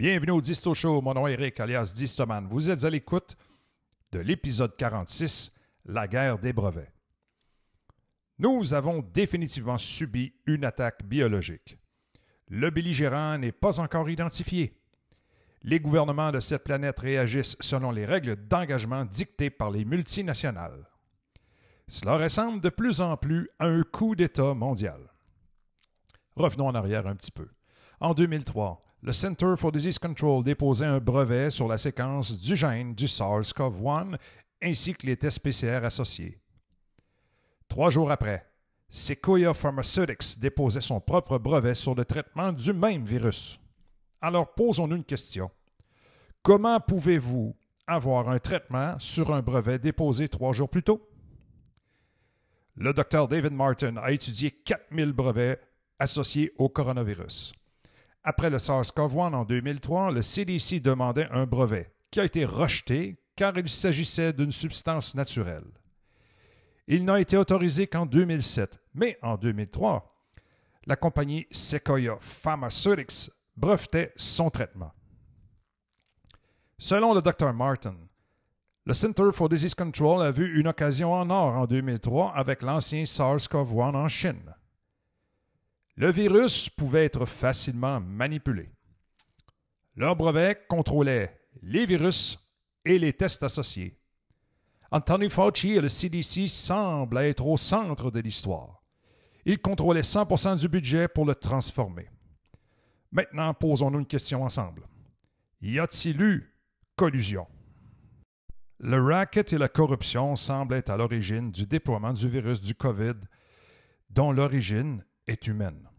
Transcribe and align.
Bienvenue 0.00 0.32
au 0.32 0.40
Disto 0.40 0.72
Show, 0.72 1.02
mon 1.02 1.12
nom 1.12 1.26
est 1.26 1.34
Eric 1.34 1.60
alias 1.60 1.92
Distoman. 1.94 2.46
Vous 2.48 2.70
êtes 2.70 2.84
à 2.84 2.88
l'écoute 2.88 3.36
de 4.12 4.20
l'épisode 4.20 4.74
46, 4.74 5.52
La 5.84 6.08
guerre 6.08 6.38
des 6.38 6.54
brevets. 6.54 6.90
Nous 8.38 8.72
avons 8.72 9.02
définitivement 9.02 9.76
subi 9.76 10.32
une 10.46 10.64
attaque 10.64 11.04
biologique. 11.04 11.76
Le 12.48 12.70
belligérant 12.70 13.36
n'est 13.36 13.52
pas 13.52 13.78
encore 13.78 14.08
identifié. 14.08 14.72
Les 15.64 15.80
gouvernements 15.80 16.32
de 16.32 16.40
cette 16.40 16.64
planète 16.64 17.00
réagissent 17.00 17.58
selon 17.60 17.90
les 17.90 18.06
règles 18.06 18.36
d'engagement 18.36 19.04
dictées 19.04 19.50
par 19.50 19.70
les 19.70 19.84
multinationales. 19.84 20.88
Cela 21.88 22.16
ressemble 22.16 22.62
de 22.62 22.70
plus 22.70 23.02
en 23.02 23.18
plus 23.18 23.50
à 23.58 23.66
un 23.66 23.82
coup 23.82 24.14
d'État 24.14 24.54
mondial. 24.54 25.12
Revenons 26.36 26.68
en 26.68 26.74
arrière 26.74 27.06
un 27.06 27.16
petit 27.16 27.32
peu. 27.32 27.50
En 28.00 28.14
2003, 28.14 28.80
le 29.02 29.12
Center 29.12 29.54
for 29.56 29.72
Disease 29.72 29.98
Control 29.98 30.44
déposait 30.44 30.84
un 30.84 31.00
brevet 31.00 31.50
sur 31.50 31.66
la 31.66 31.78
séquence 31.78 32.38
du 32.38 32.54
gène 32.54 32.94
du 32.94 33.06
SARS-CoV-1 33.06 34.16
ainsi 34.62 34.94
que 34.94 35.06
les 35.06 35.16
tests 35.16 35.40
PCR 35.40 35.84
associés. 35.84 36.38
Trois 37.68 37.88
jours 37.90 38.10
après, 38.10 38.46
Sequoia 38.90 39.54
Pharmaceuticals 39.54 40.38
déposait 40.38 40.80
son 40.82 41.00
propre 41.00 41.38
brevet 41.38 41.74
sur 41.74 41.94
le 41.94 42.04
traitement 42.04 42.52
du 42.52 42.72
même 42.72 43.04
virus. 43.04 43.58
Alors 44.20 44.52
posons-nous 44.52 44.96
une 44.96 45.04
question. 45.04 45.50
Comment 46.42 46.80
pouvez-vous 46.80 47.56
avoir 47.86 48.28
un 48.28 48.38
traitement 48.38 48.98
sur 48.98 49.32
un 49.32 49.40
brevet 49.40 49.78
déposé 49.78 50.28
trois 50.28 50.52
jours 50.52 50.68
plus 50.68 50.82
tôt? 50.82 51.08
Le 52.76 52.92
docteur 52.92 53.28
David 53.28 53.52
Martin 53.52 53.96
a 53.96 54.10
étudié 54.10 54.50
4000 54.50 55.12
brevets 55.12 55.60
associés 55.98 56.52
au 56.58 56.68
coronavirus. 56.68 57.54
Après 58.22 58.50
le 58.50 58.58
SARS-CoV-1 58.58 59.34
en 59.34 59.44
2003, 59.44 60.12
le 60.12 60.22
CDC 60.22 60.80
demandait 60.80 61.28
un 61.30 61.46
brevet 61.46 61.92
qui 62.10 62.20
a 62.20 62.24
été 62.24 62.44
rejeté 62.44 63.16
car 63.34 63.56
il 63.56 63.68
s'agissait 63.68 64.32
d'une 64.32 64.52
substance 64.52 65.14
naturelle. 65.14 65.64
Il 66.86 67.04
n'a 67.04 67.20
été 67.20 67.36
autorisé 67.36 67.86
qu'en 67.86 68.04
2007, 68.04 68.78
mais 68.94 69.18
en 69.22 69.36
2003, 69.36 70.14
la 70.86 70.96
compagnie 70.96 71.46
Sequoia 71.50 72.18
Pharmaceuticals 72.20 73.30
brevetait 73.56 74.12
son 74.16 74.50
traitement. 74.50 74.92
Selon 76.78 77.14
le 77.14 77.22
Dr. 77.22 77.52
Martin, 77.52 77.96
le 78.86 78.92
Center 78.92 79.30
for 79.32 79.48
Disease 79.48 79.74
Control 79.74 80.22
a 80.22 80.30
vu 80.30 80.58
une 80.58 80.68
occasion 80.68 81.12
en 81.12 81.30
or 81.30 81.54
en 81.54 81.66
2003 81.66 82.32
avec 82.34 82.62
l'ancien 82.62 83.04
SARS-CoV-1 83.04 83.94
en 83.94 84.08
Chine. 84.08 84.54
Le 86.00 86.10
virus 86.10 86.70
pouvait 86.70 87.04
être 87.04 87.26
facilement 87.26 88.00
manipulé. 88.00 88.70
Leur 89.96 90.16
brevet 90.16 90.58
contrôlait 90.66 91.38
les 91.60 91.84
virus 91.84 92.38
et 92.86 92.98
les 92.98 93.12
tests 93.12 93.42
associés. 93.42 94.00
Anthony 94.90 95.28
Fauci 95.28 95.72
et 95.72 95.80
le 95.82 95.90
CDC 95.90 96.48
semblent 96.48 97.18
être 97.18 97.46
au 97.46 97.58
centre 97.58 98.10
de 98.10 98.18
l'histoire. 98.18 98.82
Ils 99.44 99.60
contrôlaient 99.60 100.00
100% 100.00 100.58
du 100.58 100.68
budget 100.70 101.06
pour 101.06 101.26
le 101.26 101.34
transformer. 101.34 102.08
Maintenant, 103.12 103.52
posons-nous 103.52 103.98
une 103.98 104.06
question 104.06 104.42
ensemble. 104.42 104.88
Y 105.60 105.80
a-t-il 105.80 106.22
eu 106.22 106.56
collusion? 106.96 107.46
Le 108.78 109.02
racket 109.02 109.52
et 109.52 109.58
la 109.58 109.68
corruption 109.68 110.34
semblent 110.34 110.76
être 110.76 110.88
à 110.88 110.96
l'origine 110.96 111.50
du 111.50 111.66
déploiement 111.66 112.14
du 112.14 112.26
virus 112.26 112.62
du 112.62 112.74
COVID, 112.74 113.16
dont 114.08 114.32
l'origine 114.32 115.04
est 115.26 115.46
humaine. 115.46 115.89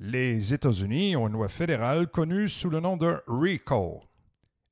Les 0.00 0.54
États-Unis 0.54 1.16
ont 1.16 1.26
une 1.26 1.32
loi 1.32 1.48
fédérale 1.48 2.06
connue 2.06 2.48
sous 2.48 2.70
le 2.70 2.78
nom 2.78 2.96
de 2.96 3.20
RICO. 3.26 4.00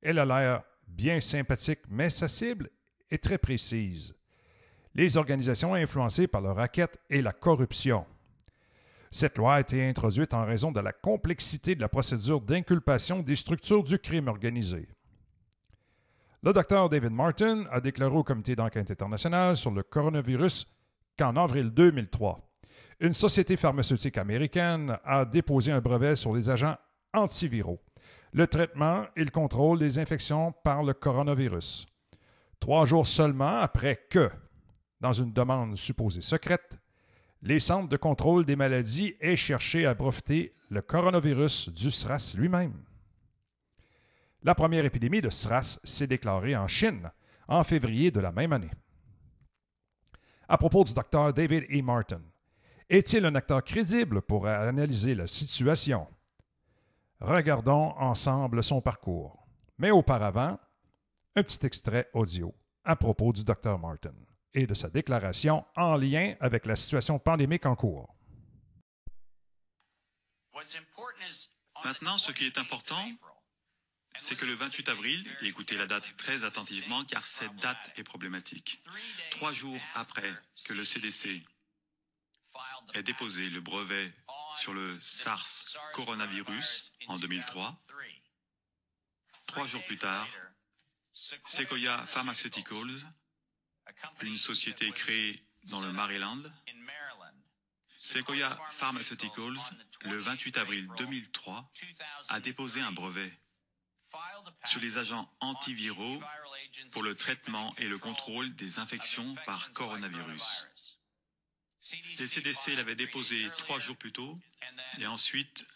Elle 0.01 0.21
a 0.21 0.25
l'air 0.25 0.63
bien 0.87 1.21
sympathique, 1.21 1.81
mais 1.89 2.11
sa 2.11 2.29
cible 2.29 2.71
est 3.11 3.25
très 3.25 3.37
précise. 3.37 4.15
Les 4.95 5.17
organisations 5.17 5.75
influencées 5.75 6.29
par 6.29 6.43
le 6.43 6.53
racket 6.53 7.01
et 7.11 7.23
la 7.23 7.33
corruption. 7.33 8.07
Cette 9.11 9.37
loi 9.37 9.57
a 9.57 9.61
été 9.61 9.85
introduite 9.89 10.33
en 10.33 10.45
raison 10.45 10.71
de 10.71 10.79
la 10.79 10.93
complexité 10.93 11.75
de 11.75 11.81
la 11.81 11.89
procédure 11.89 12.41
d'inculpation 12.41 13.19
des 13.21 13.35
structures 13.35 13.83
du 13.83 13.99
crime 13.99 14.29
organisé. 14.29 14.89
Le 16.45 16.53
docteur 16.53 16.89
David 16.89 17.11
Martin 17.11 17.67
a 17.73 17.81
déclaré 17.81 18.15
au 18.15 18.23
Comité 18.23 18.55
d'enquête 18.55 18.93
internationale 18.93 19.57
sur 19.57 19.73
le 19.73 19.83
coronavirus 19.83 20.69
qu'en 21.19 21.35
avril 21.35 21.71
2003, 21.71 22.46
une 23.01 23.13
société 23.13 23.57
pharmaceutique 23.57 24.19
américaine 24.19 24.99
a 25.05 25.25
déposé 25.25 25.73
un 25.73 25.81
brevet 25.81 26.17
sur 26.17 26.35
les 26.35 26.49
agents 26.49 26.77
antiviraux, 27.13 27.81
le 28.33 28.47
traitement 28.47 29.07
et 29.17 29.25
le 29.25 29.31
contrôle 29.31 29.79
des 29.79 29.99
infections 29.99 30.53
par 30.65 30.83
le 30.83 30.95
coronavirus. 30.95 31.87
Trois 32.59 32.87
jours 32.87 33.07
seulement 33.07 33.61
après 33.61 34.07
que, 34.11 34.31
dans 35.01 35.13
une 35.13 35.33
demande 35.33 35.77
supposée 35.77 36.23
secrète, 36.23 36.79
les 37.43 37.61
centres 37.61 37.89
de 37.89 37.97
contrôle 37.97 38.47
des 38.47 38.57
maladies 38.57 39.15
aient 39.21 39.37
cherché 39.37 39.85
à 39.85 39.95
breveter 39.95 40.55
le 40.71 40.81
coronavirus 40.81 41.69
du 41.69 41.91
SRAS 41.91 42.35
lui-même. 42.37 42.83
La 44.43 44.55
première 44.55 44.85
épidémie 44.85 45.21
de 45.21 45.29
SRAS 45.31 45.79
s'est 45.85 46.07
déclarée 46.07 46.57
en 46.57 46.67
Chine 46.67 47.11
en 47.47 47.63
février 47.63 48.11
de 48.11 48.21
la 48.21 48.33
même 48.33 48.53
année. 48.53 48.71
À 50.49 50.57
propos 50.57 50.85
du 50.85 50.95
docteur 50.95 51.33
David 51.33 51.65
E. 51.71 51.83
Martin, 51.83 52.23
est-il 52.89 53.25
un 53.25 53.35
acteur 53.35 53.63
crédible 53.65 54.23
pour 54.23 54.47
analyser 54.47 55.15
la 55.15 55.27
situation? 55.27 56.07
Regardons 57.21 57.95
ensemble 57.99 58.63
son 58.63 58.81
parcours. 58.81 59.47
Mais 59.79 59.91
auparavant, 59.91 60.59
un 61.35 61.43
petit 61.43 61.65
extrait 61.67 62.09
audio 62.15 62.55
à 62.85 62.97
propos 62.97 63.33
du 63.33 63.45
Dr 63.45 63.79
Martin 63.79 64.15
et 64.55 64.67
de 64.67 64.75
sa 64.75 64.89
déclaration 64.89 65.65
en 65.77 65.97
lien 65.97 66.35
avec 66.41 66.67
la 66.67 66.77
situation 66.77 67.19
pandémique 67.19 67.67
en 67.67 67.77
cours. 67.77 68.15
Maintenant, 71.85 72.17
ce 72.17 72.33
qui 72.33 72.47
est 72.47 72.59
important, 72.59 73.05
c'est 74.17 74.37
que 74.37 74.47
le 74.47 74.55
28 74.55 74.89
avril, 74.89 75.29
et 75.43 75.47
écoutez 75.47 75.77
la 75.77 75.87
date 75.87 76.17
très 76.17 76.45
attentivement 76.45 77.05
car 77.05 77.27
cette 77.27 77.55
date 77.57 77.93
est 77.97 78.03
problématique, 78.03 78.83
trois 79.31 79.53
jours 79.53 79.79
après 79.95 80.33
que 80.65 80.73
le 80.73 80.85
CDC 80.85 81.45
ait 82.95 83.03
déposé 83.03 83.49
le 83.51 83.61
brevet 83.61 84.13
sur 84.59 84.73
le 84.73 84.99
SARS 85.01 85.77
coronavirus 85.93 86.93
en 87.09 87.19
2003. 87.19 87.79
Trois 89.47 89.67
jours 89.67 89.85
plus 89.85 89.99
tard, 89.99 90.27
Sequoia 91.13 92.05
Pharmaceuticals, 92.07 92.91
une 94.23 94.37
société 94.37 94.91
créée 94.93 95.43
dans 95.65 95.81
le 95.81 95.93
Maryland, 95.93 96.43
Sequoia 97.99 98.57
Pharmaceuticals, 98.71 99.59
le 100.03 100.19
28 100.19 100.59
avril 100.59 100.89
2003, 100.97 101.71
a 102.29 102.41
déposé 102.41 102.81
un 102.81 102.93
brevet 102.93 103.33
sur 104.65 104.81
les 104.81 104.99
agents 104.99 105.29
antiviraux 105.41 106.23
pour 106.93 107.03
le 107.03 107.15
traitement 107.15 107.75
et 107.79 107.89
le 107.89 107.99
contrôle 107.99 108.55
des 108.55 108.79
infections 108.79 109.35
par 109.45 109.73
coronavirus. 109.73 110.69
Les 112.19 112.27
CDC 112.27 112.75
l'avaient 112.75 112.95
déposé 112.95 113.49
trois 113.59 113.79
jours 113.79 113.97
plus 113.97 114.13
tôt 114.13 114.39
et 114.99 115.07
ensuite 115.07 115.67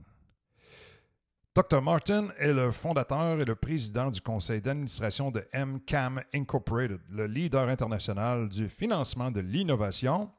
Dr. 1.56 1.82
Martin 1.82 2.30
est 2.38 2.54
le 2.54 2.72
fondateur 2.72 3.42
et 3.42 3.46
le 3.46 3.56
président 3.56 4.12
du 4.12 4.22
conseil 4.22 4.62
d'administration 4.62 5.32
de 5.32 5.44
MCAM 5.52 6.22
Incorporated, 6.34 7.00
le 7.10 7.26
leader 7.26 7.68
international 7.68 8.48
du 8.48 8.70
financement 8.70 9.32
de 9.32 9.40
l'innovation, 9.40 10.30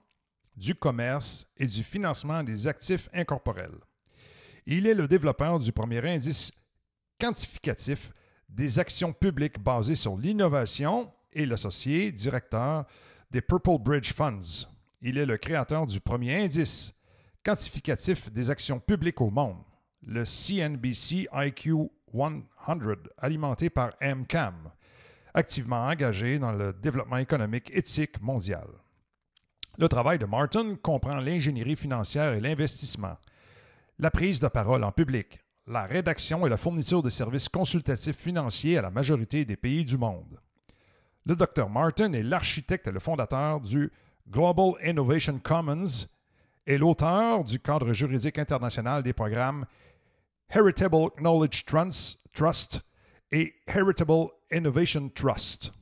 du 0.57 0.75
commerce 0.75 1.47
et 1.57 1.67
du 1.67 1.83
financement 1.83 2.45
des 2.45 2.69
actifs 2.69 3.09
incorporels. 3.12 3.81
Il 4.67 4.87
est 4.87 4.95
le 4.95 5.09
développeur 5.09 5.59
du 5.59 5.73
premier 5.73 5.99
indice 6.07 6.53
quantificatif 7.19 8.12
des 8.49 8.79
actions 8.79 9.12
publiques 9.12 9.59
basées 9.59 9.97
sur 9.97 10.17
l'innovation 10.17 11.12
et 11.33 11.45
l'associé 11.45 12.12
directeur 12.12 12.87
des 13.33 13.41
Purple 13.41 13.79
Bridge 13.81 14.12
Funds. 14.12 14.69
Il 15.03 15.19
est 15.19 15.27
le 15.27 15.39
créateur 15.39 15.87
du 15.87 16.01
premier 16.01 16.45
indice 16.45 16.95
quantificatif 17.45 18.31
des 18.31 18.51
actions 18.51 18.79
publiques 18.79 19.21
au 19.21 19.31
monde, 19.31 19.65
le 20.06 20.25
CNBC 20.25 21.29
IQ 21.32 21.91
100, 22.12 22.43
alimenté 23.19 23.70
par 23.70 23.93
MCAM, 24.00 24.70
activement 25.35 25.87
engagé 25.87 26.38
dans 26.38 26.52
le 26.52 26.73
développement 26.73 27.19
économique 27.19 27.70
éthique 27.75 28.20
mondial. 28.20 28.67
Le 29.79 29.88
travail 29.88 30.19
de 30.19 30.26
Martin 30.26 30.75
comprend 30.76 31.17
l'ingénierie 31.17 31.76
financière 31.76 32.32
et 32.32 32.41
l'investissement, 32.41 33.17
la 33.99 34.11
prise 34.11 34.41
de 34.41 34.49
parole 34.49 34.85
en 34.85 34.93
public, 34.93 35.41
la 35.67 35.85
rédaction 35.85 36.47
et 36.47 36.50
la 36.50 36.56
fourniture 36.56 37.02
de 37.02 37.11
services 37.11 37.49
consultatifs 37.49 38.17
financiers 38.17 38.79
à 38.79 38.82
la 38.82 38.91
majorité 38.91 39.44
des 39.44 39.56
pays 39.56 39.85
du 39.85 39.97
monde. 39.97 40.41
Le 41.26 41.37
Dr 41.37 41.69
Martin 41.69 42.12
est 42.12 42.23
l'architecte 42.23 42.88
et 42.88 42.93
le 42.93 42.99
fondateur 42.99 43.61
du 43.61 43.93
Global 44.29 44.73
Innovation 44.85 45.38
Commons 45.38 46.06
et 46.67 46.79
l'auteur 46.79 47.44
du 47.44 47.61
cadre 47.61 47.93
juridique 47.93 48.38
international 48.38 49.02
des 49.02 49.12
programmes 49.12 49.67
Heritable 50.52 51.11
Knowledge 51.19 51.64
Trust 51.64 52.81
et 53.31 53.55
Heritable 53.69 54.31
Innovation 54.50 55.08
Trust. 55.08 55.73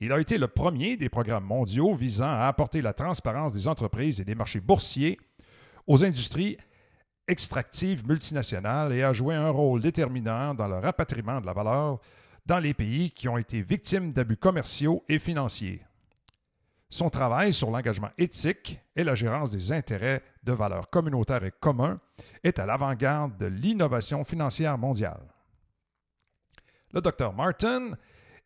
Il 0.00 0.12
a 0.12 0.20
été 0.20 0.36
le 0.36 0.48
premier 0.48 0.98
des 0.98 1.08
programmes 1.08 1.44
mondiaux 1.46 1.94
visant 1.94 2.28
à 2.28 2.46
apporter 2.46 2.82
la 2.82 2.92
transparence 2.92 3.54
des 3.54 3.66
entreprises 3.66 4.20
et 4.20 4.24
des 4.24 4.34
marchés 4.34 4.60
boursiers 4.60 5.18
aux 5.86 6.04
industries 6.04 6.58
extractives 7.26 8.06
multinationales 8.06 8.92
et 8.92 9.02
a 9.02 9.14
joué 9.14 9.34
un 9.34 9.48
rôle 9.48 9.80
déterminant 9.80 10.52
dans 10.52 10.68
le 10.68 10.76
rapatriement 10.78 11.40
de 11.40 11.46
la 11.46 11.54
valeur 11.54 12.00
dans 12.44 12.58
les 12.58 12.74
pays 12.74 13.10
qui 13.10 13.28
ont 13.28 13.38
été 13.38 13.62
victimes 13.62 14.12
d'abus 14.12 14.36
commerciaux 14.36 15.02
et 15.08 15.18
financiers. 15.18 15.80
Son 16.90 17.08
travail 17.08 17.52
sur 17.52 17.70
l'engagement 17.70 18.10
éthique 18.18 18.80
et 18.96 19.04
la 19.04 19.14
gérance 19.14 19.50
des 19.50 19.70
intérêts 19.70 20.24
de 20.42 20.52
valeurs 20.52 20.90
communautaires 20.90 21.44
et 21.44 21.52
communs 21.52 22.00
est 22.42 22.58
à 22.58 22.66
l'avant-garde 22.66 23.36
de 23.36 23.46
l'innovation 23.46 24.24
financière 24.24 24.76
mondiale. 24.76 25.22
Le 26.92 27.00
Dr 27.00 27.32
Martin 27.32 27.92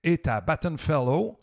est 0.02 0.29
à 0.29 0.43
Batten 0.43 0.76
Fellow 0.76 1.38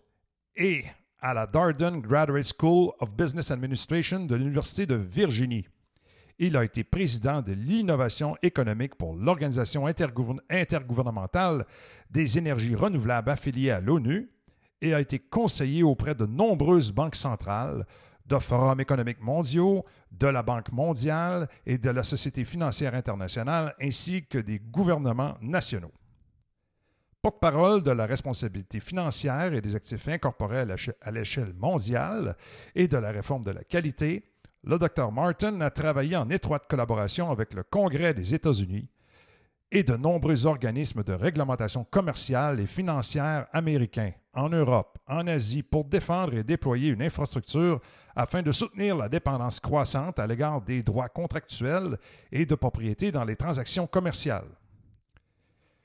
et 0.55 0.85
à 1.19 1.33
la 1.33 1.47
Darden 1.47 2.01
Graduate 2.01 2.53
School 2.59 2.91
of 2.99 3.11
Business 3.11 3.49
Administration 3.49 4.25
de 4.25 4.35
l'Université 4.35 4.85
de 4.85 4.95
Virginie. 4.95 5.67
Il 6.37 6.55
a 6.55 6.63
été 6.63 6.83
président 6.83 7.41
de 7.41 7.53
l'innovation 7.53 8.35
économique 8.43 8.93
pour 8.95 9.15
l'Organisation 9.15 9.87
intergouvernementale 9.87 11.65
des 12.11 12.37
énergies 12.37 12.75
renouvelables 12.75 13.31
affiliée 13.31 13.71
à 13.71 13.79
l'ONU 13.79 14.29
et 14.81 14.93
a 14.93 14.99
été 14.99 15.19
conseiller 15.19 15.83
auprès 15.83 16.15
de 16.15 16.25
nombreuses 16.25 16.91
banques 16.91 17.15
centrales, 17.15 17.85
de 18.25 18.37
forums 18.39 18.79
économiques 18.79 19.21
mondiaux, 19.21 19.85
de 20.11 20.27
la 20.27 20.43
Banque 20.43 20.71
mondiale 20.71 21.47
et 21.65 21.77
de 21.77 21.89
la 21.89 22.03
Société 22.03 22.45
financière 22.45 22.95
internationale, 22.95 23.75
ainsi 23.81 24.25
que 24.25 24.37
des 24.37 24.59
gouvernements 24.59 25.35
nationaux. 25.41 25.91
Porte-parole 27.21 27.83
de 27.83 27.91
la 27.91 28.07
responsabilité 28.07 28.79
financière 28.79 29.53
et 29.53 29.61
des 29.61 29.75
actifs 29.75 30.07
incorporels 30.07 30.75
à 31.01 31.11
l'échelle 31.11 31.53
mondiale 31.53 32.35
et 32.73 32.87
de 32.87 32.97
la 32.97 33.11
réforme 33.11 33.43
de 33.43 33.51
la 33.51 33.63
qualité, 33.63 34.23
le 34.63 34.79
Dr 34.79 35.11
Martin 35.11 35.59
a 35.61 35.69
travaillé 35.69 36.15
en 36.15 36.29
étroite 36.29 36.67
collaboration 36.67 37.29
avec 37.29 37.53
le 37.53 37.63
Congrès 37.63 38.13
des 38.13 38.33
États-Unis 38.33 38.87
et 39.71 39.83
de 39.83 39.95
nombreux 39.95 40.45
organismes 40.45 41.03
de 41.03 41.13
réglementation 41.13 41.85
commerciale 41.85 42.59
et 42.59 42.67
financière 42.67 43.47
américains 43.53 44.11
en 44.33 44.49
Europe, 44.49 44.97
en 45.07 45.27
Asie, 45.27 45.63
pour 45.63 45.85
défendre 45.85 46.33
et 46.35 46.43
déployer 46.43 46.89
une 46.89 47.01
infrastructure 47.01 47.79
afin 48.15 48.41
de 48.41 48.51
soutenir 48.51 48.97
la 48.97 49.07
dépendance 49.07 49.59
croissante 49.59 50.19
à 50.19 50.27
l'égard 50.27 50.61
des 50.61 50.83
droits 50.83 51.09
contractuels 51.09 51.97
et 52.31 52.45
de 52.45 52.55
propriété 52.55 53.11
dans 53.11 53.23
les 53.23 53.35
transactions 53.35 53.87
commerciales. 53.87 54.49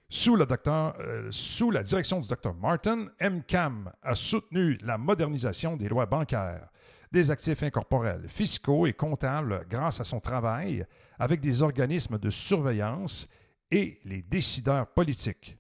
Sous, 0.09 0.37
euh, 0.37 1.73
la 1.73 1.83
direction 1.83 2.21
du 2.21 2.29
Dr 2.29 2.55
Martin, 2.55 3.09
MCAM 3.21 3.93
a 4.03 4.15
soutenu 4.15 4.79
la 4.85 4.99
modernisation 4.99 5.77
des 5.77 5.89
lois 5.89 6.07
bancaires, 6.07 6.69
des 7.11 7.31
actifs 7.31 7.63
incorporels, 7.63 8.29
fiscaux 8.29 8.87
et 8.87 8.93
comptables 8.93 9.67
grâce 9.69 10.01
à 10.01 10.05
son 10.05 10.21
travail 10.21 10.87
avec 11.19 11.41
des 11.41 11.63
organismes 11.63 12.19
de 12.19 12.31
surveillance 12.31 13.29
et 13.71 14.01
les 14.05 14.23
décideurs 14.23 14.87
politiques. 14.89 15.59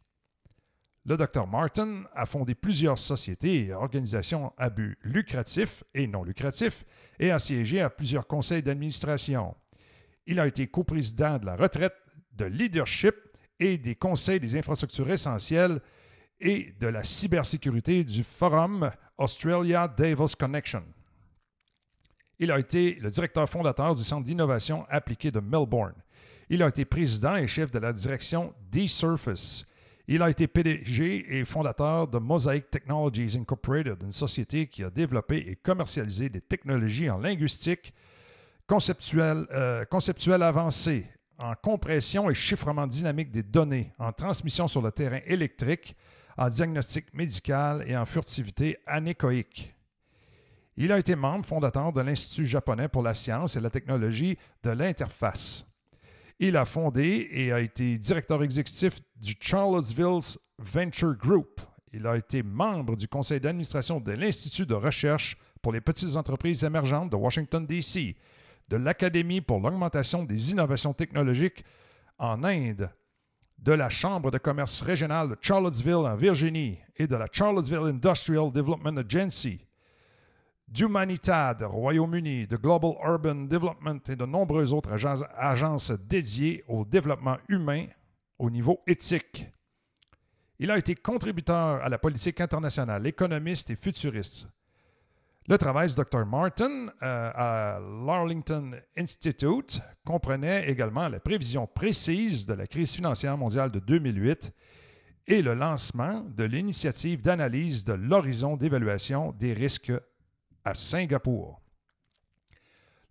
Le 1.04 1.16
Dr 1.16 1.46
Martin 1.46 2.04
a 2.14 2.26
fondé 2.26 2.56
plusieurs 2.56 2.98
sociétés 2.98 3.66
et 3.66 3.72
organisations 3.72 4.52
à 4.58 4.70
but 4.70 4.98
lucratif 5.02 5.84
et 5.94 6.08
non 6.08 6.24
lucratif 6.24 6.84
et 7.20 7.30
a 7.30 7.38
siégé 7.38 7.80
à 7.80 7.90
plusieurs 7.90 8.26
conseils 8.26 8.62
d'administration. 8.62 9.54
Il 10.26 10.40
a 10.40 10.48
été 10.48 10.66
coprésident 10.66 11.38
de 11.38 11.46
la 11.46 11.54
retraite 11.54 11.94
de 12.32 12.44
leadership 12.44 13.14
et 13.60 13.78
des 13.78 13.94
conseils 13.94 14.40
des 14.40 14.56
infrastructures 14.56 15.10
essentielles 15.10 15.80
et 16.40 16.74
de 16.80 16.88
la 16.88 17.04
cybersécurité 17.04 18.02
du 18.02 18.24
Forum 18.24 18.90
Australia 19.16 19.88
Davos 19.88 20.34
Connection. 20.38 20.82
Il 22.38 22.50
a 22.50 22.58
été 22.58 22.94
le 22.94 23.10
directeur 23.10 23.48
fondateur 23.48 23.94
du 23.94 24.02
Centre 24.02 24.24
d'innovation 24.24 24.84
appliquée 24.90 25.30
de 25.30 25.40
Melbourne. 25.40 25.94
Il 26.48 26.62
a 26.62 26.68
été 26.68 26.84
président 26.84 27.36
et 27.36 27.48
chef 27.48 27.70
de 27.70 27.78
la 27.78 27.92
direction 27.92 28.54
D-Surface. 28.70 29.66
Il 30.08 30.22
a 30.22 30.30
été 30.30 30.46
PDG 30.46 31.38
et 31.38 31.44
fondateur 31.44 32.06
de 32.06 32.18
Mosaic 32.18 32.70
Technologies 32.70 33.36
Incorporated, 33.36 34.00
une 34.04 34.12
société 34.12 34.68
qui 34.68 34.84
a 34.84 34.90
développé 34.90 35.38
et 35.38 35.56
commercialisé 35.56 36.28
des 36.28 36.40
technologies 36.40 37.10
en 37.10 37.18
linguistique 37.18 37.92
conceptuelle, 38.68 39.46
euh, 39.50 39.84
avancée, 40.42 41.06
en 41.38 41.54
compression 41.54 42.30
et 42.30 42.34
chiffrement 42.34 42.86
dynamique 42.86 43.32
des 43.32 43.42
données, 43.42 43.92
en 43.98 44.12
transmission 44.12 44.68
sur 44.68 44.80
le 44.80 44.92
terrain 44.92 45.20
électrique, 45.26 45.96
en 46.38 46.48
diagnostic 46.48 47.12
médical 47.12 47.84
et 47.88 47.96
en 47.96 48.06
furtivité 48.06 48.78
anéchoïque. 48.86 49.74
Il 50.76 50.92
a 50.92 50.98
été 50.98 51.16
membre 51.16 51.46
fondateur 51.46 51.92
de 51.92 52.02
l'Institut 52.02 52.44
japonais 52.44 52.88
pour 52.88 53.02
la 53.02 53.14
science 53.14 53.56
et 53.56 53.60
la 53.60 53.70
technologie 53.70 54.38
de 54.62 54.70
l'interface. 54.70 55.66
Il 56.38 56.56
a 56.56 56.66
fondé 56.66 57.28
et 57.30 57.50
a 57.50 57.60
été 57.60 57.96
directeur 57.96 58.42
exécutif 58.42 59.00
du 59.16 59.34
Charlottesville 59.40 60.20
Venture 60.58 61.16
Group. 61.16 61.60
Il 61.94 62.06
a 62.06 62.16
été 62.16 62.42
membre 62.42 62.94
du 62.94 63.08
conseil 63.08 63.40
d'administration 63.40 64.00
de 64.00 64.12
l'Institut 64.12 64.66
de 64.66 64.74
recherche 64.74 65.38
pour 65.62 65.72
les 65.72 65.80
petites 65.80 66.14
entreprises 66.16 66.62
émergentes 66.62 67.10
de 67.10 67.16
Washington, 67.16 67.66
D.C., 67.66 68.16
de 68.68 68.76
l'Académie 68.76 69.40
pour 69.40 69.60
l'augmentation 69.60 70.24
des 70.24 70.50
innovations 70.50 70.92
technologiques 70.92 71.64
en 72.18 72.44
Inde, 72.44 72.90
de 73.58 73.72
la 73.72 73.88
Chambre 73.88 74.30
de 74.30 74.38
commerce 74.38 74.82
régionale 74.82 75.30
de 75.30 75.36
Charlottesville 75.40 75.94
en 75.94 76.16
Virginie 76.16 76.78
et 76.96 77.06
de 77.06 77.16
la 77.16 77.26
Charlottesville 77.32 77.78
Industrial 77.78 78.52
Development 78.52 78.98
Agency 78.98 79.65
d'Humanitad, 80.68 81.62
Royaume-Uni, 81.62 82.46
de 82.46 82.56
Global 82.56 82.94
Urban 83.04 83.46
Development 83.46 84.00
et 84.08 84.16
de 84.16 84.26
nombreuses 84.26 84.72
autres 84.72 84.92
agences, 85.36 85.92
dédiées 86.08 86.64
au 86.68 86.84
développement 86.84 87.36
humain 87.48 87.86
au 88.38 88.50
niveau 88.50 88.80
éthique. 88.86 89.46
Il 90.58 90.70
a 90.70 90.78
été 90.78 90.94
contributeur 90.94 91.82
à 91.82 91.88
la 91.88 91.98
politique 91.98 92.40
internationale, 92.40 93.06
économiste 93.06 93.70
et 93.70 93.76
futuriste. 93.76 94.48
Le 95.48 95.58
travail 95.58 95.88
du 95.88 95.94
Dr. 95.94 96.26
Martin 96.26 96.88
euh, 96.88 97.30
à 97.32 97.78
l'Arlington 97.78 98.72
Institute 98.96 99.80
comprenait 100.04 100.68
également 100.68 101.08
la 101.08 101.20
prévision 101.20 101.68
précise 101.68 102.46
de 102.46 102.54
la 102.54 102.66
crise 102.66 102.96
financière 102.96 103.36
mondiale 103.36 103.70
de 103.70 103.78
2008 103.78 104.52
et 105.28 105.42
le 105.42 105.54
lancement 105.54 106.24
de 106.36 106.42
l'initiative 106.42 107.22
d'analyse 107.22 107.84
de 107.84 107.92
l'horizon 107.92 108.56
d'évaluation 108.56 109.32
des 109.32 109.52
risques 109.52 109.92
à 110.66 110.74
Singapour. 110.74 111.62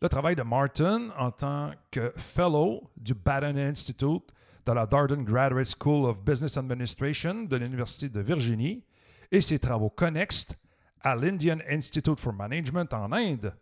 Le 0.02 0.10
travail 0.10 0.36
de 0.36 0.44
Martin 0.44 1.10
en 1.18 1.32
tant 1.32 1.72
que 1.90 2.12
Fellow 2.18 2.92
du 2.98 3.14
Batten 3.14 3.58
Institute 3.58 4.34
de 4.66 4.74
la 4.74 4.86
Darden 4.86 5.24
Graduate 5.24 5.74
School 5.80 6.06
of 6.06 6.20
Business 6.20 6.58
Administration 6.58 7.46
de 7.46 7.56
l'Université 7.56 8.10
de 8.10 8.20
Virginie 8.20 8.84
et 9.32 9.40
ses 9.40 9.58
travaux 9.58 9.90
connexes 9.90 10.54
à 11.02 11.16
l'Indian 11.16 11.60
Institute 11.70 12.20
for 12.20 12.34
Management 12.34 12.94
en 12.94 13.14
Inde 13.14 13.54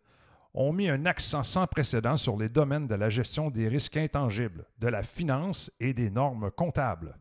ont 0.56 0.74
mis 0.74 0.90
un 0.90 1.06
accent 1.06 1.44
sans 1.44 1.68
précédent 1.68 2.18
sur 2.18 2.36
les 2.36 2.50
domaines 2.50 2.88
de 2.88 2.96
la 2.96 3.10
gestion 3.10 3.52
des 3.52 3.68
risques 3.68 3.98
intangibles, 3.98 4.66
de 4.80 4.88
la 4.88 5.04
finance 5.04 5.72
et 5.80 5.94
des 5.94 6.10
normes 6.10 6.50
comptables. 6.50 7.16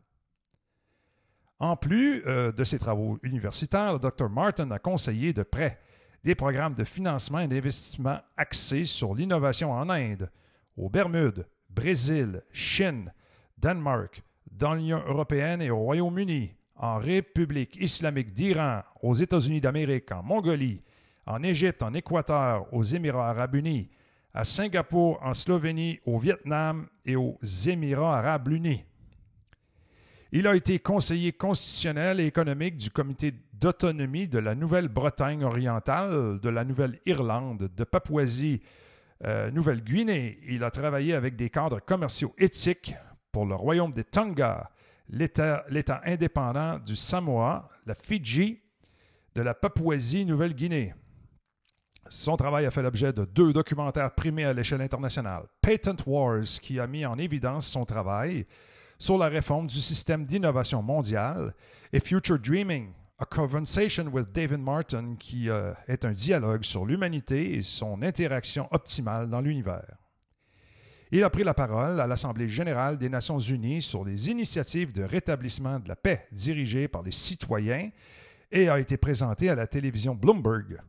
En 1.59 1.77
plus 1.77 2.25
euh, 2.25 2.51
de 2.51 2.63
ses 2.63 2.79
travaux 2.79 3.19
universitaires, 3.21 3.93
le 3.93 3.99
Dr. 3.99 4.27
Martin 4.27 4.71
a 4.71 4.79
conseillé 4.79 5.33
de 5.33 5.43
près 5.43 5.79
des 6.23 6.35
programmes 6.35 6.73
de 6.73 6.83
financement 6.83 7.39
et 7.39 7.47
d'investissement 7.47 8.19
axés 8.37 8.85
sur 8.85 9.13
l'innovation 9.13 9.71
en 9.71 9.89
Inde, 9.89 10.29
aux 10.77 10.89
Bermudes, 10.89 11.45
Brésil, 11.69 12.41
Chine, 12.51 13.11
Danemark, 13.57 14.23
dans 14.51 14.73
l'Union 14.73 15.03
européenne 15.05 15.61
et 15.61 15.69
au 15.69 15.79
Royaume-Uni, 15.79 16.55
en 16.75 16.97
République 16.97 17.75
islamique 17.77 18.33
d'Iran, 18.33 18.81
aux 19.01 19.13
États-Unis 19.13 19.61
d'Amérique, 19.61 20.11
en 20.11 20.23
Mongolie, 20.23 20.81
en 21.25 21.43
Égypte, 21.43 21.83
en 21.83 21.93
Équateur, 21.93 22.67
aux 22.73 22.83
Émirats 22.83 23.29
arabes 23.29 23.55
unis, 23.55 23.89
à 24.33 24.43
Singapour, 24.43 25.19
en 25.21 25.33
Slovénie, 25.33 25.99
au 26.05 26.17
Vietnam 26.17 26.87
et 27.05 27.15
aux 27.15 27.37
Émirats 27.67 28.17
arabes 28.17 28.49
unis. 28.49 28.83
Il 30.35 30.47
a 30.47 30.55
été 30.55 30.79
conseiller 30.79 31.31
constitutionnel 31.31 32.19
et 32.19 32.25
économique 32.25 32.75
du 32.75 32.89
comité 32.89 33.35
d'autonomie 33.53 34.27
de 34.27 34.39
la 34.39 34.55
Nouvelle-Bretagne 34.55 35.43
orientale, 35.43 36.39
de 36.39 36.49
la 36.49 36.65
Nouvelle-Irlande, 36.65 37.69
de 37.77 37.83
Papouasie, 37.83 38.59
euh. 39.25 39.51
Il 40.47 40.63
a 40.63 40.71
travaillé 40.71 41.13
avec 41.13 41.35
des 41.35 41.51
cadres 41.51 41.81
commerciaux 41.81 42.33
éthiques 42.39 42.95
pour 43.31 43.45
le 43.45 43.53
royaume 43.53 43.91
des 43.91 44.03
Tonga, 44.03 44.71
l'État 45.07 46.01
indépendant 46.03 46.79
du 46.79 46.95
Samoa, 46.95 47.69
la 47.85 47.93
Fidji, 47.93 48.59
de 49.35 49.41
la 49.43 49.53
Papouasie-Nouvelle-Guinée. 49.53 50.95
Son 52.09 52.37
travail 52.37 52.65
a 52.65 52.71
fait 52.71 52.81
l'objet 52.81 53.13
de 53.13 53.25
deux 53.25 53.53
documentaires 53.53 54.15
primés 54.15 54.45
à 54.45 54.53
l'échelle 54.53 54.81
internationale. 54.81 55.43
Patent 55.61 56.03
Wars, 56.07 56.41
qui 56.59 56.79
a 56.79 56.87
mis 56.87 57.05
en 57.05 57.19
évidence 57.19 57.67
son 57.67 57.85
travail 57.85 58.47
sur 59.03 59.17
la 59.17 59.27
réforme 59.27 59.67
du 59.67 59.81
système 59.81 60.25
d'innovation 60.25 60.81
mondial, 60.81 61.53
et 61.91 61.99
Future 61.99 62.39
Dreaming, 62.39 62.93
A 63.19 63.25
Conversation 63.25 64.05
with 64.05 64.31
David 64.31 64.59
Martin, 64.59 65.15
qui 65.19 65.49
euh, 65.49 65.73
est 65.89 66.05
un 66.05 66.13
dialogue 66.13 66.63
sur 66.63 66.85
l'humanité 66.85 67.55
et 67.55 67.61
son 67.61 68.01
interaction 68.01 68.69
optimale 68.71 69.29
dans 69.29 69.41
l'univers. 69.41 69.97
Il 71.11 71.21
a 71.21 71.29
pris 71.29 71.43
la 71.43 71.53
parole 71.53 71.99
à 71.99 72.07
l'Assemblée 72.07 72.47
générale 72.47 72.97
des 72.97 73.09
Nations 73.09 73.39
unies 73.39 73.81
sur 73.81 74.05
les 74.05 74.29
initiatives 74.29 74.93
de 74.93 75.03
rétablissement 75.03 75.81
de 75.81 75.89
la 75.89 75.97
paix 75.97 76.25
dirigées 76.31 76.87
par 76.87 77.03
les 77.03 77.11
citoyens 77.11 77.89
et 78.53 78.69
a 78.69 78.79
été 78.79 78.95
présenté 78.95 79.49
à 79.49 79.55
la 79.55 79.67
télévision 79.67 80.15
Bloomberg 80.15 80.79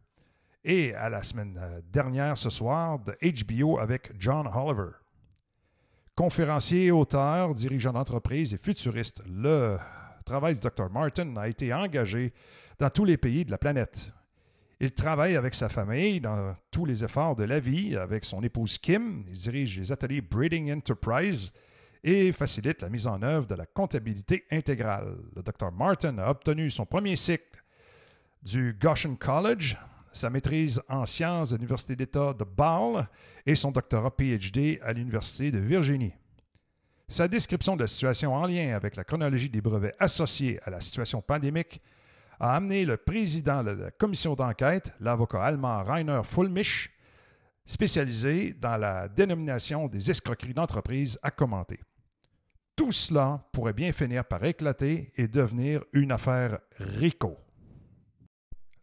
et 0.63 0.95
à 0.95 1.09
la 1.09 1.25
semaine 1.25 1.59
euh, 1.61 1.81
dernière 1.93 2.39
ce 2.39 2.49
soir 2.49 3.01
de 3.01 3.17
HBO 3.45 3.81
avec 3.81 4.13
John 4.21 4.49
Oliver. 4.55 5.04
Conférencier, 6.17 6.93
auteur, 6.93 7.55
dirigeant 7.55 7.93
d'entreprise 7.93 8.55
et 8.55 8.57
futuriste, 8.57 9.21
le 9.27 9.77
travail 10.25 10.55
du 10.55 10.61
Dr. 10.61 10.89
Martin 10.89 11.37
a 11.37 11.49
été 11.49 11.75
engagé 11.75 12.33
dans 12.79 12.89
tous 12.89 13.05
les 13.05 13.17
pays 13.17 13.45
de 13.45 13.51
la 13.51 13.59
planète. 13.59 14.13
Il 14.79 14.93
travaille 14.93 15.35
avec 15.35 15.55
sa 15.55 15.69
famille 15.69 16.21
dans 16.21 16.55
tous 16.71 16.85
les 16.85 17.03
efforts 17.03 17.35
de 17.35 17.43
la 17.43 17.59
vie, 17.59 17.97
avec 17.97 18.25
son 18.25 18.45
épouse 18.45 18.79
Kim. 18.79 19.25
Il 19.27 19.35
dirige 19.35 19.81
les 19.81 19.91
ateliers 19.91 20.21
Breeding 20.21 20.73
Enterprise 20.73 21.53
et 22.05 22.31
facilite 22.31 22.83
la 22.83 22.91
mise 22.91 23.09
en 23.09 23.21
œuvre 23.23 23.49
de 23.49 23.57
la 23.57 23.67
comptabilité 23.67 24.45
intégrale. 24.53 25.17
Le 25.35 25.43
Dr. 25.43 25.73
Martin 25.73 26.19
a 26.19 26.31
obtenu 26.31 26.71
son 26.71 26.87
premier 26.87 27.17
cycle 27.17 27.61
du 28.41 28.77
Goshen 28.81 29.17
College 29.17 29.77
sa 30.15 30.31
maîtrise 30.31 30.81
en 30.89 31.05
sciences 31.07 31.51
de 31.51 31.57
l'Université 31.57 31.97
d'État 31.97 32.33
de 32.33 32.45
Bâle 32.45 33.09
et 33.45 33.57
son 33.57 33.73
doctorat 33.73 34.17
PhD 34.17 34.81
à 34.83 34.93
l'Université 34.93 35.51
de 35.51 35.59
Virginie. 35.59 36.15
Sa 37.09 37.29
description 37.29 37.77
de 37.77 37.83
la 37.83 37.87
situation 37.87 38.35
en 38.35 38.47
lien 38.47 38.75
avec 38.75 38.97
la 38.97 39.05
chronologie 39.05 39.51
des 39.51 39.61
brevets 39.61 39.95
associés 39.99 40.61
à 40.65 40.71
la 40.71 40.81
situation 40.81 41.21
pandémique 41.21 41.83
a 42.41 42.57
amené 42.57 42.85
le 42.85 42.97
président 42.97 43.63
de 43.63 43.71
la 43.71 43.91
commission 43.91 44.35
d'enquête, 44.35 44.93
l'avocat 45.01 45.45
allemand 45.45 45.83
Rainer 45.83 46.23
Fulmich, 46.25 46.91
spécialisé 47.67 48.55
dans 48.55 48.77
la 48.77 49.09
dénomination 49.09 49.89
des 49.89 50.11
escroqueries 50.11 50.55
d'entreprise, 50.55 51.19
à 51.23 51.31
commenter. 51.31 51.81
Tout 52.77 52.93
cela 52.93 53.45
pourrait 53.53 53.73
bien 53.73 53.93
finir 53.93 54.25
par 54.25 54.45
éclater 54.45 55.13
et 55.17 55.29
devenir 55.29 55.85
une 55.93 56.13
affaire 56.13 56.59
RICO. 56.79 57.37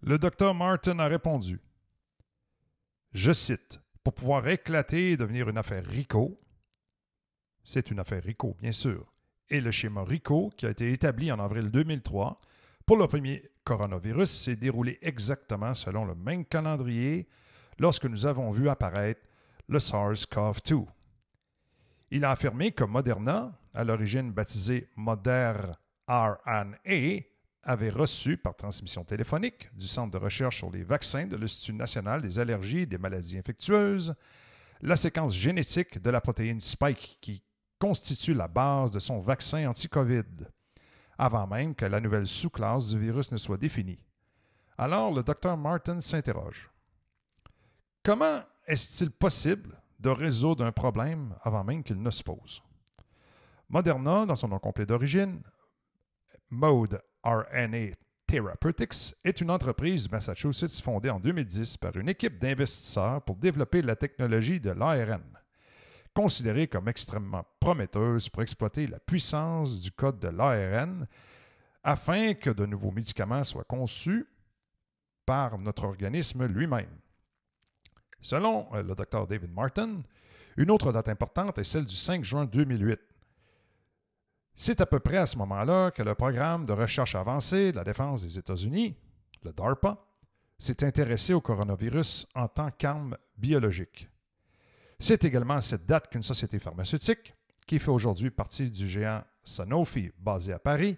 Le 0.04 0.18
docteur 0.18 0.56
Martin 0.56 0.98
a 0.98 1.06
répondu 1.06 1.60
Je 3.14 3.32
cite 3.32 3.80
Pour 4.04 4.16
pouvoir 4.16 4.48
éclater 4.48 5.12
et 5.12 5.18
devenir 5.18 5.48
une 5.48 5.60
affaire 5.60 5.86
RICO, 5.86 6.42
c'est 7.64 7.92
une 7.92 8.00
affaire 8.00 8.24
RICO, 8.24 8.58
bien 8.60 8.72
sûr, 8.72 9.06
et 9.48 9.62
le 9.62 9.70
schéma 9.70 10.04
RICO, 10.04 10.50
qui 10.58 10.66
a 10.66 10.72
été 10.72 10.92
établi 10.92 11.32
en 11.32 11.40
avril 11.40 11.70
2003 11.70 12.42
pour 12.88 12.98
le 12.98 13.06
premier 13.06 13.48
coronavirus, 13.64 14.32
s'est 14.32 14.56
déroulé 14.56 14.98
exactement 15.04 15.76
selon 15.76 16.04
le 16.04 16.16
même 16.16 16.46
calendrier 16.46 17.28
lorsque 17.78 18.06
nous 18.06 18.26
avons 18.26 18.50
vu 18.50 18.70
apparaître 18.70 19.22
le 19.68 19.78
SARS-CoV-2. 19.78 20.84
Il 22.10 22.26
a 22.26 22.32
affirmé 22.32 22.72
que 22.72 22.86
Moderna, 22.86 23.56
à 23.76 23.84
l'origine 23.84 24.32
baptisé 24.32 24.90
Moderna 24.96 25.78
RNA, 26.08 27.22
avait 27.64 27.90
reçu 27.90 28.38
par 28.38 28.56
transmission 28.56 29.04
téléphonique 29.04 29.70
du 29.76 29.88
Centre 29.88 30.12
de 30.12 30.18
recherche 30.18 30.58
sur 30.58 30.72
les 30.72 30.84
vaccins 30.84 31.28
de 31.28 31.36
l'Institut 31.36 31.74
national 31.74 32.22
des 32.22 32.40
allergies 32.40 32.80
et 32.80 32.86
des 32.86 32.98
maladies 32.98 33.38
infectieuses 33.38 34.16
la 34.82 34.96
séquence 34.96 35.36
génétique 35.36 36.02
de 36.02 36.10
la 36.10 36.22
protéine 36.22 36.60
Spike 36.60 37.20
qui 37.22 37.44
constitue 37.80 38.34
la 38.34 38.48
base 38.48 38.92
de 38.92 39.00
son 39.00 39.20
vaccin 39.20 39.70
anti-COVID, 39.70 40.48
avant 41.18 41.48
même 41.48 41.76
que 41.76 41.86
la 41.86 42.00
nouvelle 42.00 42.28
sous-classe 42.28 42.90
du 42.90 43.00
virus 43.00 43.32
ne 43.32 43.38
soit 43.38 43.58
définie. 43.58 44.04
Alors 44.78 45.14
le 45.14 45.24
docteur 45.24 45.58
Martin 45.58 46.02
s'interroge. 46.02 46.70
Comment 48.04 48.42
est-il 48.66 49.12
possible 49.12 49.80
de 50.00 50.10
résoudre 50.10 50.66
un 50.66 50.72
problème 50.72 51.36
avant 51.44 51.64
même 51.64 51.84
qu'il 51.84 52.02
ne 52.02 52.10
se 52.10 52.24
pose? 52.24 52.64
Moderna, 53.70 54.26
dans 54.26 54.36
son 54.36 54.48
nom 54.48 54.60
complet 54.60 54.86
d'origine, 54.86 55.42
Mode 56.50 57.02
RNA 57.24 57.96
Therapeutics 58.28 59.16
est 59.24 59.42
une 59.42 59.52
entreprise 59.52 60.06
du 60.06 60.10
Massachusetts 60.10 60.82
fondée 60.82 61.10
en 61.10 61.20
2010 61.20 61.78
par 61.78 61.96
une 61.98 62.10
équipe 62.10 62.40
d'investisseurs 62.40 63.22
pour 63.24 63.36
développer 63.36 63.82
la 63.82 63.96
technologie 63.96 64.60
de 64.60 64.72
l'ARN, 64.72 65.24
considérée 66.14 66.68
comme 66.68 66.88
extrêmement 66.88 67.46
prometteuse 67.60 68.30
pour 68.30 68.42
exploiter 68.42 68.88
la 68.88 69.00
puissance 69.00 69.80
du 69.82 69.92
code 69.92 70.20
de 70.20 70.30
l'ARN 70.30 71.08
afin 71.84 72.34
que 72.34 72.50
de 72.50 72.66
nouveaux 72.66 72.92
médicaments 72.92 73.44
soient 73.44 73.64
conçus 73.64 74.28
par 75.26 75.58
notre 75.60 75.84
organisme 75.84 76.46
lui-même. 76.46 77.00
Selon 78.22 78.68
euh, 78.74 78.84
le 78.84 78.96
Dr 78.96 79.28
David 79.28 79.52
Martin, 79.52 80.02
une 80.58 80.72
autre 80.72 80.92
date 80.92 81.10
importante 81.10 81.58
est 81.58 81.64
celle 81.64 81.86
du 81.86 81.96
5 81.96 82.24
juin 82.24 82.46
2008, 82.46 83.00
c'est 84.62 84.80
à 84.80 84.86
peu 84.86 85.00
près 85.00 85.18
à 85.18 85.26
ce 85.26 85.40
moment-là 85.40 85.90
que 85.90 86.04
le 86.04 86.14
programme 86.14 86.68
de 86.68 86.74
recherche 86.74 87.16
avancée 87.16 87.72
de 87.72 87.78
la 87.78 87.84
défense 87.84 88.22
des 88.22 88.38
États-Unis, 88.38 88.96
le 89.42 89.52
DARPA, 89.54 90.06
s'est 90.60 90.84
intéressé 90.84 91.34
au 91.34 91.42
coronavirus 91.42 92.28
en 92.36 92.48
tant 92.48 92.70
qu'arme 92.70 93.18
biologique. 93.36 94.08
C'est 95.00 95.26
également 95.26 95.56
à 95.56 95.62
cette 95.62 95.88
date 95.88 96.10
qu'une 96.12 96.22
société 96.22 96.60
pharmaceutique, 96.60 97.34
qui 97.66 97.80
fait 97.80 97.90
aujourd'hui 97.90 98.30
partie 98.30 98.70
du 98.70 98.88
géant 98.88 99.24
Sanofi 99.44 100.12
basé 100.20 100.54
à 100.54 100.60
Paris, 100.60 100.96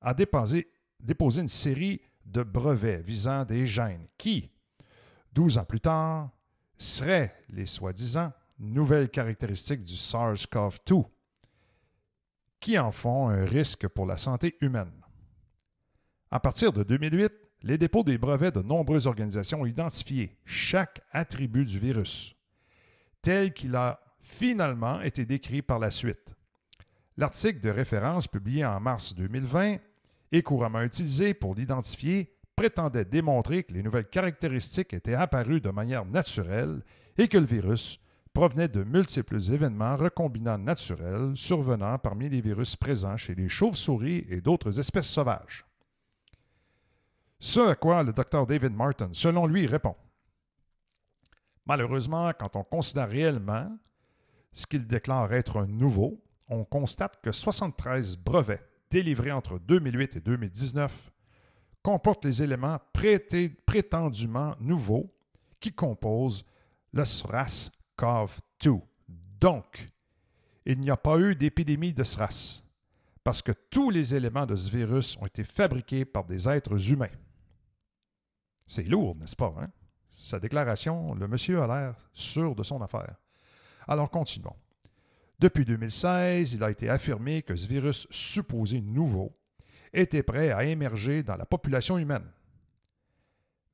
a 0.00 0.14
déposé, 0.14 0.66
une 1.40 1.46
série 1.46 2.00
de 2.24 2.42
brevets 2.42 3.02
visant 3.02 3.44
des 3.44 3.66
gènes 3.66 4.06
qui, 4.16 4.50
12 5.34 5.58
ans 5.58 5.64
plus 5.66 5.80
tard, 5.80 6.30
seraient 6.78 7.34
les 7.50 7.66
soi-disant 7.66 8.32
nouvelles 8.58 9.10
caractéristiques 9.10 9.82
du 9.82 9.92
SARS-CoV-2 9.92 11.04
qui 12.60 12.78
en 12.78 12.92
font 12.92 13.28
un 13.28 13.44
risque 13.44 13.86
pour 13.88 14.06
la 14.06 14.16
santé 14.16 14.56
humaine. 14.60 14.92
À 16.30 16.40
partir 16.40 16.72
de 16.72 16.82
2008, 16.82 17.32
les 17.62 17.78
dépôts 17.78 18.04
des 18.04 18.18
brevets 18.18 18.54
de 18.54 18.62
nombreuses 18.62 19.06
organisations 19.06 19.62
ont 19.62 19.66
identifié 19.66 20.36
chaque 20.44 21.00
attribut 21.12 21.64
du 21.64 21.78
virus, 21.78 22.36
tel 23.22 23.52
qu'il 23.52 23.74
a 23.74 24.00
finalement 24.20 25.00
été 25.00 25.24
décrit 25.24 25.62
par 25.62 25.78
la 25.78 25.90
suite. 25.90 26.34
L'article 27.16 27.60
de 27.60 27.70
référence 27.70 28.28
publié 28.28 28.64
en 28.64 28.78
mars 28.78 29.14
2020 29.14 29.78
et 30.30 30.42
couramment 30.42 30.82
utilisé 30.82 31.34
pour 31.34 31.54
l'identifier 31.54 32.32
prétendait 32.54 33.04
démontrer 33.04 33.64
que 33.64 33.72
les 33.72 33.82
nouvelles 33.82 34.08
caractéristiques 34.08 34.92
étaient 34.92 35.14
apparues 35.14 35.60
de 35.60 35.70
manière 35.70 36.04
naturelle 36.04 36.82
et 37.16 37.28
que 37.28 37.38
le 37.38 37.46
virus 37.46 38.00
provenait 38.28 38.68
de 38.68 38.84
multiples 38.84 39.40
événements 39.52 39.96
recombinants 39.96 40.58
naturels 40.58 41.32
survenant 41.36 41.98
parmi 41.98 42.28
les 42.28 42.40
virus 42.40 42.76
présents 42.76 43.16
chez 43.16 43.34
les 43.34 43.48
chauves-souris 43.48 44.26
et 44.28 44.40
d'autres 44.40 44.78
espèces 44.78 45.08
sauvages. 45.08 45.64
Ce 47.40 47.60
à 47.60 47.74
quoi 47.74 48.02
le 48.02 48.12
docteur 48.12 48.46
David 48.46 48.74
Martin, 48.74 49.10
selon 49.12 49.46
lui, 49.46 49.66
répond. 49.66 49.94
Malheureusement, 51.66 52.32
quand 52.38 52.56
on 52.56 52.64
considère 52.64 53.08
réellement 53.08 53.70
ce 54.52 54.66
qu'il 54.66 54.86
déclare 54.86 55.32
être 55.32 55.58
un 55.58 55.66
nouveau, 55.66 56.20
on 56.48 56.64
constate 56.64 57.20
que 57.22 57.30
73 57.30 58.16
brevets 58.16 58.64
délivrés 58.90 59.32
entre 59.32 59.58
2008 59.58 60.16
et 60.16 60.20
2019 60.20 61.12
comportent 61.82 62.24
les 62.24 62.42
éléments 62.42 62.78
prétendument 63.66 64.54
nouveaux 64.60 65.14
qui 65.60 65.72
composent 65.72 66.44
le 66.92 67.04
SRAS-CoV-2. 67.98 68.80
Donc, 69.40 69.88
il 70.64 70.80
n'y 70.80 70.90
a 70.90 70.96
pas 70.96 71.18
eu 71.18 71.34
d'épidémie 71.34 71.92
de 71.92 72.04
SRAS 72.04 72.62
parce 73.24 73.42
que 73.42 73.52
tous 73.70 73.90
les 73.90 74.14
éléments 74.14 74.46
de 74.46 74.56
ce 74.56 74.70
virus 74.70 75.16
ont 75.20 75.26
été 75.26 75.44
fabriqués 75.44 76.04
par 76.04 76.24
des 76.24 76.48
êtres 76.48 76.90
humains. 76.90 77.10
C'est 78.66 78.84
lourd, 78.84 79.16
n'est-ce 79.16 79.36
pas? 79.36 79.54
Hein? 79.60 79.68
Sa 80.10 80.38
déclaration, 80.40 81.14
le 81.14 81.28
monsieur 81.28 81.60
a 81.62 81.66
l'air 81.66 82.10
sûr 82.12 82.54
de 82.54 82.62
son 82.62 82.80
affaire. 82.82 83.16
Alors 83.86 84.10
continuons. 84.10 84.56
Depuis 85.38 85.64
2016, 85.64 86.54
il 86.54 86.64
a 86.64 86.70
été 86.70 86.88
affirmé 86.88 87.42
que 87.42 87.54
ce 87.54 87.68
virus 87.68 88.06
supposé 88.10 88.80
nouveau 88.80 89.36
était 89.92 90.22
prêt 90.22 90.50
à 90.50 90.64
émerger 90.64 91.22
dans 91.22 91.36
la 91.36 91.46
population 91.46 91.96
humaine. 91.96 92.28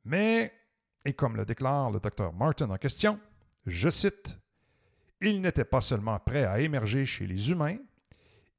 Mais, 0.04 0.52
et 1.04 1.14
comme 1.14 1.36
le 1.36 1.44
déclare 1.44 1.90
le 1.90 2.00
docteur 2.00 2.32
Martin 2.34 2.70
en 2.70 2.76
question, 2.76 3.18
je 3.66 3.88
cite, 3.88 4.38
Il 5.20 5.40
n'était 5.40 5.64
pas 5.64 5.80
seulement 5.80 6.18
prêt 6.18 6.44
à 6.44 6.60
émerger 6.60 7.06
chez 7.06 7.26
les 7.26 7.50
humains, 7.50 7.78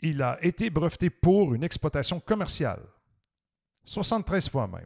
il 0.01 0.21
a 0.21 0.43
été 0.43 0.69
breveté 0.69 1.09
pour 1.09 1.53
une 1.53 1.63
exploitation 1.63 2.19
commerciale, 2.19 2.83
73 3.85 4.49
fois 4.49 4.67
même. 4.67 4.85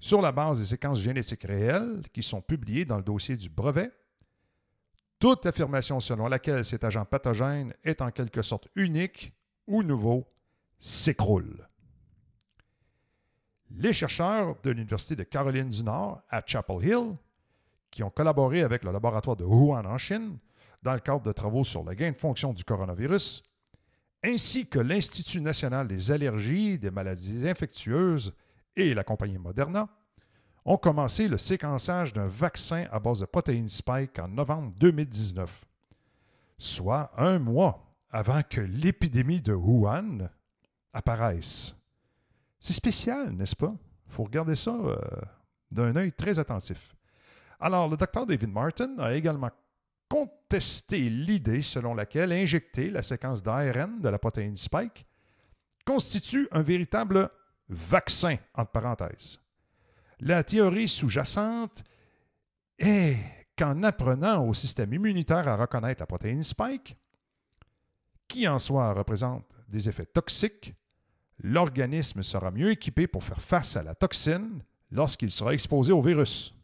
Sur 0.00 0.20
la 0.20 0.32
base 0.32 0.60
des 0.60 0.66
séquences 0.66 1.00
génétiques 1.00 1.42
réelles 1.42 2.02
qui 2.12 2.22
sont 2.22 2.40
publiées 2.40 2.84
dans 2.84 2.96
le 2.96 3.02
dossier 3.02 3.36
du 3.36 3.48
brevet, 3.48 3.90
toute 5.18 5.46
affirmation 5.46 5.98
selon 5.98 6.28
laquelle 6.28 6.64
cet 6.64 6.84
agent 6.84 7.04
pathogène 7.04 7.74
est 7.82 8.00
en 8.00 8.10
quelque 8.10 8.42
sorte 8.42 8.68
unique 8.76 9.32
ou 9.66 9.82
nouveau 9.82 10.26
s'écroule. 10.78 11.68
Les 13.70 13.92
chercheurs 13.92 14.56
de 14.62 14.70
l'Université 14.70 15.16
de 15.16 15.24
Caroline 15.24 15.68
du 15.68 15.82
Nord 15.82 16.22
à 16.30 16.42
Chapel 16.46 16.84
Hill, 16.84 17.16
qui 17.90 18.02
ont 18.02 18.10
collaboré 18.10 18.62
avec 18.62 18.84
le 18.84 18.92
laboratoire 18.92 19.36
de 19.36 19.44
Wuhan 19.44 19.84
en 19.84 19.98
Chine 19.98 20.38
dans 20.82 20.94
le 20.94 21.00
cadre 21.00 21.22
de 21.22 21.32
travaux 21.32 21.64
sur 21.64 21.82
le 21.84 21.94
gain 21.94 22.12
de 22.12 22.16
fonction 22.16 22.52
du 22.52 22.64
coronavirus, 22.64 23.42
ainsi 24.24 24.66
que 24.66 24.78
l'Institut 24.78 25.40
national 25.40 25.88
des 25.88 26.10
allergies, 26.10 26.78
des 26.78 26.90
maladies 26.90 27.48
infectieuses 27.48 28.34
et 28.76 28.94
la 28.94 29.04
compagnie 29.04 29.38
Moderna, 29.38 29.88
ont 30.64 30.76
commencé 30.76 31.28
le 31.28 31.38
séquençage 31.38 32.12
d'un 32.12 32.26
vaccin 32.26 32.86
à 32.90 32.98
base 32.98 33.20
de 33.20 33.26
protéines 33.26 33.68
Spike 33.68 34.18
en 34.18 34.28
novembre 34.28 34.70
2019, 34.78 35.64
soit 36.58 37.10
un 37.16 37.38
mois 37.38 37.88
avant 38.10 38.42
que 38.42 38.60
l'épidémie 38.60 39.40
de 39.40 39.52
Wuhan 39.52 40.28
apparaisse. 40.92 41.74
C'est 42.60 42.72
spécial, 42.72 43.30
n'est-ce 43.32 43.56
pas? 43.56 43.74
Il 44.06 44.12
faut 44.12 44.24
regarder 44.24 44.56
ça 44.56 44.74
euh, 44.74 44.96
d'un 45.70 45.94
œil 45.96 46.12
très 46.12 46.38
attentif. 46.38 46.96
Alors, 47.60 47.88
le 47.88 47.96
docteur 47.96 48.26
David 48.26 48.50
Martin 48.50 48.98
a 48.98 49.14
également 49.14 49.50
contesté 50.08 51.10
l'idée 51.10 51.60
selon 51.60 51.94
laquelle 51.94 52.32
injecter 52.32 52.90
la 52.90 53.02
séquence 53.02 53.42
d'ARN 53.42 54.00
de 54.00 54.08
la 54.08 54.18
protéine 54.18 54.56
Spike 54.56 55.06
constitue 55.84 56.48
un 56.52 56.62
véritable 56.62 57.30
vaccin, 57.68 58.36
entre 58.54 58.70
parenthèses. 58.70 59.38
La 60.20 60.42
théorie 60.42 60.88
sous-jacente 60.88 61.84
est 62.78 63.16
qu'en 63.56 63.82
apprenant 63.82 64.46
au 64.46 64.54
système 64.54 64.92
immunitaire 64.92 65.48
à 65.48 65.56
reconnaître 65.56 66.02
la 66.02 66.06
protéine 66.06 66.42
spike, 66.42 66.96
qui 68.26 68.46
en 68.46 68.58
soi 68.58 68.92
représente 68.92 69.44
des 69.68 69.88
effets 69.88 70.06
toxiques, 70.06 70.74
l'organisme 71.38 72.22
sera 72.22 72.50
mieux 72.50 72.70
équipé 72.70 73.06
pour 73.06 73.24
faire 73.24 73.40
face 73.40 73.76
à 73.76 73.82
la 73.82 73.94
toxine 73.94 74.62
lorsqu'il 74.90 75.30
sera 75.30 75.54
exposé 75.54 75.92
au 75.92 76.02
virus. 76.02 76.54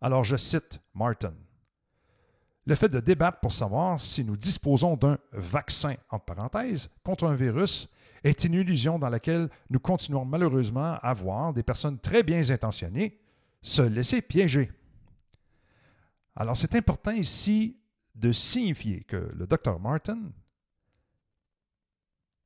Alors 0.00 0.24
je 0.24 0.36
cite 0.36 0.80
Martin. 0.94 1.34
Le 2.66 2.74
fait 2.74 2.88
de 2.88 3.00
débattre 3.00 3.40
pour 3.40 3.52
savoir 3.52 3.98
si 3.98 4.24
nous 4.24 4.36
disposons 4.36 4.96
d'un 4.96 5.18
vaccin, 5.32 5.94
entre 6.10 6.26
parenthèses, 6.26 6.90
contre 7.02 7.24
un 7.26 7.34
virus 7.34 7.88
est 8.22 8.44
une 8.44 8.54
illusion 8.54 8.98
dans 8.98 9.08
laquelle 9.08 9.48
nous 9.70 9.80
continuons 9.80 10.24
malheureusement 10.24 10.98
à 11.02 11.14
voir 11.14 11.52
des 11.52 11.62
personnes 11.62 11.98
très 11.98 12.22
bien 12.22 12.42
intentionnées 12.50 13.18
se 13.62 13.82
laisser 13.82 14.22
piéger. 14.22 14.70
Alors 16.36 16.56
c'est 16.56 16.74
important 16.74 17.12
ici 17.12 17.80
de 18.14 18.32
signifier 18.32 19.02
que 19.04 19.16
le 19.16 19.46
docteur 19.46 19.80
Martin 19.80 20.18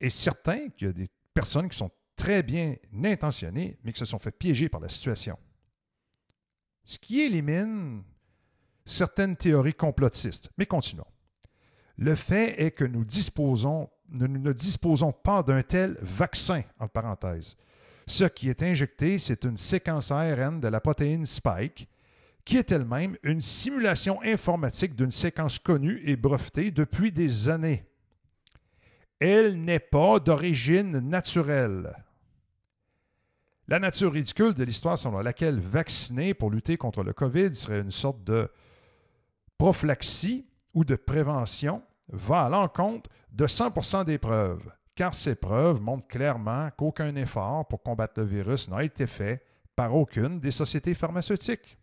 est 0.01 0.11
certain 0.11 0.69
qu'il 0.71 0.87
y 0.87 0.91
a 0.91 0.93
des 0.93 1.09
personnes 1.35 1.69
qui 1.69 1.77
sont 1.77 1.91
très 2.17 2.43
bien 2.43 2.77
intentionnées, 3.05 3.79
mais 3.83 3.93
qui 3.93 3.99
se 3.99 4.05
sont 4.05 4.19
fait 4.19 4.31
piéger 4.31 4.69
par 4.69 4.81
la 4.81 4.89
situation. 4.89 5.39
Ce 6.85 6.99
qui 6.99 7.21
élimine 7.21 8.03
certaines 8.85 9.37
théories 9.37 9.75
complotistes. 9.75 10.51
Mais 10.59 10.67
continuons. 10.67 11.07
Le 11.97 12.15
fait 12.15 12.61
est 12.63 12.73
que 12.73 12.85
nous 12.85 13.05
disposons 13.05 13.89
nous 14.13 14.29
ne 14.29 14.53
disposons 14.53 15.13
pas 15.13 15.43
d'un 15.43 15.63
tel 15.63 15.97
vaccin, 16.01 16.63
en 16.79 16.89
parenthèse. 16.89 17.57
Ce 18.07 18.25
qui 18.25 18.49
est 18.51 18.63
injecté, 18.63 19.19
c'est 19.19 19.45
une 19.45 19.57
séquence 19.57 20.11
ARN 20.11 20.61
de 20.61 20.69
la 20.69 20.81
protéine 20.81 21.25
Spike, 21.25 21.89
qui 22.45 22.59
est 22.59 22.73
elle-même 22.73 23.17
une 23.23 23.41
simulation 23.41 24.21
informatique 24.23 24.97
d'une 24.97 25.11
séquence 25.11 25.59
connue 25.59 26.03
et 26.05 26.17
brevetée 26.17 26.71
depuis 26.71 27.13
des 27.13 27.49
années. 27.49 27.85
Elle 29.21 29.63
n'est 29.63 29.79
pas 29.79 30.19
d'origine 30.19 30.99
naturelle. 30.99 31.95
La 33.73 33.79
nature 33.79 34.13
ridicule 34.13 34.53
de 34.53 34.65
l'histoire 34.65 34.99
selon 34.99 35.21
laquelle 35.21 35.59
vacciner 35.59 36.35
pour 36.35 36.51
lutter 36.51 36.77
contre 36.77 37.03
le 37.03 37.15
COVID 37.15 37.55
serait 37.55 37.81
une 37.81 37.91
sorte 37.91 38.23
de 38.23 38.51
prophylaxie 39.57 40.47
ou 40.75 40.85
de 40.85 40.95
prévention 40.95 41.83
va 42.09 42.43
à 42.43 42.49
l'encontre 42.51 43.09
de 43.31 43.47
100% 43.47 44.05
des 44.05 44.19
preuves, 44.19 44.71
car 44.95 45.15
ces 45.15 45.35
preuves 45.35 45.81
montrent 45.81 46.07
clairement 46.07 46.69
qu'aucun 46.77 47.17
effort 47.17 47.67
pour 47.67 47.83
combattre 47.83 48.21
le 48.21 48.27
virus 48.27 48.69
n'a 48.69 48.85
été 48.85 49.07
fait 49.07 49.43
par 49.75 49.95
aucune 49.95 50.39
des 50.39 50.51
sociétés 50.51 50.93
pharmaceutiques. 50.93 51.79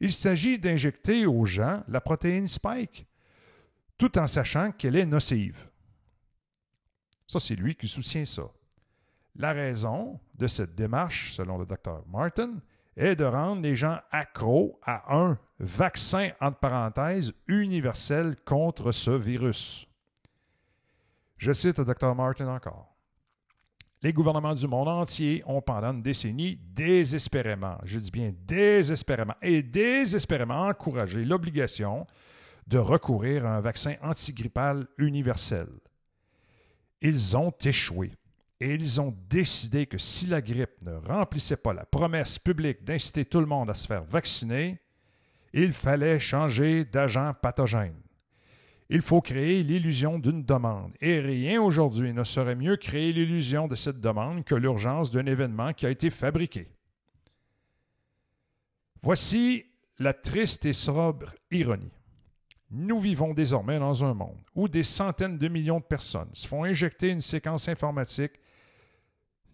Il 0.00 0.14
s'agit 0.14 0.58
d'injecter 0.58 1.26
aux 1.26 1.44
gens 1.44 1.84
la 1.88 2.00
protéine 2.00 2.46
Spike, 2.46 3.06
tout 3.98 4.16
en 4.18 4.26
sachant 4.26 4.72
qu'elle 4.72 4.96
est 4.96 5.04
nocive. 5.04 5.68
Ça, 7.26 7.38
c'est 7.38 7.54
lui 7.54 7.74
qui 7.74 7.86
soutient 7.86 8.24
ça. 8.24 8.44
La 9.36 9.52
raison 9.52 10.20
de 10.34 10.46
cette 10.46 10.74
démarche, 10.74 11.32
selon 11.32 11.58
le 11.58 11.66
docteur 11.66 12.02
Martin, 12.08 12.60
est 12.96 13.16
de 13.16 13.24
rendre 13.24 13.62
les 13.62 13.76
gens 13.76 13.98
accros 14.10 14.78
à 14.84 15.16
un 15.16 15.38
vaccin, 15.58 16.30
entre 16.40 16.58
parenthèses, 16.58 17.32
universel 17.46 18.36
contre 18.44 18.92
ce 18.92 19.10
virus. 19.10 19.86
Je 21.36 21.52
cite 21.52 21.78
le 21.78 21.84
docteur 21.84 22.14
Martin 22.14 22.48
encore. 22.48 22.94
Les 24.02 24.12
gouvernements 24.12 24.54
du 24.54 24.66
monde 24.66 24.88
entier 24.88 25.42
ont 25.46 25.60
pendant 25.60 25.92
une 25.92 26.02
décennie 26.02 26.56
désespérément, 26.56 27.78
je 27.84 27.98
dis 27.98 28.10
bien 28.10 28.32
désespérément, 28.46 29.34
et 29.42 29.62
désespérément 29.62 30.66
encouragé 30.66 31.24
l'obligation 31.24 32.06
de 32.66 32.78
recourir 32.78 33.44
à 33.44 33.56
un 33.56 33.60
vaccin 33.60 33.96
antigrippal 34.02 34.86
universel. 34.96 35.68
Ils 37.02 37.36
ont 37.36 37.52
échoué 37.62 38.12
et 38.60 38.74
ils 38.74 39.00
ont 39.00 39.16
décidé 39.30 39.86
que 39.86 39.96
si 39.96 40.26
la 40.26 40.42
grippe 40.42 40.84
ne 40.84 40.94
remplissait 40.94 41.56
pas 41.56 41.72
la 41.72 41.86
promesse 41.86 42.38
publique 42.38 42.84
d'inciter 42.84 43.24
tout 43.24 43.40
le 43.40 43.46
monde 43.46 43.70
à 43.70 43.74
se 43.74 43.86
faire 43.86 44.04
vacciner, 44.04 44.78
il 45.52 45.72
fallait 45.72 46.20
changer 46.20 46.84
d'agent 46.84 47.32
pathogène. 47.40 47.96
Il 48.90 49.02
faut 49.02 49.20
créer 49.20 49.62
l'illusion 49.62 50.18
d'une 50.18 50.44
demande. 50.44 50.92
Et 51.00 51.20
rien 51.20 51.62
aujourd'hui 51.62 52.12
ne 52.12 52.24
serait 52.24 52.56
mieux 52.56 52.76
créer 52.76 53.12
l'illusion 53.12 53.68
de 53.68 53.76
cette 53.76 54.00
demande 54.00 54.44
que 54.44 54.56
l'urgence 54.56 55.10
d'un 55.10 55.26
événement 55.26 55.72
qui 55.72 55.86
a 55.86 55.90
été 55.90 56.10
fabriqué. 56.10 56.68
Voici 59.00 59.64
la 59.98 60.12
triste 60.12 60.66
et 60.66 60.72
sobre 60.72 61.34
ironie. 61.50 61.92
Nous 62.72 62.98
vivons 62.98 63.32
désormais 63.32 63.78
dans 63.78 64.04
un 64.04 64.12
monde 64.12 64.40
où 64.54 64.68
des 64.68 64.82
centaines 64.82 65.38
de 65.38 65.48
millions 65.48 65.80
de 65.80 65.84
personnes 65.84 66.30
se 66.32 66.46
font 66.46 66.64
injecter 66.64 67.08
une 67.08 67.20
séquence 67.20 67.68
informatique 67.68 68.39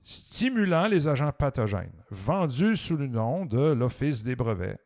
stimulant 0.09 0.87
les 0.87 1.09
agents 1.09 1.33
pathogènes, 1.33 2.05
vendus 2.11 2.77
sous 2.77 2.97
le 2.97 3.09
nom 3.09 3.45
de 3.45 3.73
l'Office 3.73 4.23
des 4.23 4.37
brevets, 4.37 4.79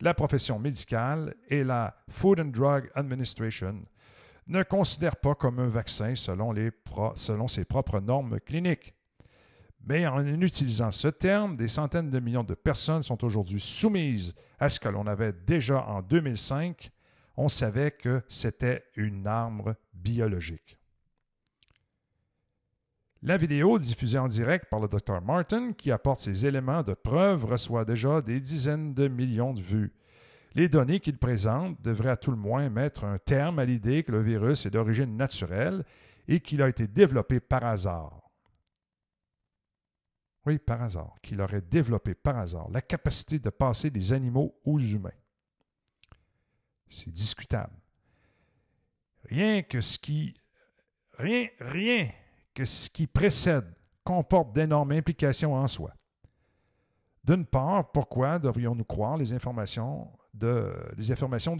la 0.00 0.14
profession 0.14 0.58
médicale 0.58 1.34
et 1.48 1.62
la 1.62 1.94
Food 2.08 2.40
and 2.40 2.46
Drug 2.46 2.90
Administration 2.94 3.84
ne 4.46 4.62
considèrent 4.62 5.16
pas 5.16 5.34
comme 5.34 5.58
un 5.58 5.68
vaccin 5.68 6.14
selon, 6.14 7.48
ses 7.48 7.64
propres 7.66 8.00
normes 8.00 8.40
cliniques. 8.40 8.94
Mais 9.84 10.06
en 10.06 10.24
utilisant 10.24 10.90
ce 10.90 11.08
terme, 11.08 11.56
des 11.56 11.68
centaines 11.68 12.10
de 12.10 12.18
millions 12.18 12.42
de 12.42 12.54
personnes 12.54 13.02
sont 13.02 13.22
aujourd'hui 13.24 13.60
soumises 13.60 14.34
à 14.58 14.70
ce 14.70 14.80
que 14.80 14.88
l'on 14.88 15.06
avait 15.06 15.34
déjà 15.34 15.84
en 15.86 16.00
2005. 16.00 16.90
On 17.36 17.48
savait 17.48 17.90
que 17.90 18.22
c'était 18.26 18.84
une 18.96 19.26
arme 19.26 19.74
biologique. 19.92 20.78
La 23.26 23.36
vidéo 23.36 23.76
diffusée 23.80 24.20
en 24.20 24.28
direct 24.28 24.66
par 24.70 24.78
le 24.78 24.86
Dr 24.86 25.20
Martin, 25.20 25.72
qui 25.72 25.90
apporte 25.90 26.20
ses 26.20 26.46
éléments 26.46 26.84
de 26.84 26.94
preuve, 26.94 27.44
reçoit 27.44 27.84
déjà 27.84 28.22
des 28.22 28.38
dizaines 28.38 28.94
de 28.94 29.08
millions 29.08 29.52
de 29.52 29.60
vues. 29.60 29.92
Les 30.54 30.68
données 30.68 31.00
qu'il 31.00 31.18
présente 31.18 31.82
devraient 31.82 32.10
à 32.10 32.16
tout 32.16 32.30
le 32.30 32.36
moins 32.36 32.68
mettre 32.68 33.02
un 33.02 33.18
terme 33.18 33.58
à 33.58 33.64
l'idée 33.64 34.04
que 34.04 34.12
le 34.12 34.22
virus 34.22 34.64
est 34.64 34.70
d'origine 34.70 35.16
naturelle 35.16 35.84
et 36.28 36.38
qu'il 36.38 36.62
a 36.62 36.68
été 36.68 36.86
développé 36.86 37.40
par 37.40 37.64
hasard. 37.64 38.30
Oui, 40.46 40.60
par 40.60 40.82
hasard, 40.82 41.16
qu'il 41.20 41.40
aurait 41.40 41.62
développé 41.62 42.14
par 42.14 42.38
hasard 42.38 42.70
la 42.70 42.80
capacité 42.80 43.40
de 43.40 43.50
passer 43.50 43.90
des 43.90 44.12
animaux 44.12 44.56
aux 44.64 44.78
humains. 44.78 45.10
C'est 46.86 47.10
discutable. 47.10 47.74
Rien 49.24 49.62
que 49.62 49.80
ce 49.80 49.98
qui. 49.98 50.32
Rien, 51.18 51.48
rien 51.58 52.08
que 52.56 52.64
ce 52.64 52.88
qui 52.88 53.06
précède 53.06 53.66
comporte 54.02 54.52
d'énormes 54.52 54.92
implications 54.92 55.54
en 55.54 55.68
soi. 55.68 55.92
D'une 57.22 57.44
part, 57.44 57.92
pourquoi 57.92 58.38
devrions-nous 58.38 58.84
croire 58.84 59.18
les 59.18 59.34
informations, 59.34 60.08
de, 60.32 60.72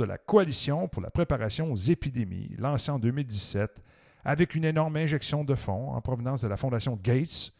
la 0.04 0.18
Coalition 0.18 0.88
pour 0.88 1.02
la 1.02 1.10
préparation 1.10 1.70
aux 1.70 1.76
épidémies, 1.76 2.54
lancée 2.58 2.90
en 2.90 2.98
2017, 2.98 3.82
avec 4.24 4.54
une 4.54 4.64
énorme 4.64 4.96
injection 4.96 5.44
de 5.44 5.54
fonds 5.54 5.90
en 5.90 6.00
provenance 6.00 6.42
de 6.42 6.48
la 6.48 6.56
Fondation 6.56 6.98
Gates, 7.02 7.52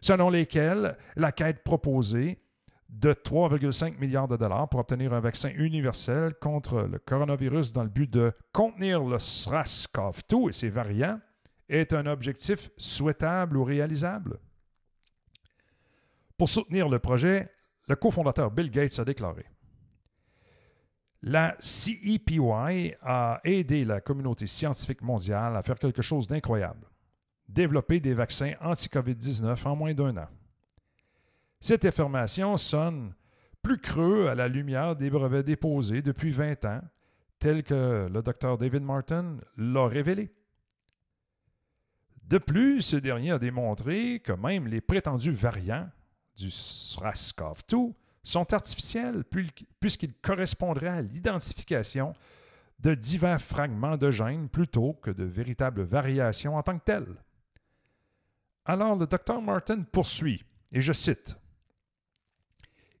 selon 0.00 0.28
lesquelles 0.28 0.96
la 1.16 1.32
quête 1.32 1.62
proposée 1.62 2.42
de 2.88 3.12
3,5 3.12 3.98
milliards 3.98 4.26
de 4.26 4.36
dollars 4.36 4.68
pour 4.68 4.80
obtenir 4.80 5.12
un 5.12 5.20
vaccin 5.20 5.50
universel 5.54 6.34
contre 6.40 6.82
le 6.82 6.98
coronavirus 6.98 7.72
dans 7.72 7.84
le 7.84 7.88
but 7.88 8.10
de 8.10 8.32
contenir 8.52 9.04
le 9.04 9.18
SRAS-CoV-2 9.18 10.48
et 10.48 10.52
ses 10.52 10.70
variants 10.70 11.20
est 11.70 11.92
un 11.92 12.06
objectif 12.06 12.70
souhaitable 12.76 13.56
ou 13.56 13.64
réalisable? 13.64 14.38
Pour 16.36 16.48
soutenir 16.48 16.88
le 16.88 16.98
projet, 16.98 17.50
le 17.88 17.96
cofondateur 17.96 18.50
Bill 18.50 18.70
Gates 18.70 18.98
a 18.98 19.04
déclaré 19.04 19.46
La 21.22 21.56
CEPY 21.58 22.94
a 23.02 23.40
aidé 23.44 23.84
la 23.84 24.00
communauté 24.00 24.46
scientifique 24.46 25.02
mondiale 25.02 25.56
à 25.56 25.62
faire 25.62 25.78
quelque 25.78 26.02
chose 26.02 26.26
d'incroyable 26.26 26.90
développer 27.52 28.00
des 28.00 28.14
vaccins 28.14 28.54
anti-COVID-19 28.60 29.66
en 29.66 29.76
moins 29.76 29.94
d'un 29.94 30.16
an. 30.16 30.28
Cette 31.60 31.84
affirmation 31.84 32.56
sonne 32.56 33.14
plus 33.62 33.78
creux 33.78 34.28
à 34.28 34.34
la 34.34 34.48
lumière 34.48 34.96
des 34.96 35.10
brevets 35.10 35.44
déposés 35.44 36.00
depuis 36.00 36.30
20 36.30 36.64
ans, 36.64 36.80
tels 37.38 37.62
que 37.62 38.08
le 38.10 38.22
docteur 38.22 38.56
David 38.56 38.82
Martin 38.82 39.36
l'a 39.56 39.86
révélé. 39.86 40.32
De 42.30 42.38
plus, 42.38 42.82
ce 42.82 42.96
dernier 42.96 43.32
a 43.32 43.40
démontré 43.40 44.20
que 44.20 44.30
même 44.30 44.68
les 44.68 44.80
prétendus 44.80 45.32
variants 45.32 45.90
du 46.36 46.46
SRAS-CoV-2 46.46 47.92
sont 48.22 48.54
artificiels 48.54 49.24
puisqu'ils 49.80 50.14
correspondraient 50.14 50.86
à 50.86 51.02
l'identification 51.02 52.14
de 52.78 52.94
divers 52.94 53.40
fragments 53.40 53.96
de 53.96 54.12
gènes 54.12 54.48
plutôt 54.48 54.92
que 54.92 55.10
de 55.10 55.24
véritables 55.24 55.82
variations 55.82 56.54
en 56.54 56.62
tant 56.62 56.78
que 56.78 56.84
telles. 56.84 57.16
Alors 58.64 58.94
le 58.94 59.08
docteur 59.08 59.42
Martin 59.42 59.82
poursuit, 59.82 60.44
et 60.70 60.80
je 60.80 60.92
cite, 60.92 61.36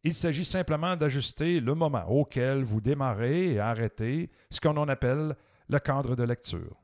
Il 0.02 0.14
s'agit 0.14 0.44
simplement 0.44 0.96
d'ajuster 0.96 1.60
le 1.60 1.76
moment 1.76 2.08
auquel 2.08 2.64
vous 2.64 2.80
démarrez 2.80 3.52
et 3.52 3.60
arrêtez 3.60 4.28
ce 4.50 4.60
qu'on 4.60 4.88
appelle 4.88 5.36
le 5.68 5.78
cadre 5.78 6.16
de 6.16 6.24
lecture. 6.24 6.79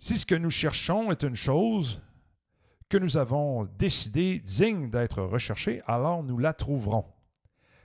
Si 0.00 0.16
ce 0.16 0.24
que 0.24 0.34
nous 0.34 0.50
cherchons 0.50 1.12
est 1.12 1.22
une 1.22 1.36
chose 1.36 2.00
que 2.88 2.96
nous 2.96 3.18
avons 3.18 3.66
décidé 3.78 4.40
digne 4.40 4.88
d'être 4.88 5.22
recherchée, 5.22 5.82
alors 5.86 6.22
nous 6.22 6.38
la 6.38 6.54
trouverons. 6.54 7.04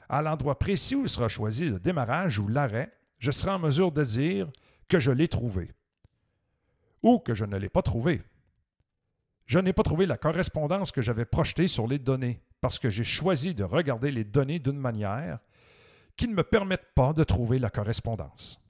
À 0.07 0.21
l'endroit 0.21 0.57
précis 0.57 0.95
où 0.95 1.07
sera 1.07 1.27
choisi 1.27 1.65
le 1.65 1.77
démarrage 1.77 2.39
ou 2.39 2.47
l'arrêt, 2.47 2.89
je 3.19 3.31
serai 3.31 3.51
en 3.51 3.59
mesure 3.59 3.91
de 3.91 4.01
dire 4.01 4.49
que 4.87 4.97
je 4.97 5.11
l'ai 5.11 5.27
trouvé 5.27 5.73
ou 7.03 7.19
que 7.19 7.35
je 7.35 7.43
ne 7.43 7.57
l'ai 7.57 7.69
pas 7.69 7.81
trouvé. 7.81 8.21
Je 9.45 9.59
n'ai 9.59 9.73
pas 9.73 9.83
trouvé 9.83 10.05
la 10.05 10.17
correspondance 10.17 10.93
que 10.93 11.01
j'avais 11.01 11.25
projetée 11.25 11.67
sur 11.67 11.85
les 11.85 11.99
données 11.99 12.41
parce 12.61 12.79
que 12.79 12.89
j'ai 12.89 13.03
choisi 13.03 13.53
de 13.53 13.65
regarder 13.65 14.09
les 14.09 14.23
données 14.23 14.59
d'une 14.59 14.79
manière 14.79 15.39
qui 16.15 16.29
ne 16.29 16.33
me 16.33 16.43
permette 16.43 16.93
pas 16.95 17.11
de 17.11 17.25
trouver 17.25 17.59
la 17.59 17.69
correspondance 17.69 18.64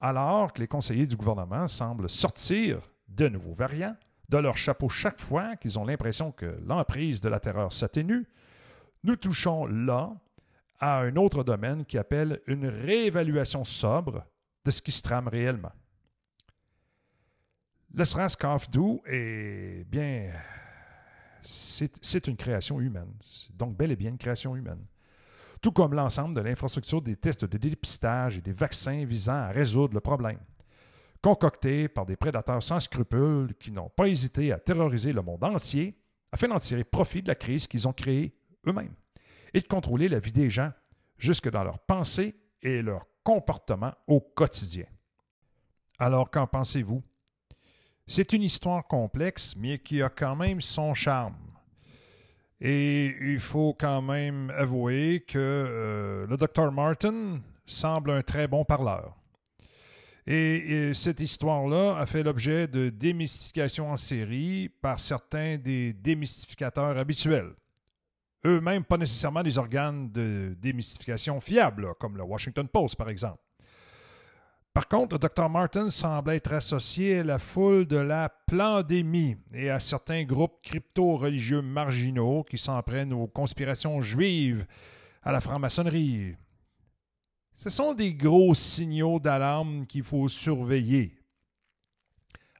alors 0.00 0.52
que 0.52 0.60
les 0.60 0.68
conseillers 0.68 1.06
du 1.06 1.16
gouvernement 1.16 1.66
semblent 1.66 2.08
sortir 2.08 2.80
de 3.08 3.28
nouveaux 3.28 3.52
variants 3.52 3.96
de 4.28 4.38
leur 4.38 4.56
chapeau 4.56 4.88
chaque 4.88 5.20
fois 5.20 5.56
qu'ils 5.56 5.78
ont 5.78 5.84
l'impression 5.84 6.32
que 6.32 6.60
l'emprise 6.64 7.20
de 7.20 7.28
la 7.28 7.40
terreur 7.40 7.72
s'atténue, 7.72 8.26
nous 9.04 9.16
touchons 9.16 9.66
là 9.66 10.12
à 10.80 11.00
un 11.00 11.16
autre 11.16 11.42
domaine 11.42 11.84
qui 11.84 11.98
appelle 11.98 12.40
une 12.46 12.66
réévaluation 12.66 13.64
sobre 13.64 14.24
de 14.64 14.70
ce 14.70 14.82
qui 14.82 14.92
se 14.92 15.02
trame 15.02 15.28
réellement. 15.28 15.72
Le 17.94 18.04
SRAS-CoV-2 18.04 19.00
est 19.06 19.84
bien. 19.84 20.30
C'est 21.40 22.26
une 22.26 22.36
création 22.36 22.80
humaine. 22.80 23.14
Donc, 23.54 23.76
bel 23.76 23.90
et 23.90 23.96
bien 23.96 24.10
une 24.10 24.18
création 24.18 24.54
humaine 24.54 24.84
tout 25.60 25.72
comme 25.72 25.94
l'ensemble 25.94 26.34
de 26.34 26.40
l'infrastructure 26.40 27.02
des 27.02 27.16
tests 27.16 27.44
de 27.44 27.58
dépistage 27.58 28.38
et 28.38 28.40
des 28.40 28.52
vaccins 28.52 29.04
visant 29.04 29.34
à 29.34 29.48
résoudre 29.48 29.94
le 29.94 30.00
problème, 30.00 30.38
concoctés 31.22 31.88
par 31.88 32.06
des 32.06 32.16
prédateurs 32.16 32.62
sans 32.62 32.80
scrupules 32.80 33.54
qui 33.58 33.70
n'ont 33.70 33.90
pas 33.90 34.08
hésité 34.08 34.52
à 34.52 34.58
terroriser 34.58 35.12
le 35.12 35.22
monde 35.22 35.44
entier 35.44 35.98
afin 36.32 36.48
d'en 36.48 36.58
tirer 36.58 36.84
profit 36.84 37.22
de 37.22 37.28
la 37.28 37.34
crise 37.34 37.66
qu'ils 37.66 37.88
ont 37.88 37.92
créée 37.92 38.34
eux-mêmes 38.66 38.94
et 39.54 39.60
de 39.60 39.66
contrôler 39.66 40.08
la 40.08 40.18
vie 40.18 40.32
des 40.32 40.50
gens 40.50 40.72
jusque 41.16 41.50
dans 41.50 41.64
leurs 41.64 41.80
pensées 41.80 42.36
et 42.62 42.82
leur 42.82 43.06
comportement 43.24 43.92
au 44.06 44.20
quotidien. 44.20 44.86
Alors, 45.98 46.30
qu'en 46.30 46.46
pensez-vous? 46.46 47.02
C'est 48.06 48.32
une 48.32 48.42
histoire 48.42 48.86
complexe, 48.86 49.54
mais 49.56 49.78
qui 49.78 50.00
a 50.00 50.08
quand 50.08 50.36
même 50.36 50.60
son 50.60 50.94
charme. 50.94 51.36
Et 52.60 53.14
il 53.20 53.40
faut 53.40 53.74
quand 53.78 54.02
même 54.02 54.50
avouer 54.56 55.24
que 55.26 55.38
euh, 55.38 56.26
le 56.26 56.36
docteur 56.36 56.72
Martin 56.72 57.36
semble 57.66 58.10
un 58.10 58.22
très 58.22 58.48
bon 58.48 58.64
parleur. 58.64 59.14
Et, 60.26 60.92
cette 60.92 61.20
histoire-là 61.20 61.96
a 61.96 62.04
fait 62.04 62.22
l'objet 62.22 62.68
de 62.68 62.90
démystification 62.90 63.90
en 63.90 63.96
série 63.96 64.68
par 64.82 65.00
certains 65.00 65.56
des 65.56 65.94
démystificateurs 65.94 66.98
habituels. 66.98 67.52
Eux-mêmes 68.44 68.84
pas 68.84 68.98
nécessairement 68.98 69.42
des 69.42 69.56
organes 69.56 70.10
de 70.12 70.54
démystification 70.60 71.40
fiables, 71.40 71.94
comme 71.98 72.16
le 72.16 72.24
Washington 72.24 72.68
Post 72.68 72.96
par 72.96 73.08
exemple. 73.08 73.40
Par 74.78 74.86
contre, 74.86 75.16
le 75.16 75.18
Dr. 75.18 75.48
Martin 75.48 75.90
semble 75.90 76.30
être 76.30 76.52
associé 76.52 77.18
à 77.18 77.24
la 77.24 77.40
foule 77.40 77.84
de 77.84 77.96
la 77.96 78.28
pandémie 78.28 79.36
et 79.52 79.70
à 79.70 79.80
certains 79.80 80.22
groupes 80.22 80.62
crypto-religieux 80.62 81.62
marginaux 81.62 82.44
qui 82.44 82.58
s'en 82.58 82.80
prennent 82.84 83.12
aux 83.12 83.26
conspirations 83.26 84.00
juives, 84.00 84.64
à 85.24 85.32
la 85.32 85.40
franc-maçonnerie. 85.40 86.36
Ce 87.56 87.70
sont 87.70 87.92
des 87.92 88.14
gros 88.14 88.54
signaux 88.54 89.18
d'alarme 89.18 89.84
qu'il 89.84 90.04
faut 90.04 90.28
surveiller. 90.28 91.18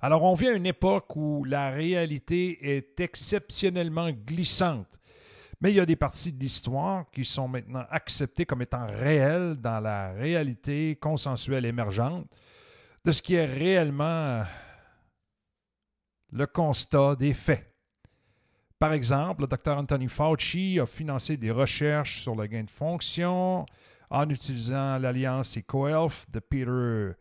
Alors 0.01 0.25
on 0.25 0.35
vit 0.35 0.49
à 0.49 0.55
une 0.55 0.67
époque 0.67 1.15
où 1.15 1.45
la 1.45 1.71
réalité 1.71 2.75
est 2.77 2.99
exceptionnellement 2.99 4.11
glissante 4.11 4.98
mais 5.61 5.73
il 5.73 5.77
y 5.77 5.81
a 5.81 5.87
des 5.87 5.97
parties 5.97 6.33
de 6.33 6.39
l'histoire 6.39 7.11
qui 7.11 7.25
sont 7.25 7.49
maintenant 7.49 7.85
acceptées 7.91 8.47
comme 8.47 8.63
étant 8.63 8.87
réelles 8.87 9.57
dans 9.57 9.81
la 9.81 10.13
réalité 10.13 10.97
consensuelle 10.97 11.65
émergente 11.65 12.29
de 13.05 13.13
ce 13.13 13.23
qui 13.23 13.35
est 13.35 13.47
réellement 13.47 14.45
le 16.31 16.47
constat 16.47 17.17
des 17.17 17.35
faits. 17.35 17.75
Par 18.79 18.93
exemple, 18.93 19.43
le 19.43 19.47
Dr. 19.49 19.77
Anthony 19.77 20.09
Fauci 20.09 20.79
a 20.79 20.87
financé 20.87 21.37
des 21.37 21.51
recherches 21.51 22.21
sur 22.21 22.37
le 22.37 22.47
gain 22.47 22.63
de 22.63 22.71
fonction 22.71 23.67
en 24.11 24.31
utilisant 24.31 24.99
l'alliance 24.99 25.57
EcoHealth 25.57 26.31
de 26.31 26.39
Peter 26.39 27.13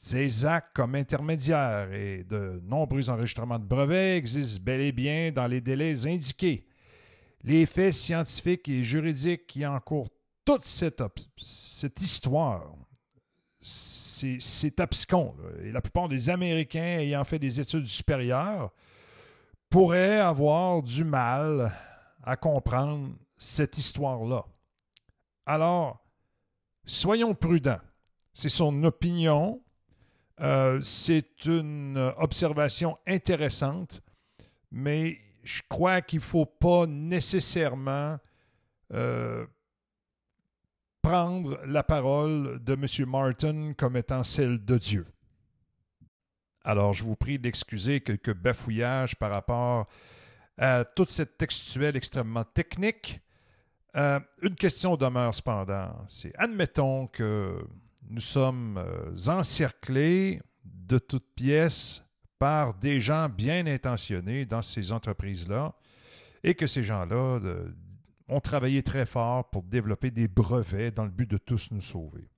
Zezak 0.00 0.72
comme 0.74 0.96
intermédiaire 0.96 1.92
et 1.92 2.24
de 2.24 2.60
nombreux 2.64 3.08
enregistrements 3.08 3.58
de 3.58 3.64
brevets 3.64 4.18
existent 4.18 4.62
bel 4.62 4.80
et 4.80 4.92
bien 4.92 5.30
dans 5.32 5.46
les 5.46 5.60
délais 5.60 6.06
indiqués. 6.06 6.65
Les 7.44 7.66
faits 7.66 7.94
scientifiques 7.94 8.68
et 8.68 8.82
juridiques 8.82 9.46
qui 9.46 9.64
encourent 9.66 10.08
toute 10.44 10.64
cette, 10.64 11.02
histoire, 12.00 12.74
c'est 13.60 14.80
abscon. 14.80 15.34
Et 15.62 15.72
la 15.72 15.80
plupart 15.80 16.08
des 16.08 16.30
Américains 16.30 17.00
ayant 17.00 17.24
fait 17.24 17.38
des 17.38 17.60
études 17.60 17.86
supérieures 17.86 18.72
pourraient 19.68 20.20
avoir 20.20 20.82
du 20.82 21.04
mal 21.04 21.72
à 22.22 22.36
comprendre 22.36 23.14
cette 23.36 23.76
histoire-là. 23.76 24.44
Alors, 25.44 26.04
soyons 26.84 27.34
prudents. 27.34 27.80
C'est 28.32 28.48
son 28.48 28.84
opinion, 28.84 29.62
euh, 30.40 30.80
c'est 30.82 31.46
une 31.46 32.12
observation 32.18 32.98
intéressante, 33.06 34.02
mais 34.70 35.18
je 35.46 35.62
crois 35.68 36.02
qu'il 36.02 36.18
ne 36.18 36.24
faut 36.24 36.44
pas 36.44 36.86
nécessairement 36.86 38.18
euh, 38.92 39.46
prendre 41.00 41.60
la 41.64 41.84
parole 41.84 42.58
de 42.64 42.72
M. 42.72 43.08
Martin 43.08 43.72
comme 43.74 43.96
étant 43.96 44.24
celle 44.24 44.64
de 44.64 44.76
Dieu. 44.76 45.06
Alors, 46.64 46.92
je 46.92 47.04
vous 47.04 47.14
prie 47.14 47.38
d'excuser 47.38 48.00
quelques 48.00 48.34
bafouillages 48.34 49.14
par 49.14 49.30
rapport 49.30 49.86
à 50.58 50.84
toute 50.84 51.10
cette 51.10 51.38
textuelle 51.38 51.96
extrêmement 51.96 52.42
technique. 52.42 53.20
Euh, 53.94 54.18
une 54.42 54.56
question 54.56 54.96
demeure 54.96 55.32
cependant. 55.32 55.92
C'est 56.08 56.34
admettons 56.36 57.06
que 57.06 57.64
nous 58.10 58.20
sommes 58.20 58.78
euh, 58.78 59.28
encerclés 59.28 60.42
de 60.64 60.98
toutes 60.98 61.34
pièces 61.36 62.05
par 62.38 62.74
des 62.74 63.00
gens 63.00 63.28
bien 63.28 63.66
intentionnés 63.66 64.44
dans 64.44 64.62
ces 64.62 64.92
entreprises-là 64.92 65.74
et 66.44 66.54
que 66.54 66.66
ces 66.66 66.82
gens-là 66.84 67.40
euh, 67.42 67.68
ont 68.28 68.40
travaillé 68.40 68.82
très 68.82 69.06
fort 69.06 69.50
pour 69.50 69.62
développer 69.62 70.10
des 70.10 70.28
brevets 70.28 70.94
dans 70.94 71.04
le 71.04 71.10
but 71.10 71.30
de 71.30 71.38
tous 71.38 71.70
nous 71.70 71.80
sauver. 71.80 72.28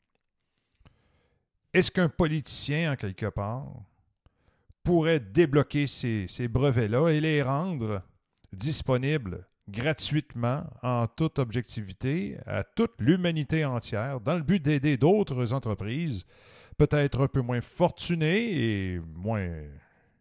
Est-ce 1.75 1.91
qu'un 1.91 2.09
politicien, 2.09 2.93
en 2.93 2.97
quelque 2.97 3.27
part, 3.27 3.67
pourrait 4.83 5.21
débloquer 5.21 5.87
ces, 5.87 6.27
ces 6.29 6.49
brevets-là 6.49 7.09
et 7.09 7.21
les 7.21 7.43
rendre 7.43 8.03
disponibles 8.53 9.47
gratuitement, 9.69 10.65
en 10.83 11.07
toute 11.07 11.39
objectivité, 11.39 12.39
à 12.47 12.65
toute 12.65 12.95
l'humanité 12.99 13.65
entière, 13.65 14.21
dans 14.21 14.35
le 14.35 14.43
but 14.43 14.63
d'aider 14.63 14.97
d'autres 14.97 15.53
entreprises, 15.53 16.25
peut-être 16.79 17.25
un 17.25 17.29
peu 17.29 17.43
moins 17.43 17.61
fortunées 17.61 18.95
et 18.95 19.01
moins 19.01 19.51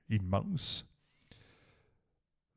immenses, 0.09 0.85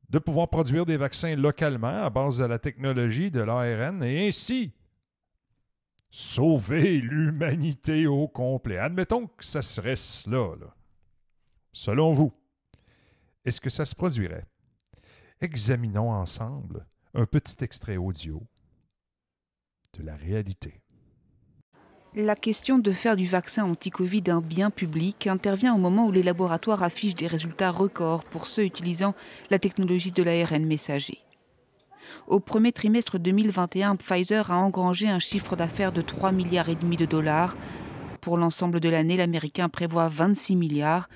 de 0.09 0.19
pouvoir 0.19 0.49
produire 0.49 0.85
des 0.85 0.97
vaccins 0.97 1.35
localement 1.35 2.03
à 2.03 2.09
base 2.09 2.37
de 2.37 2.45
la 2.45 2.59
technologie 2.59 3.31
de 3.31 3.41
l'ARN 3.41 4.03
et 4.03 4.27
ainsi 4.27 4.73
sauver 6.09 6.99
l'humanité 6.99 8.07
au 8.07 8.27
complet. 8.27 8.77
Admettons 8.77 9.27
que 9.27 9.45
ça 9.45 9.61
serait 9.61 9.95
cela. 9.95 10.75
Selon 11.71 12.13
vous, 12.13 12.33
est-ce 13.45 13.61
que 13.61 13.69
ça 13.69 13.85
se 13.85 13.95
produirait? 13.95 14.45
examinons 15.41 16.11
ensemble 16.11 16.85
un 17.13 17.25
petit 17.25 17.63
extrait 17.63 17.97
audio 17.97 18.41
de 19.93 20.03
la 20.03 20.15
réalité. 20.15 20.81
La 22.13 22.35
question 22.35 22.77
de 22.77 22.91
faire 22.91 23.15
du 23.15 23.25
vaccin 23.25 23.63
anti-Covid 23.63 24.23
un 24.27 24.41
bien 24.41 24.69
public 24.69 25.27
intervient 25.27 25.73
au 25.73 25.77
moment 25.77 26.07
où 26.07 26.11
les 26.11 26.23
laboratoires 26.23 26.83
affichent 26.83 27.15
des 27.15 27.27
résultats 27.27 27.71
records 27.71 28.25
pour 28.25 28.47
ceux 28.47 28.65
utilisant 28.65 29.15
la 29.49 29.59
technologie 29.59 30.11
de 30.11 30.21
l'ARN 30.21 30.65
messager. 30.65 31.19
Au 32.27 32.41
premier 32.41 32.73
trimestre 32.73 33.17
2021, 33.17 33.95
Pfizer 33.95 34.51
a 34.51 34.57
engrangé 34.57 35.07
un 35.07 35.19
chiffre 35.19 35.55
d'affaires 35.55 35.93
de 35.93 36.01
3 36.01 36.33
milliards 36.33 36.67
de 36.67 37.05
dollars. 37.05 37.55
Pour 38.19 38.37
l'ensemble 38.37 38.81
de 38.81 38.89
l'année, 38.89 39.15
l'américain 39.15 39.69
prévoit 39.69 40.09
26 40.09 40.57
milliards. 40.57 41.07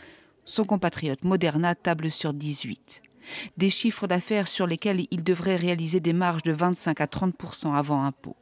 Son 0.45 0.63
compatriote 0.63 1.25
Moderna 1.25 1.75
table 1.75 2.09
sur 2.09 2.33
18 2.33 3.01
des 3.57 3.71
chiffres 3.71 4.05
d'affaires 4.05 4.47
sur 4.47 4.67
lesquels 4.67 5.07
il 5.09 5.23
devrait 5.23 5.55
réaliser 5.55 5.99
des 5.99 6.13
marges 6.13 6.43
de 6.43 6.51
25 6.51 7.01
à 7.01 7.05
30% 7.05 7.73
avant 7.73 8.03
impôt. 8.03 8.35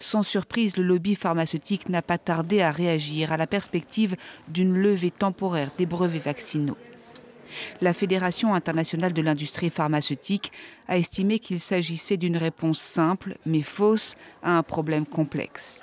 Sans 0.00 0.22
surprise, 0.22 0.76
le 0.76 0.84
lobby 0.84 1.14
pharmaceutique 1.14 1.88
n'a 1.88 2.02
pas 2.02 2.18
tardé 2.18 2.60
à 2.60 2.72
réagir 2.72 3.32
à 3.32 3.36
la 3.36 3.46
perspective 3.46 4.16
d'une 4.48 4.76
levée 4.76 5.10
temporaire 5.10 5.70
des 5.78 5.86
brevets 5.86 6.22
vaccinaux. 6.22 6.76
La 7.80 7.92
Fédération 7.92 8.54
internationale 8.54 9.12
de 9.12 9.22
l'industrie 9.22 9.70
pharmaceutique 9.70 10.52
a 10.88 10.98
estimé 10.98 11.38
qu'il 11.38 11.60
s'agissait 11.60 12.16
d'une 12.16 12.36
réponse 12.36 12.78
simple 12.78 13.36
mais 13.44 13.62
fausse 13.62 14.16
à 14.42 14.56
un 14.56 14.62
problème 14.62 15.06
complexe. 15.06 15.82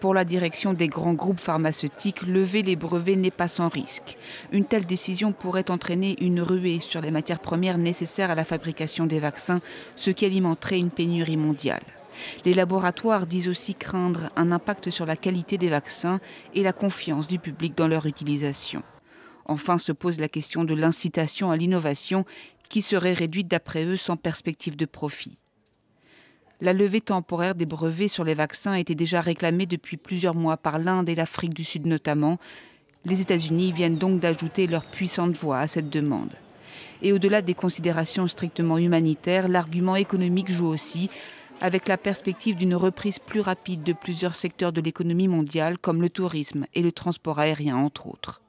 Pour 0.00 0.12
la 0.12 0.24
direction 0.24 0.74
des 0.74 0.88
grands 0.88 1.14
groupes 1.14 1.40
pharmaceutiques, 1.40 2.22
lever 2.22 2.62
les 2.62 2.76
brevets 2.76 3.16
n'est 3.16 3.30
pas 3.30 3.48
sans 3.48 3.68
risque. 3.68 4.18
Une 4.52 4.66
telle 4.66 4.84
décision 4.84 5.32
pourrait 5.32 5.70
entraîner 5.70 6.16
une 6.20 6.42
ruée 6.42 6.80
sur 6.80 7.00
les 7.00 7.10
matières 7.10 7.40
premières 7.40 7.78
nécessaires 7.78 8.30
à 8.30 8.34
la 8.34 8.44
fabrication 8.44 9.06
des 9.06 9.20
vaccins, 9.20 9.60
ce 9.96 10.10
qui 10.10 10.26
alimenterait 10.26 10.78
une 10.78 10.90
pénurie 10.90 11.38
mondiale. 11.38 11.82
Les 12.44 12.54
laboratoires 12.54 13.26
disent 13.26 13.48
aussi 13.48 13.74
craindre 13.74 14.30
un 14.36 14.52
impact 14.52 14.90
sur 14.90 15.06
la 15.06 15.16
qualité 15.16 15.58
des 15.58 15.68
vaccins 15.68 16.20
et 16.54 16.62
la 16.62 16.72
confiance 16.72 17.26
du 17.26 17.38
public 17.38 17.76
dans 17.76 17.88
leur 17.88 18.06
utilisation. 18.06 18.82
Enfin 19.46 19.78
se 19.78 19.92
pose 19.92 20.18
la 20.18 20.28
question 20.28 20.64
de 20.64 20.74
l'incitation 20.74 21.50
à 21.50 21.56
l'innovation 21.56 22.24
qui 22.68 22.82
serait 22.82 23.12
réduite 23.12 23.48
d'après 23.48 23.84
eux 23.84 23.96
sans 23.96 24.16
perspective 24.16 24.76
de 24.76 24.86
profit. 24.86 25.38
La 26.60 26.72
levée 26.72 27.02
temporaire 27.02 27.54
des 27.54 27.66
brevets 27.66 28.08
sur 28.08 28.24
les 28.24 28.34
vaccins 28.34 28.74
était 28.74 28.94
déjà 28.94 29.20
réclamée 29.20 29.66
depuis 29.66 29.98
plusieurs 29.98 30.34
mois 30.34 30.56
par 30.56 30.78
l'Inde 30.78 31.08
et 31.08 31.14
l'Afrique 31.14 31.52
du 31.52 31.64
Sud 31.64 31.86
notamment. 31.86 32.38
Les 33.04 33.20
États-Unis 33.20 33.72
viennent 33.72 33.98
donc 33.98 34.20
d'ajouter 34.20 34.66
leur 34.66 34.86
puissante 34.86 35.36
voix 35.36 35.58
à 35.58 35.66
cette 35.68 35.90
demande. 35.90 36.32
Et 37.02 37.12
au-delà 37.12 37.42
des 37.42 37.54
considérations 37.54 38.26
strictement 38.26 38.78
humanitaires, 38.78 39.48
l'argument 39.48 39.96
économique 39.96 40.50
joue 40.50 40.66
aussi, 40.66 41.10
avec 41.60 41.88
la 41.88 41.96
perspective 41.96 42.56
d'une 42.56 42.74
reprise 42.74 43.18
plus 43.18 43.40
rapide 43.40 43.82
de 43.82 43.92
plusieurs 43.92 44.36
secteurs 44.36 44.72
de 44.72 44.80
l'économie 44.80 45.28
mondiale, 45.28 45.78
comme 45.78 46.02
le 46.02 46.10
tourisme 46.10 46.66
et 46.74 46.82
le 46.82 46.92
transport 46.92 47.38
aérien, 47.38 47.76
entre 47.76 48.06
autres. 48.06 48.42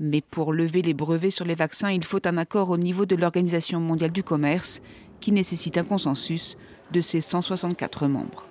Mais 0.00 0.20
pour 0.20 0.52
lever 0.52 0.82
les 0.82 0.94
brevets 0.94 1.30
sur 1.30 1.44
les 1.44 1.54
vaccins, 1.54 1.90
il 1.90 2.04
faut 2.04 2.26
un 2.26 2.36
accord 2.36 2.70
au 2.70 2.76
niveau 2.76 3.06
de 3.06 3.16
l'Organisation 3.16 3.80
mondiale 3.80 4.12
du 4.12 4.22
commerce, 4.22 4.80
qui 5.20 5.32
nécessite 5.32 5.78
un 5.78 5.84
consensus 5.84 6.56
de 6.90 7.00
ses 7.00 7.20
164 7.20 8.08
membres. 8.08 8.46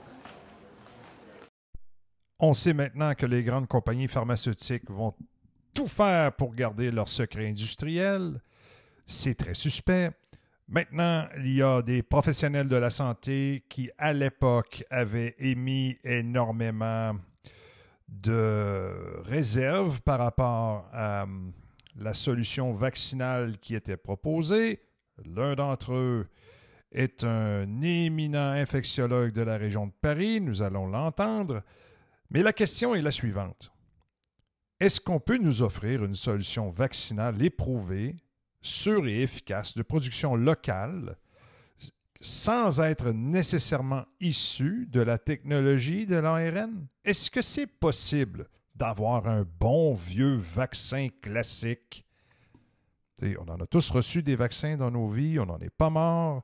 On 2.40 2.54
sait 2.54 2.74
maintenant 2.74 3.14
que 3.16 3.26
les 3.26 3.44
grandes 3.44 3.68
compagnies 3.68 4.08
pharmaceutiques 4.08 4.90
vont 4.90 5.14
tout 5.74 5.88
faire 5.88 6.34
pour 6.34 6.54
garder 6.54 6.92
leurs 6.92 7.08
secrets 7.08 7.48
industriels. 7.48 8.42
C'est 9.06 9.36
très 9.36 9.54
suspect. 9.54 10.12
Maintenant, 10.68 11.28
il 11.38 11.54
y 11.54 11.62
a 11.62 11.82
des 11.82 12.02
professionnels 12.02 12.68
de 12.68 12.76
la 12.76 12.90
santé 12.90 13.64
qui, 13.70 13.90
à 13.98 14.14
l'époque, 14.14 14.86
avaient 14.90 15.36
émis 15.40 15.98
énormément 16.04 17.16
de 18.08 19.22
réserves 19.24 20.02
par 20.02 20.20
rapport 20.20 20.88
à 20.94 21.24
hum, 21.24 21.54
la 21.96 22.14
solution 22.14 22.74
vaccinale 22.74 23.58
qui 23.60 23.76
était 23.76 23.98
proposée. 23.98 24.82
L'un 25.26 25.56
d'entre 25.56 25.94
eux 25.94 26.28
est 26.92 27.24
un 27.24 27.82
éminent 27.82 28.52
infectiologue 28.52 29.32
de 29.32 29.42
la 29.42 29.58
région 29.58 29.88
de 29.88 29.94
Paris, 30.02 30.40
nous 30.42 30.62
allons 30.62 30.88
l'entendre, 30.88 31.64
mais 32.30 32.44
la 32.44 32.54
question 32.54 32.96
est 32.96 33.02
la 33.02 33.12
suivante. 33.12 33.72
Est-ce 34.80 35.02
qu'on 35.02 35.20
peut 35.20 35.38
nous 35.38 35.64
offrir 35.64 36.04
une 36.04 36.14
solution 36.14 36.70
vaccinale 36.70 37.42
éprouvée, 37.42 38.16
sûre 38.64 39.06
et 39.08 39.22
efficace, 39.22 39.76
de 39.76 39.84
production 39.84 40.36
locale, 40.36 41.18
sans 42.20 42.80
être 42.80 43.12
nécessairement 43.12 44.06
issue 44.20 44.88
de 44.90 45.02
la 45.02 45.20
technologie 45.20 46.08
de 46.08 46.16
l'ARN? 46.16 46.88
Est-ce 47.04 47.30
que 47.30 47.42
c'est 47.42 47.68
possible 47.68 48.48
d'avoir 48.76 49.28
un 49.28 49.46
bon 49.60 49.94
vieux 49.94 50.36
vaccin 50.36 51.10
classique? 51.22 52.06
on 53.40 53.48
en 53.48 53.60
a 53.60 53.66
tous 53.66 53.90
reçu 53.92 54.22
des 54.22 54.36
vaccins 54.36 54.76
dans 54.76 54.92
nos 54.92 55.08
vies, 55.08 55.40
on 55.40 55.46
n'en 55.46 55.60
est 55.60 55.70
pas 55.70 55.90
mort. 55.90 56.44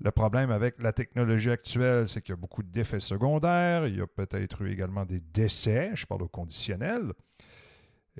Le 0.00 0.10
problème 0.10 0.50
avec 0.50 0.82
la 0.82 0.92
technologie 0.92 1.50
actuelle, 1.50 2.06
c'est 2.08 2.20
qu'il 2.20 2.30
y 2.30 2.32
a 2.32 2.36
beaucoup 2.36 2.62
d'effets 2.62 3.00
secondaires. 3.00 3.86
Il 3.86 3.96
y 3.96 4.00
a 4.00 4.06
peut-être 4.06 4.62
eu 4.62 4.72
également 4.72 5.04
des 5.04 5.20
décès, 5.20 5.90
je 5.94 6.04
parle 6.06 6.22
au 6.22 6.28
conditionnel, 6.28 7.12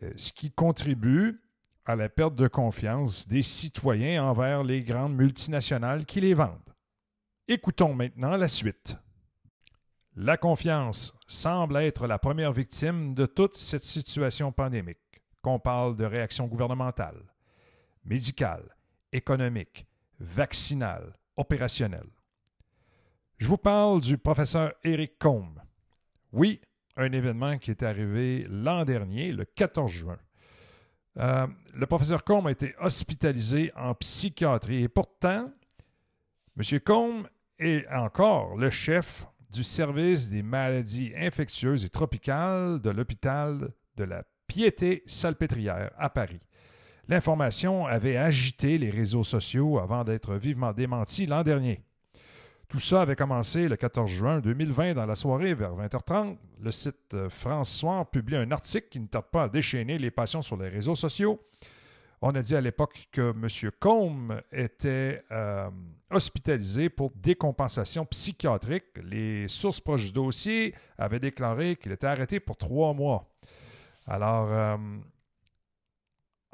euh, 0.03 0.13
ce 0.17 0.33
qui 0.33 0.51
contribue 0.51 1.41
à 1.87 1.97
la 1.97 2.09
perte 2.09 2.35
de 2.35 2.49
confiance 2.49 3.29
des 3.29 3.43
citoyens 3.43 4.25
envers 4.25 4.63
les 4.63 4.83
grandes 4.83 5.15
multinationales 5.15 6.07
qui 6.07 6.21
les 6.21 6.35
vendent. 6.35 6.75
Écoutons 7.47 7.95
maintenant 7.95 8.37
la 8.37 8.49
suite. 8.49 8.97
La 10.17 10.37
confiance 10.37 11.15
semble 11.27 11.77
être 11.77 12.07
la 12.07 12.19
première 12.19 12.53
victime 12.53 13.15
de 13.15 13.27
toute 13.27 13.57
cette 13.57 13.83
situation 13.83 14.53
pandémique, 14.53 15.21
qu'on 15.43 15.59
parle 15.59 15.97
de 15.97 16.05
réaction 16.05 16.47
gouvernementale, 16.47 17.21
médicale, 18.05 18.77
économique, 19.13 19.87
vaccinale, 20.21 21.19
opérationnelle. 21.37 22.09
Je 23.39 23.47
vous 23.47 23.59
parle 23.59 24.01
du 24.01 24.17
professeur 24.17 24.73
Eric 24.85 25.19
Combe. 25.19 25.61
Oui, 26.33 26.61
un 26.97 27.13
événement 27.13 27.59
qui 27.59 27.73
est 27.73 27.83
arrivé 27.83 28.47
l'an 28.49 28.85
dernier, 28.85 29.33
le 29.33 29.45
14 29.45 29.91
juin. 29.91 30.19
Euh, 31.19 31.47
le 31.75 31.87
professeur 31.87 32.25
Combe 32.25 32.49
a 32.49 32.51
été 32.51 32.75
hospitalisé 32.81 33.73
en 33.77 33.95
psychiatrie 33.95 34.83
et 34.83 34.89
pourtant, 34.89 35.51
M. 36.59 36.81
Combe 36.81 37.29
est 37.59 37.87
encore 37.89 38.57
le 38.57 38.71
chef 38.71 39.27
du 39.53 39.63
service 39.63 40.31
des 40.31 40.43
maladies 40.43 41.13
infectieuses 41.17 41.85
et 41.85 41.89
tropicales 41.89 42.81
de 42.81 42.91
l'hôpital 42.91 43.71
de 43.97 44.05
la 44.05 44.25
Piété-Salpêtrière 44.49 45.93
à 45.97 46.11
Paris. 46.11 46.41
L'information 47.07 47.87
avait 47.87 48.17
agité 48.17 48.79
les 48.79 48.91
réseaux 48.91 49.25
sociaux 49.25 49.79
avant 49.79 50.05
d'être 50.05 50.35
vivement 50.35 50.73
démentie 50.73 51.27
l'an 51.27 51.43
dernier. 51.43 51.85
Tout 52.75 52.81
ça 52.81 53.03
avait 53.03 53.15
commencé 53.15 53.69
le 53.69 53.77
14 53.77 54.11
juin 54.11 54.41
2020 54.41 54.95
dans 54.95 55.07
la 55.07 55.15
soirée 55.15 55.55
vers 55.55 55.77
20h30. 55.77 56.37
Le 56.61 56.73
site 56.73 57.15
euh, 57.15 57.31
France 57.31 57.71
Soir 57.71 58.05
publie 58.11 58.35
un 58.35 58.51
article 58.51 58.89
qui 58.91 58.99
ne 58.99 59.07
tarde 59.07 59.27
pas 59.31 59.45
à 59.45 59.49
déchaîner 59.49 59.97
les 59.97 60.11
passions 60.11 60.43
sur 60.43 60.57
les 60.57 60.69
réseaux 60.69 60.97
sociaux. 60.97 61.39
On 62.21 62.35
a 62.35 62.43
dit 62.43 62.57
à 62.57 62.61
l'époque 62.61 63.07
que 63.13 63.31
M. 63.31 63.71
Combe 63.79 64.43
était 64.51 65.23
euh, 65.31 65.71
hospitalisé 66.11 66.89
pour 66.89 67.13
décompensation 67.15 68.05
psychiatrique. 68.07 68.87
Les 69.05 69.47
sources 69.47 69.81
proches 69.81 70.07
du 70.07 70.13
dossier 70.13 70.75
avaient 70.99 71.21
déclaré 71.21 71.77
qu'il 71.77 71.93
était 71.93 72.09
arrêté 72.09 72.41
pour 72.41 72.57
trois 72.57 72.93
mois. 72.93 73.31
Alors, 74.05 74.49
euh, 74.51 74.77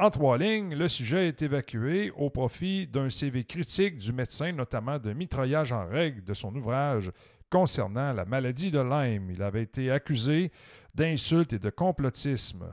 en 0.00 0.10
trois 0.10 0.38
lignes, 0.38 0.74
le 0.74 0.88
sujet 0.88 1.28
est 1.28 1.42
évacué 1.42 2.10
au 2.16 2.30
profit 2.30 2.86
d'un 2.86 3.10
CV 3.10 3.44
critique 3.44 3.98
du 3.98 4.14
médecin, 4.14 4.50
notamment 4.50 4.98
de 4.98 5.12
mitraillage 5.12 5.72
en 5.72 5.86
règle 5.86 6.24
de 6.24 6.32
son 6.32 6.54
ouvrage 6.54 7.12
concernant 7.50 8.14
la 8.14 8.24
maladie 8.24 8.70
de 8.70 8.80
Lyme. 8.80 9.30
Il 9.30 9.42
avait 9.42 9.62
été 9.62 9.90
accusé 9.90 10.52
d'insultes 10.94 11.52
et 11.52 11.58
de 11.58 11.68
complotisme. 11.68 12.64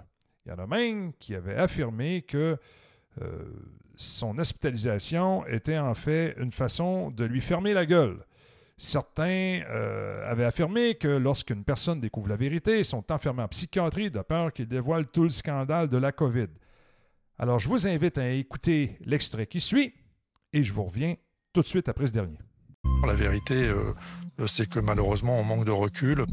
Il 0.45 0.51
y 0.51 0.51
en 0.53 0.59
a 0.59 0.67
même 0.67 1.11
qui 1.19 1.35
avaient 1.35 1.57
affirmé 1.57 2.21
que 2.21 2.57
euh, 3.21 3.27
son 3.95 4.37
hospitalisation 4.39 5.45
était 5.47 5.77
en 5.77 5.95
fait 5.95 6.33
une 6.37 6.53
façon 6.53 7.11
de 7.11 7.25
lui 7.25 7.41
fermer 7.41 7.73
la 7.73 7.85
gueule. 7.85 8.25
Certains 8.77 9.63
euh, 9.69 10.31
avaient 10.31 10.45
affirmé 10.45 10.95
que 10.95 11.09
lorsqu'une 11.09 11.65
personne 11.65 11.99
découvre 11.99 12.29
la 12.29 12.37
vérité, 12.37 12.79
ils 12.79 12.85
sont 12.85 13.11
enfermés 13.11 13.43
en 13.43 13.47
psychiatrie 13.49 14.11
de 14.11 14.21
peur 14.21 14.53
qu'il 14.53 14.67
dévoile 14.67 15.07
tout 15.07 15.23
le 15.23 15.29
scandale 15.29 15.89
de 15.89 15.97
la 15.97 16.13
COVID. 16.13 16.47
Alors, 17.39 17.59
je 17.59 17.67
vous 17.67 17.87
invite 17.87 18.17
à 18.17 18.29
écouter 18.31 18.97
l'extrait 19.05 19.45
qui 19.45 19.59
suit 19.59 19.93
et 20.53 20.63
je 20.63 20.73
vous 20.73 20.83
reviens 20.83 21.15
tout 21.53 21.61
de 21.61 21.67
suite 21.67 21.87
après 21.87 22.07
ce 22.07 22.13
dernier. 22.13 22.39
La 23.05 23.13
vérité, 23.13 23.53
euh, 23.53 23.93
c'est 24.47 24.67
que 24.67 24.79
malheureusement, 24.79 25.39
on 25.39 25.43
manque 25.43 25.65
de 25.65 25.71
recul. 25.71 26.25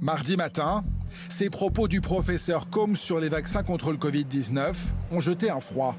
Mardi 0.00 0.36
matin, 0.36 0.84
ces 1.28 1.50
propos 1.50 1.88
du 1.88 2.00
professeur 2.00 2.68
Combs 2.70 2.96
sur 2.96 3.20
les 3.20 3.28
vaccins 3.28 3.62
contre 3.62 3.90
le 3.90 3.96
Covid-19 3.96 4.74
ont 5.10 5.20
jeté 5.20 5.50
un 5.50 5.60
froid 5.60 5.96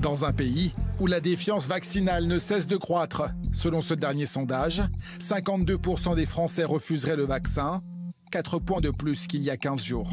dans 0.00 0.24
un 0.24 0.32
pays 0.32 0.74
où 1.00 1.06
la 1.06 1.20
défiance 1.20 1.68
vaccinale 1.68 2.26
ne 2.26 2.38
cesse 2.38 2.66
de 2.66 2.76
croître, 2.76 3.30
selon 3.52 3.80
ce 3.80 3.94
dernier 3.94 4.26
sondage, 4.26 4.82
52% 5.20 6.14
des 6.14 6.26
Français 6.26 6.64
refuseraient 6.64 7.16
le 7.16 7.26
vaccin, 7.26 7.82
4 8.30 8.58
points 8.58 8.80
de 8.80 8.90
plus 8.90 9.26
qu'il 9.26 9.42
y 9.42 9.50
a 9.50 9.56
15 9.56 9.82
jours. 9.82 10.10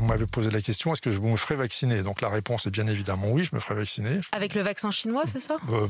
On 0.00 0.06
m'avait 0.06 0.26
posé 0.26 0.50
la 0.50 0.62
question, 0.62 0.94
est-ce 0.94 1.02
que 1.02 1.10
je 1.10 1.18
me 1.20 1.36
ferais 1.36 1.56
vacciner? 1.56 2.02
Donc 2.02 2.22
la 2.22 2.30
réponse 2.30 2.66
est 2.66 2.70
bien 2.70 2.86
évidemment 2.86 3.30
oui, 3.30 3.44
je 3.44 3.54
me 3.54 3.60
ferais 3.60 3.74
vacciner. 3.74 4.20
Avec 4.32 4.54
le 4.54 4.62
vaccin 4.62 4.90
chinois, 4.90 5.24
c'est 5.26 5.40
ça? 5.40 5.58
Euh, 5.70 5.88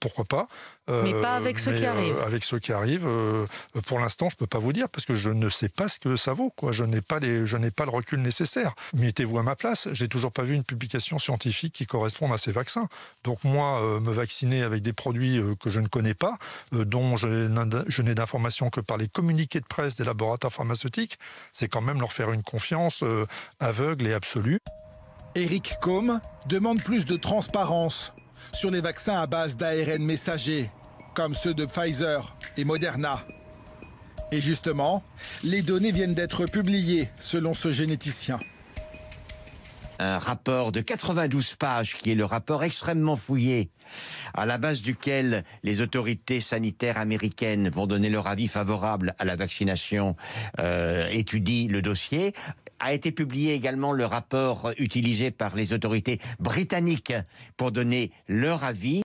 pourquoi 0.00 0.24
pas. 0.24 0.48
mais 0.88 1.12
pas 1.20 1.34
avec 1.34 1.58
ceux 1.58 1.72
qui 1.72 1.84
euh, 1.84 1.90
arrivent. 1.90 2.18
avec 2.20 2.44
ceux 2.44 2.58
qui 2.58 2.72
arrivent, 2.72 3.06
euh, 3.06 3.46
pour 3.86 3.98
l'instant, 3.98 4.28
je 4.30 4.36
peux 4.36 4.46
pas 4.46 4.58
vous 4.58 4.72
dire 4.72 4.88
parce 4.88 5.04
que 5.04 5.14
je 5.14 5.30
ne 5.30 5.48
sais 5.48 5.68
pas 5.68 5.88
ce 5.88 5.98
que 5.98 6.16
ça 6.16 6.32
vaut. 6.32 6.50
Quoi. 6.50 6.72
Je 6.72 6.84
n'ai 6.84 7.00
pas 7.00 7.18
les, 7.18 7.46
je 7.46 7.56
n'ai 7.56 7.70
pas 7.70 7.84
le 7.84 7.90
recul 7.90 8.20
nécessaire. 8.22 8.74
Mettez-vous 8.94 9.38
à 9.38 9.42
ma 9.42 9.56
place. 9.56 9.88
J'ai 9.92 10.08
toujours 10.08 10.32
pas 10.32 10.42
vu 10.42 10.54
une 10.54 10.64
publication 10.64 11.18
scientifique 11.18 11.74
qui 11.74 11.86
corresponde 11.86 12.32
à 12.32 12.38
ces 12.38 12.52
vaccins. 12.52 12.88
Donc 13.24 13.42
moi, 13.44 13.82
euh, 13.82 14.00
me 14.00 14.12
vacciner 14.12 14.62
avec 14.62 14.82
des 14.82 14.92
produits 14.92 15.40
que 15.60 15.70
je 15.70 15.80
ne 15.80 15.88
connais 15.88 16.14
pas, 16.14 16.38
dont 16.72 17.16
je, 17.16 18.02
n'ai 18.02 18.14
d'informations 18.14 18.70
que 18.70 18.80
par 18.80 18.96
les 18.96 19.08
communiqués 19.08 19.60
de 19.60 19.66
presse 19.66 19.96
des 19.96 20.04
laboratoires 20.04 20.52
pharmaceutiques, 20.52 21.18
c'est 21.52 21.68
quand 21.68 21.80
même 21.80 22.00
leur 22.00 22.12
faire 22.12 22.32
une 22.32 22.42
confiance 22.42 23.04
aveugle 23.60 24.06
et 24.06 24.14
absolue. 24.14 24.58
Eric 25.34 25.74
Combe 25.80 26.20
demande 26.46 26.82
plus 26.82 27.06
de 27.06 27.16
transparence 27.16 28.12
sur 28.54 28.70
les 28.70 28.80
vaccins 28.80 29.20
à 29.20 29.26
base 29.26 29.56
d'ARN 29.56 30.02
messager, 30.02 30.70
comme 31.14 31.34
ceux 31.34 31.54
de 31.54 31.66
Pfizer 31.66 32.36
et 32.56 32.64
Moderna. 32.64 33.24
Et 34.32 34.40
justement, 34.40 35.02
les 35.44 35.62
données 35.62 35.92
viennent 35.92 36.14
d'être 36.14 36.46
publiées 36.46 37.10
selon 37.20 37.52
ce 37.52 37.70
généticien. 37.70 38.38
Un 39.98 40.18
rapport 40.18 40.72
de 40.72 40.80
92 40.80 41.56
pages 41.56 41.96
qui 41.96 42.10
est 42.10 42.14
le 42.14 42.24
rapport 42.24 42.64
extrêmement 42.64 43.16
fouillé, 43.16 43.70
à 44.34 44.46
la 44.46 44.58
base 44.58 44.82
duquel 44.82 45.44
les 45.62 45.80
autorités 45.80 46.40
sanitaires 46.40 46.98
américaines 46.98 47.68
vont 47.68 47.86
donner 47.86 48.08
leur 48.08 48.26
avis 48.26 48.48
favorable 48.48 49.14
à 49.18 49.24
la 49.24 49.36
vaccination, 49.36 50.16
euh, 50.58 51.08
étudie 51.08 51.68
le 51.68 51.82
dossier 51.82 52.32
a 52.82 52.92
été 52.92 53.12
publié 53.12 53.54
également 53.54 53.92
le 53.92 54.04
rapport 54.04 54.72
utilisé 54.76 55.30
par 55.30 55.54
les 55.54 55.72
autorités 55.72 56.18
britanniques 56.40 57.14
pour 57.56 57.70
donner 57.70 58.10
leur 58.28 58.64
avis. 58.64 59.02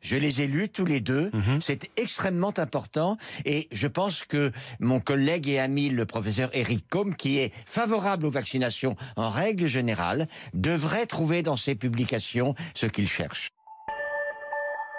Je 0.00 0.16
les 0.16 0.40
ai 0.40 0.46
lus 0.46 0.70
tous 0.70 0.86
les 0.86 1.00
deux. 1.00 1.30
Mhm. 1.34 1.60
C'est 1.60 1.90
extrêmement 1.96 2.54
important 2.56 3.18
et 3.44 3.68
je 3.72 3.86
pense 3.86 4.24
que 4.24 4.52
mon 4.80 5.00
collègue 5.00 5.48
et 5.48 5.58
ami, 5.58 5.90
le 5.90 6.06
professeur 6.06 6.50
Eric 6.54 6.88
Combe, 6.88 7.14
qui 7.14 7.38
est 7.38 7.52
favorable 7.66 8.24
aux 8.24 8.30
vaccinations 8.30 8.96
en 9.16 9.28
règle 9.28 9.66
générale, 9.66 10.26
devrait 10.54 11.06
trouver 11.06 11.42
dans 11.42 11.56
ses 11.56 11.74
publications 11.74 12.54
ce 12.74 12.86
qu'il 12.86 13.08
cherche. 13.08 13.50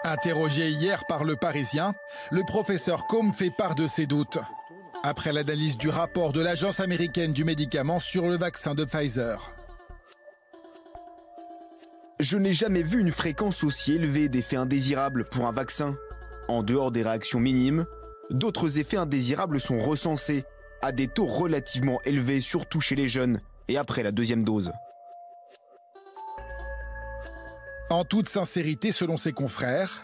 Interrogé 0.03 0.69
hier 0.69 1.03
par 1.07 1.23
le 1.23 1.35
Parisien, 1.35 1.93
le 2.31 2.43
professeur 2.43 3.07
Combe 3.07 3.33
fait 3.33 3.51
part 3.51 3.75
de 3.75 3.87
ses 3.87 4.05
doutes 4.05 4.39
après 5.03 5.31
l'analyse 5.31 5.77
du 5.77 5.89
rapport 5.89 6.33
de 6.33 6.41
l'Agence 6.41 6.79
américaine 6.79 7.33
du 7.33 7.43
médicament 7.43 7.99
sur 7.99 8.27
le 8.27 8.37
vaccin 8.37 8.75
de 8.75 8.83
Pfizer. 8.83 9.53
Je 12.19 12.37
n'ai 12.37 12.51
jamais 12.53 12.83
vu 12.83 12.99
une 12.99 13.11
fréquence 13.11 13.63
aussi 13.63 13.93
élevée 13.93 14.27
d'effets 14.27 14.57
indésirables 14.57 15.25
pour 15.25 15.45
un 15.45 15.53
vaccin. 15.53 15.95
En 16.49 16.63
dehors 16.63 16.91
des 16.91 17.03
réactions 17.03 17.39
minimes, 17.39 17.85
d'autres 18.29 18.79
effets 18.79 18.97
indésirables 18.97 19.59
sont 19.59 19.79
recensés 19.79 20.43
à 20.81 20.91
des 20.91 21.07
taux 21.07 21.27
relativement 21.27 22.01
élevés, 22.03 22.41
surtout 22.41 22.81
chez 22.81 22.95
les 22.95 23.07
jeunes 23.07 23.39
et 23.69 23.77
après 23.77 24.03
la 24.03 24.11
deuxième 24.11 24.43
dose. 24.43 24.71
En 27.89 28.03
toute 28.03 28.29
sincérité, 28.29 28.91
selon 28.91 29.17
ses 29.17 29.31
confrères, 29.31 30.01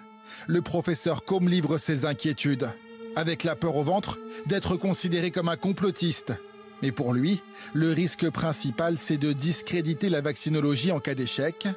le 0.47 0.61
professeur 0.61 1.23
Combe 1.23 1.49
livre 1.49 1.77
ses 1.77 2.05
inquiétudes 2.05 2.69
avec 3.15 3.43
la 3.43 3.55
peur 3.55 3.75
au 3.75 3.83
ventre 3.83 4.17
d'être 4.45 4.75
considéré 4.75 5.31
comme 5.31 5.49
un 5.49 5.57
complotiste. 5.57 6.33
Mais 6.81 6.91
pour 6.91 7.13
lui, 7.13 7.41
le 7.73 7.91
risque 7.91 8.29
principal, 8.29 8.97
c'est 8.97 9.17
de 9.17 9.33
discréditer 9.33 10.09
la 10.09 10.21
vaccinologie 10.21 10.91
en 10.91 10.99
cas 10.99 11.15
d'échec. 11.15 11.67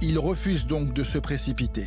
Il 0.00 0.18
refuse 0.18 0.66
donc 0.66 0.92
de 0.92 1.04
se 1.04 1.18
précipiter. 1.18 1.86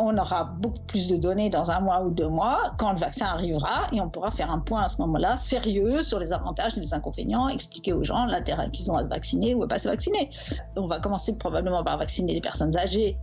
On 0.00 0.16
aura 0.16 0.44
beaucoup 0.44 0.80
plus 0.86 1.08
de 1.08 1.16
données 1.16 1.50
dans 1.50 1.72
un 1.72 1.80
mois 1.80 2.02
ou 2.02 2.10
deux 2.10 2.28
mois 2.28 2.72
quand 2.78 2.92
le 2.92 2.98
vaccin 2.98 3.26
arrivera 3.26 3.88
et 3.92 4.00
on 4.00 4.08
pourra 4.08 4.30
faire 4.30 4.48
un 4.50 4.60
point 4.60 4.82
à 4.82 4.88
ce 4.88 5.02
moment-là 5.02 5.36
sérieux 5.36 6.04
sur 6.04 6.20
les 6.20 6.32
avantages 6.32 6.78
et 6.78 6.80
les 6.80 6.94
inconvénients, 6.94 7.48
expliquer 7.48 7.92
aux 7.92 8.04
gens 8.04 8.24
l'intérêt 8.24 8.70
qu'ils 8.70 8.92
ont 8.92 8.96
à 8.96 9.02
se 9.02 9.08
vacciner 9.08 9.54
ou 9.56 9.64
à 9.64 9.68
pas 9.68 9.80
se 9.80 9.88
vacciner. 9.88 10.30
On 10.76 10.86
va 10.86 11.00
commencer 11.00 11.36
probablement 11.36 11.82
par 11.82 11.98
vacciner 11.98 12.32
les 12.32 12.40
personnes 12.40 12.76
âgées 12.76 13.18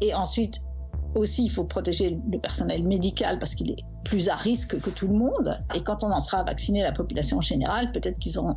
et 0.00 0.14
ensuite 0.14 0.62
aussi, 1.14 1.44
il 1.44 1.50
faut 1.50 1.64
protéger 1.64 2.18
le 2.30 2.38
personnel 2.38 2.84
médical 2.84 3.38
parce 3.38 3.54
qu'il 3.54 3.70
est 3.70 3.84
plus 4.04 4.28
à 4.28 4.36
risque 4.36 4.80
que 4.80 4.90
tout 4.90 5.08
le 5.08 5.14
monde. 5.14 5.60
Et 5.74 5.82
quand 5.82 6.04
on 6.04 6.10
en 6.10 6.20
sera 6.20 6.42
vacciné 6.42 6.82
la 6.82 6.92
population 6.92 7.40
générale, 7.40 7.92
peut-être 7.92 8.18
qu'ils 8.18 8.38
auront 8.38 8.56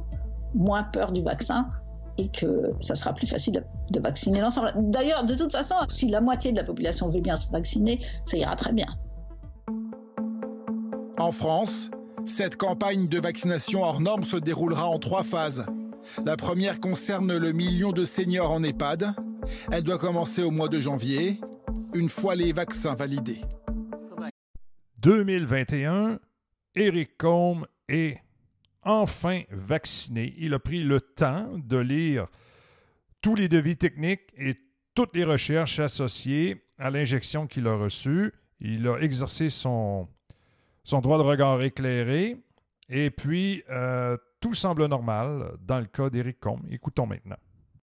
moins 0.53 0.83
peur 0.83 1.11
du 1.11 1.21
vaccin 1.21 1.69
et 2.17 2.29
que 2.29 2.71
ça 2.79 2.93
sera 2.93 3.13
plus 3.13 3.25
facile 3.25 3.63
de, 3.89 3.99
vacciner 3.99 4.39
l'ensemble. 4.39 4.71
D'ailleurs, 4.75 5.25
de 5.25 5.35
toute 5.35 5.51
façon, 5.51 5.75
si 5.89 6.07
la 6.09 6.21
moitié 6.21 6.51
de 6.51 6.57
la 6.57 6.63
population 6.63 7.09
veut 7.09 7.21
bien 7.21 7.35
se 7.35 7.49
vacciner, 7.49 7.99
ça 8.25 8.37
ira 8.37 8.55
très 8.55 8.71
bien. 8.71 8.87
En 11.17 11.31
France, 11.31 11.89
cette 12.25 12.55
campagne 12.55 13.07
de 13.07 13.19
vaccination 13.19 13.81
hors 13.81 13.99
norme 13.99 14.23
se 14.23 14.37
déroulera 14.37 14.87
en 14.87 14.99
trois 14.99 15.23
phases. 15.23 15.65
La 16.25 16.37
première 16.37 16.79
concerne 16.79 17.35
le 17.35 17.51
million 17.51 17.91
de 17.91 18.05
seniors 18.05 18.51
en 18.51 18.61
EHPAD. 18.61 19.13
Elle 19.71 19.83
doit 19.83 19.97
commencer 19.97 20.43
au 20.43 20.51
mois 20.51 20.67
de 20.67 20.79
janvier 20.79 21.39
une 21.93 22.09
fois 22.09 22.35
les 22.35 22.51
vaccins 22.53 22.95
validés. 22.95 23.41
2021, 25.01 26.19
Eric 26.75 27.17
Combe 27.17 27.67
est 27.87 28.17
enfin 28.83 29.41
vacciné. 29.51 30.33
Il 30.37 30.53
a 30.53 30.59
pris 30.59 30.83
le 30.83 31.01
temps 31.01 31.51
de 31.57 31.77
lire 31.77 32.27
tous 33.21 33.35
les 33.35 33.47
devis 33.47 33.77
techniques 33.77 34.33
et 34.37 34.55
toutes 34.95 35.15
les 35.15 35.23
recherches 35.23 35.79
associées 35.79 36.65
à 36.77 36.89
l'injection 36.89 37.47
qu'il 37.47 37.67
a 37.67 37.75
reçue. 37.75 38.33
Il 38.59 38.87
a 38.87 38.97
exercé 38.97 39.49
son, 39.49 40.07
son 40.83 40.99
droit 40.99 41.17
de 41.17 41.23
regard 41.23 41.61
éclairé. 41.61 42.37
Et 42.89 43.09
puis, 43.09 43.63
euh, 43.69 44.17
tout 44.39 44.53
semble 44.53 44.85
normal 44.87 45.53
dans 45.61 45.79
le 45.79 45.85
cas 45.85 46.09
d'Éric 46.09 46.39
Combe. 46.39 46.65
Écoutons 46.69 47.07
maintenant. 47.07 47.37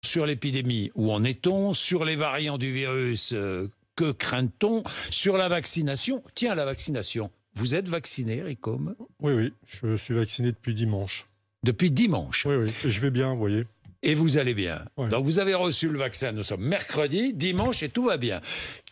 Sur 0.06 0.24
l'épidémie, 0.24 0.92
où 0.94 1.12
en 1.12 1.24
est-on? 1.24 1.74
Sur 1.74 2.04
les 2.04 2.14
variants 2.14 2.58
du 2.58 2.72
virus, 2.72 3.32
euh, 3.32 3.66
que 3.96 4.12
craint-on? 4.12 4.84
Sur 5.10 5.36
la 5.36 5.48
vaccination 5.48 6.22
Tiens, 6.36 6.54
la 6.54 6.64
vaccination. 6.64 7.32
Vous 7.56 7.74
êtes 7.74 7.88
vacciné, 7.88 8.36
Eric 8.36 8.60
Combe 8.60 8.94
Oui, 9.20 9.32
oui, 9.32 9.52
je 9.66 9.96
suis 9.96 10.14
vacciné 10.14 10.52
depuis 10.52 10.74
dimanche. 10.74 11.26
Depuis 11.64 11.90
dimanche? 11.90 12.46
Oui, 12.46 12.54
oui, 12.54 12.72
je 12.88 13.00
vais 13.00 13.10
bien, 13.10 13.32
vous 13.32 13.38
voyez. 13.40 13.64
Et 14.02 14.14
vous 14.14 14.38
allez 14.38 14.54
bien? 14.54 14.84
Donc 14.96 15.24
vous 15.24 15.40
avez 15.40 15.54
reçu 15.54 15.88
le 15.88 15.98
vaccin, 15.98 16.30
nous 16.30 16.44
sommes 16.44 16.64
mercredi, 16.64 17.34
dimanche 17.34 17.82
et 17.82 17.88
tout 17.88 18.04
va 18.04 18.18
bien. 18.18 18.40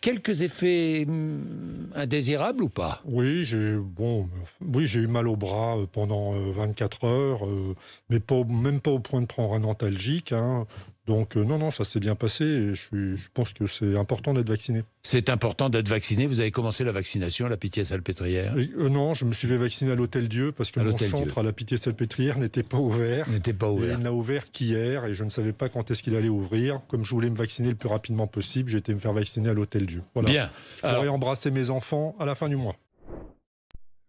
Quelques 0.01 0.41
effets 0.41 1.05
hmm, 1.05 1.91
indésirables 1.95 2.63
ou 2.63 2.69
pas? 2.69 3.01
Oui, 3.05 3.45
j'ai 3.45 3.77
bon, 3.77 4.27
oui, 4.61 4.91
eu 4.93 5.07
mal 5.07 5.29
au 5.29 5.37
bras 5.37 5.77
euh, 5.77 5.85
pendant 5.89 6.33
24 6.33 7.05
euh, 7.05 7.07
heures, 7.07 7.45
euh, 7.45 7.75
mais 8.09 8.19
pas, 8.19 8.43
même 8.43 8.81
pas 8.81 8.91
au 8.91 8.99
point 8.99 9.21
de 9.21 9.25
prendre 9.25 9.53
un 9.53 9.63
antalgique. 9.63 10.33
Hein. 10.33 10.67
Donc 11.07 11.35
non, 11.35 11.59
non, 11.59 11.69
ça 11.69 11.83
s'est 11.83 11.99
bien 11.99 12.15
passé 12.15 12.43
et 12.43 12.73
je, 12.73 13.15
je 13.15 13.27
pense 13.33 13.53
que 13.53 13.67
c'est 13.67 13.95
important 13.95 14.33
d'être 14.33 14.49
vacciné. 14.49 14.83
C'est 15.03 15.29
important 15.29 15.69
d'être 15.69 15.87
vacciné. 15.87 16.25
Vous 16.25 16.39
avez 16.39 16.49
commencé 16.49 16.83
la 16.83 16.91
vaccination 16.91 17.45
à 17.45 17.49
la 17.49 17.57
Pitié-Salpêtrière 17.57 18.55
Non, 18.77 19.13
je 19.13 19.25
me 19.25 19.33
suis 19.33 19.47
fait 19.47 19.57
vacciner 19.57 19.91
à 19.91 19.95
l'Hôtel 19.95 20.27
Dieu 20.27 20.51
parce 20.51 20.71
que 20.71 20.79
mon 20.79 20.97
centre 20.97 21.37
à 21.37 21.43
la 21.43 21.51
Pitié-Salpêtrière 21.51 22.39
n'était 22.39 22.63
pas 22.63 22.79
ouvert. 22.79 23.29
N'était 23.29 23.53
pas 23.53 23.69
ouvert. 23.69 23.91
Et 23.91 23.99
il 23.99 24.03
n'a 24.03 24.13
ouvert 24.13 24.51
qu'hier 24.51 25.05
et 25.05 25.13
je 25.13 25.23
ne 25.23 25.29
savais 25.29 25.53
pas 25.53 25.69
quand 25.69 25.91
est-ce 25.91 26.01
qu'il 26.01 26.15
allait 26.15 26.27
ouvrir. 26.29 26.81
Comme 26.87 27.03
je 27.05 27.11
voulais 27.11 27.29
me 27.29 27.35
vacciner 27.37 27.69
le 27.69 27.75
plus 27.75 27.89
rapidement 27.89 28.25
possible, 28.25 28.69
j'ai 28.71 28.79
été 28.79 28.93
me 28.93 28.99
faire 28.99 29.13
vacciner 29.13 29.49
à 29.49 29.53
l'Hôtel 29.53 29.85
Dieu. 29.85 30.01
Voilà. 30.15 30.29
Bien. 30.29 30.49
Je 30.77 30.81
pourrais 30.81 31.07
embrasser 31.07 31.51
mes 31.51 31.69
enfants 31.69 32.15
à 32.19 32.25
la 32.25 32.33
fin 32.33 32.49
du 32.49 32.55
mois. 32.55 32.75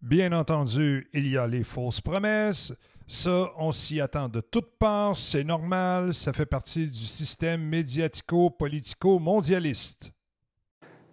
Bien 0.00 0.32
entendu, 0.32 1.08
il 1.12 1.28
y 1.28 1.36
a 1.36 1.46
les 1.46 1.64
fausses 1.64 2.00
promesses. 2.00 2.72
Ça, 3.08 3.52
on 3.56 3.70
s'y 3.70 4.00
attend 4.00 4.28
de 4.28 4.40
toutes 4.40 4.78
parts, 4.78 5.14
c'est 5.14 5.44
normal, 5.44 6.12
ça 6.12 6.32
fait 6.32 6.44
partie 6.44 6.88
du 6.88 7.06
système 7.06 7.62
médiatico-politico-mondialiste. 7.62 10.10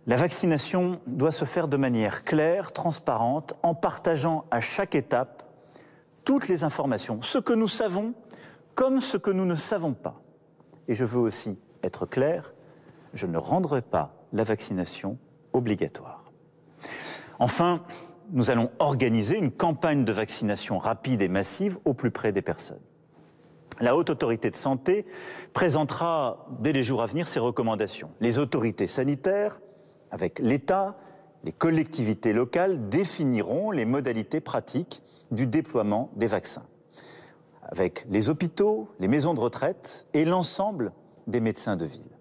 La 0.07 0.17
vaccination 0.17 0.99
doit 1.05 1.31
se 1.31 1.45
faire 1.45 1.67
de 1.67 1.77
manière 1.77 2.23
claire, 2.23 2.73
transparente, 2.73 3.53
en 3.61 3.75
partageant 3.75 4.45
à 4.49 4.59
chaque 4.59 4.95
étape 4.95 5.43
toutes 6.25 6.47
les 6.47 6.63
informations, 6.63 7.21
ce 7.21 7.37
que 7.37 7.53
nous 7.53 7.67
savons 7.67 8.15
comme 8.73 8.99
ce 8.99 9.17
que 9.17 9.29
nous 9.29 9.45
ne 9.45 9.55
savons 9.55 9.93
pas. 9.93 10.19
Et 10.87 10.95
je 10.95 11.05
veux 11.05 11.19
aussi 11.19 11.59
être 11.83 12.07
clair, 12.07 12.55
je 13.13 13.27
ne 13.27 13.37
rendrai 13.37 13.83
pas 13.83 14.15
la 14.33 14.43
vaccination 14.43 15.19
obligatoire. 15.53 16.31
Enfin, 17.37 17.83
nous 18.31 18.49
allons 18.51 18.71
organiser 18.79 19.37
une 19.37 19.51
campagne 19.51 20.05
de 20.05 20.13
vaccination 20.13 20.77
rapide 20.77 21.21
et 21.21 21.27
massive 21.27 21.77
au 21.85 21.93
plus 21.93 22.11
près 22.11 22.31
des 22.31 22.41
personnes. 22.41 22.81
La 23.79 23.95
Haute 23.95 24.09
Autorité 24.09 24.51
de 24.51 24.55
Santé 24.55 25.05
présentera 25.51 26.47
dès 26.59 26.73
les 26.73 26.83
jours 26.83 27.01
à 27.01 27.07
venir 27.07 27.27
ses 27.27 27.39
recommandations. 27.39 28.11
Les 28.21 28.37
autorités 28.37 28.87
sanitaires, 28.87 29.59
avec 30.11 30.39
l'État, 30.39 30.95
les 31.43 31.51
collectivités 31.51 32.33
locales, 32.33 32.89
définiront 32.89 33.71
les 33.71 33.85
modalités 33.85 34.41
pratiques 34.41 35.01
du 35.31 35.47
déploiement 35.47 36.11
des 36.15 36.27
vaccins. 36.27 36.67
Avec 37.63 38.05
les 38.09 38.29
hôpitaux, 38.29 38.89
les 38.99 39.07
maisons 39.07 39.33
de 39.33 39.39
retraite 39.39 40.05
et 40.13 40.25
l'ensemble 40.25 40.91
des 41.27 41.39
médecins 41.39 41.75
de 41.75 41.85
ville. 41.85 42.12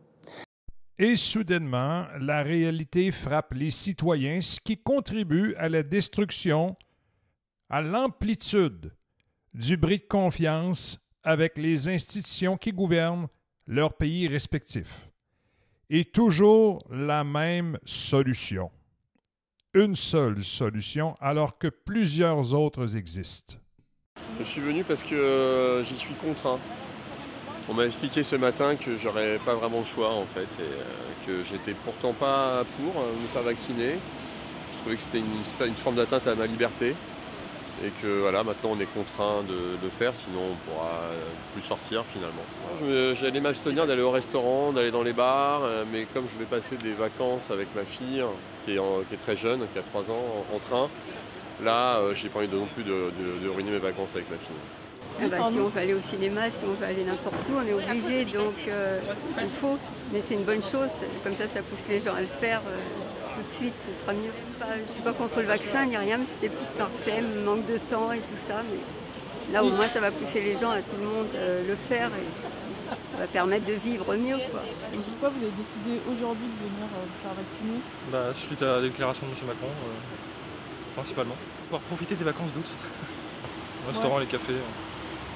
Et 0.98 1.16
soudainement, 1.16 2.06
la 2.20 2.42
réalité 2.42 3.10
frappe 3.10 3.54
les 3.54 3.70
citoyens, 3.70 4.40
ce 4.40 4.60
qui 4.60 4.76
contribue 4.76 5.54
à 5.56 5.68
la 5.68 5.82
destruction, 5.82 6.76
à 7.70 7.80
l'amplitude 7.80 8.92
du 9.54 9.76
bris 9.76 9.98
de 9.98 10.06
confiance 10.06 10.98
avec 11.24 11.56
les 11.56 11.88
institutions 11.88 12.56
qui 12.56 12.72
gouvernent 12.72 13.28
leurs 13.66 13.94
pays 13.94 14.28
respectifs. 14.28 15.08
Et 15.88 16.04
toujours 16.04 16.84
la 16.90 17.24
même 17.24 17.78
solution. 17.84 18.70
Une 19.74 19.94
seule 19.94 20.42
solution 20.44 21.14
alors 21.20 21.56
que 21.58 21.68
plusieurs 21.68 22.52
autres 22.54 22.96
existent. 22.96 23.56
Je 24.38 24.44
suis 24.44 24.60
venu 24.60 24.84
parce 24.84 25.02
que 25.02 25.14
euh, 25.14 25.84
j'y 25.84 25.96
suis 25.96 26.14
contraint. 26.14 26.58
On 27.68 27.74
m'a 27.74 27.84
expliqué 27.84 28.24
ce 28.24 28.34
matin 28.34 28.74
que 28.74 28.96
j'aurais 28.98 29.38
pas 29.44 29.54
vraiment 29.54 29.78
le 29.78 29.84
choix 29.84 30.10
en 30.10 30.26
fait 30.26 30.48
et 30.58 30.62
euh, 30.62 31.26
que 31.26 31.44
j'étais 31.44 31.74
pourtant 31.84 32.12
pas 32.12 32.64
pour 32.76 33.00
euh, 33.00 33.12
me 33.12 33.26
faire 33.28 33.42
vacciner. 33.42 33.98
Je 34.72 34.78
trouvais 34.78 34.96
que 34.96 35.02
c'était 35.02 35.18
une, 35.18 35.74
forme 35.76 35.94
d'atteinte 35.94 36.26
à 36.26 36.34
ma 36.34 36.46
liberté 36.46 36.96
et 37.84 37.90
que 38.02 38.20
voilà 38.20 38.42
maintenant 38.42 38.70
on 38.72 38.80
est 38.80 38.92
contraint 38.92 39.42
de 39.48 39.78
le 39.80 39.90
faire 39.90 40.14
sinon 40.14 40.40
on 40.52 40.70
pourra 40.70 40.88
euh, 40.88 41.22
plus 41.52 41.62
sortir 41.62 42.04
finalement. 42.12 43.14
J'allais 43.14 43.40
m'abstenir 43.40 43.86
d'aller 43.86 44.02
au 44.02 44.10
restaurant, 44.10 44.72
d'aller 44.72 44.90
dans 44.90 45.04
les 45.04 45.12
bars, 45.12 45.62
mais 45.92 46.06
comme 46.12 46.24
je 46.32 46.38
vais 46.38 46.46
passer 46.46 46.76
des 46.76 46.94
vacances 46.94 47.50
avec 47.52 47.68
ma 47.76 47.84
fille 47.84 48.24
qui 48.64 48.72
est, 48.72 49.22
très 49.24 49.36
jeune, 49.36 49.60
qui 49.72 49.78
a 49.78 49.82
3 49.82 50.10
ans 50.10 50.44
en, 50.52 50.58
train, 50.58 50.88
là 51.62 52.00
j'ai 52.14 52.28
pas 52.28 52.40
envie 52.40 52.48
non 52.48 52.66
plus 52.74 52.82
de 52.82 53.48
ruiner 53.48 53.70
mes 53.70 53.78
vacances 53.78 54.10
avec 54.14 54.28
ma 54.30 54.36
fille. 54.36 54.81
Ah 55.20 55.28
bah, 55.28 55.36
si 55.50 55.58
on 55.58 55.68
veut 55.68 55.80
aller 55.80 55.94
au 55.94 56.00
cinéma, 56.00 56.50
si 56.50 56.64
on 56.64 56.74
veut 56.74 56.86
aller 56.86 57.04
n'importe 57.04 57.36
où, 57.48 57.56
on 57.56 57.66
est 57.66 57.72
obligé, 57.72 58.24
donc 58.24 58.54
euh, 58.68 59.00
il 59.40 59.50
faut. 59.60 59.78
Mais 60.12 60.22
c'est 60.22 60.34
une 60.34 60.44
bonne 60.44 60.62
chose, 60.62 60.90
comme 61.24 61.32
ça 61.32 61.44
ça 61.48 61.62
pousse 61.62 61.86
les 61.88 62.00
gens 62.00 62.14
à 62.14 62.20
le 62.20 62.26
faire 62.26 62.60
euh, 62.66 62.78
tout 63.34 63.46
de 63.46 63.52
suite, 63.52 63.74
ce 63.86 64.02
sera 64.02 64.12
mieux. 64.12 64.32
je 64.60 64.82
ne 64.82 64.92
suis 64.92 65.02
pas 65.02 65.12
contre 65.12 65.40
le 65.40 65.46
vaccin 65.46 65.86
ni 65.86 65.96
rien, 65.96 66.18
mais 66.18 66.26
c'était 66.26 66.54
plus 66.54 66.68
par 66.76 66.90
flemme, 67.02 67.44
manque 67.44 67.66
de 67.66 67.78
temps 67.78 68.12
et 68.12 68.18
tout 68.18 68.40
ça. 68.46 68.62
Mais 68.62 69.52
là 69.52 69.64
au 69.64 69.70
moins 69.70 69.88
ça 69.88 70.00
va 70.00 70.10
pousser 70.10 70.40
les 70.40 70.58
gens 70.58 70.70
à 70.70 70.82
tout 70.82 70.96
le 71.00 71.06
monde 71.06 71.28
euh, 71.34 71.66
le 71.66 71.74
faire 71.74 72.08
et 72.08 72.28
ça 72.90 73.18
va 73.20 73.26
permettre 73.26 73.66
de 73.66 73.74
vivre 73.74 74.14
mieux. 74.16 74.36
Quoi. 74.50 74.62
pourquoi 74.92 75.28
vous 75.30 75.44
avez 75.44 75.54
décidé 75.56 76.00
aujourd'hui 76.10 76.46
de 76.46 76.68
venir 76.68 76.86
vous 76.92 77.22
faire 77.22 77.34
vacciner? 77.34 77.80
Bah, 78.10 78.32
Suite 78.36 78.62
à 78.62 78.76
la 78.76 78.82
déclaration 78.82 79.26
de 79.26 79.32
M. 79.32 79.36
Macron, 79.46 79.68
principalement. 80.94 81.36
Pour 81.70 81.80
profiter 81.80 82.14
des 82.14 82.24
vacances 82.24 82.52
d'août. 82.52 82.66
Restaurants, 83.88 84.18
les 84.18 84.26
cafés 84.26 84.54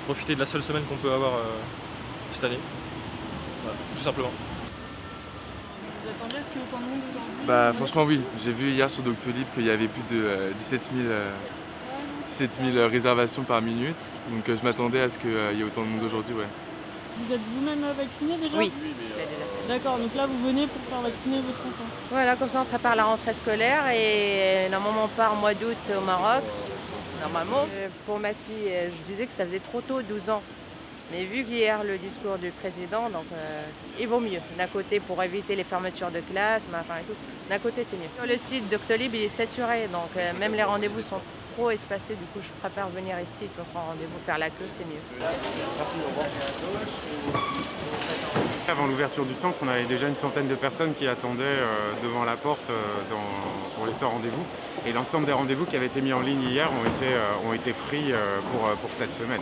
profiter 0.06 0.36
de 0.36 0.40
la 0.40 0.46
seule 0.46 0.62
semaine 0.62 0.84
qu'on 0.84 0.96
peut 0.96 1.12
avoir 1.12 1.34
euh, 1.34 1.42
cette 2.32 2.44
année. 2.44 2.60
Voilà, 3.62 3.76
tout 3.96 4.02
simplement. 4.02 4.30
Vous 4.30 6.10
attendez 6.10 6.36
à 6.36 6.42
ce 6.44 6.52
qu'il 6.52 6.60
y 6.60 6.64
ait 6.64 6.68
autant 6.68 6.78
de 6.78 6.88
monde 6.88 7.00
aujourd'hui 7.10 7.46
Bah 7.46 7.72
franchement 7.74 8.04
oui, 8.04 8.20
j'ai 8.42 8.52
vu 8.52 8.70
hier 8.70 8.88
sur 8.88 9.02
Doctolib 9.02 9.46
qu'il 9.54 9.66
y 9.66 9.70
avait 9.70 9.88
plus 9.88 10.14
de 10.14 10.52
17 10.58 10.90
000, 10.94 12.76
euh, 12.76 12.88
réservations 12.88 13.42
par 13.42 13.60
minute, 13.60 13.98
donc 14.30 14.48
euh, 14.48 14.56
je 14.56 14.64
m'attendais 14.64 15.00
à 15.00 15.10
ce 15.10 15.18
qu'il 15.18 15.30
y 15.30 15.60
ait 15.60 15.64
autant 15.64 15.82
de 15.82 15.88
monde 15.88 16.04
aujourd'hui. 16.04 16.34
Ouais. 16.34 16.46
Vous 17.18 17.34
êtes 17.34 17.40
vous-même 17.56 17.84
vacciné 17.96 18.36
déjà 18.38 18.56
Oui. 18.56 18.70
D'accord, 19.66 19.98
donc 19.98 20.14
là 20.14 20.26
vous 20.26 20.46
venez 20.46 20.68
pour 20.68 20.80
faire 20.88 21.00
vacciner 21.00 21.38
votre 21.38 21.58
enfant 21.58 21.90
Voilà, 22.12 22.36
comme 22.36 22.48
ça 22.48 22.60
on 22.60 22.64
prépare 22.64 22.94
la 22.94 23.04
rentrée 23.04 23.34
scolaire 23.34 23.88
et 23.88 24.68
normalement 24.70 25.06
on 25.06 25.08
part 25.08 25.32
au 25.32 25.36
mois 25.36 25.54
d'août 25.54 25.76
au 25.96 26.00
Maroc 26.02 26.44
normalement. 27.26 27.66
Euh, 27.74 27.88
pour 28.06 28.18
ma 28.18 28.30
fille, 28.30 28.68
euh, 28.68 28.88
je 28.90 29.12
disais 29.12 29.26
que 29.26 29.32
ça 29.32 29.44
faisait 29.44 29.60
trop 29.60 29.80
tôt, 29.80 30.02
12 30.02 30.30
ans. 30.30 30.42
Mais 31.12 31.24
vu 31.24 31.44
qu'hier 31.44 31.84
le 31.84 31.98
discours 31.98 32.36
du 32.36 32.50
président, 32.50 33.08
donc 33.08 33.26
euh, 33.32 33.62
il 34.00 34.08
vaut 34.08 34.18
mieux. 34.18 34.40
D'un 34.58 34.66
côté 34.66 34.98
pour 34.98 35.22
éviter 35.22 35.54
les 35.54 35.62
fermetures 35.62 36.10
de 36.10 36.20
classe, 36.20 36.64
enfin. 36.68 36.96
D'un 37.48 37.58
côté 37.60 37.84
c'est 37.84 37.96
mieux. 37.96 38.08
Sur 38.16 38.26
le 38.26 38.36
site 38.36 38.68
Doctolib 38.68 39.14
il 39.14 39.22
est 39.22 39.28
saturé, 39.28 39.86
donc 39.86 40.10
même 40.40 40.54
les 40.54 40.64
rendez-vous 40.64 41.02
sont 41.02 41.20
trop 41.54 41.70
espacés. 41.70 42.14
Du 42.14 42.24
coup 42.32 42.40
je 42.42 42.50
préfère 42.60 42.88
venir 42.88 43.20
ici 43.20 43.46
sans 43.46 43.62
rendez-vous 43.78 44.18
faire 44.26 44.38
la 44.38 44.50
queue, 44.50 44.66
c'est 44.72 44.84
mieux. 44.84 44.98
Merci, 45.20 45.96
au 46.04 46.08
revoir. 46.08 46.26
Avant 48.68 48.86
l'ouverture 48.86 49.24
du 49.24 49.34
centre, 49.34 49.60
on 49.62 49.68
avait 49.68 49.84
déjà 49.84 50.08
une 50.08 50.16
centaine 50.16 50.48
de 50.48 50.54
personnes 50.56 50.94
qui 50.94 51.06
attendaient 51.06 51.58
devant 52.02 52.24
la 52.24 52.36
porte 52.36 52.70
pour 53.76 53.86
laisser 53.86 54.04
rendez-vous. 54.04 54.44
Et 54.86 54.92
l'ensemble 54.92 55.26
des 55.26 55.32
rendez-vous 55.32 55.66
qui 55.66 55.76
avaient 55.76 55.86
été 55.86 56.00
mis 56.00 56.12
en 56.12 56.20
ligne 56.20 56.42
hier 56.42 56.70
ont 56.72 56.88
été, 56.88 57.06
euh, 57.06 57.48
ont 57.48 57.52
été 57.52 57.72
pris 57.72 58.12
euh, 58.12 58.38
pour, 58.52 58.66
euh, 58.66 58.74
pour 58.74 58.90
cette 58.90 59.14
semaine. 59.14 59.40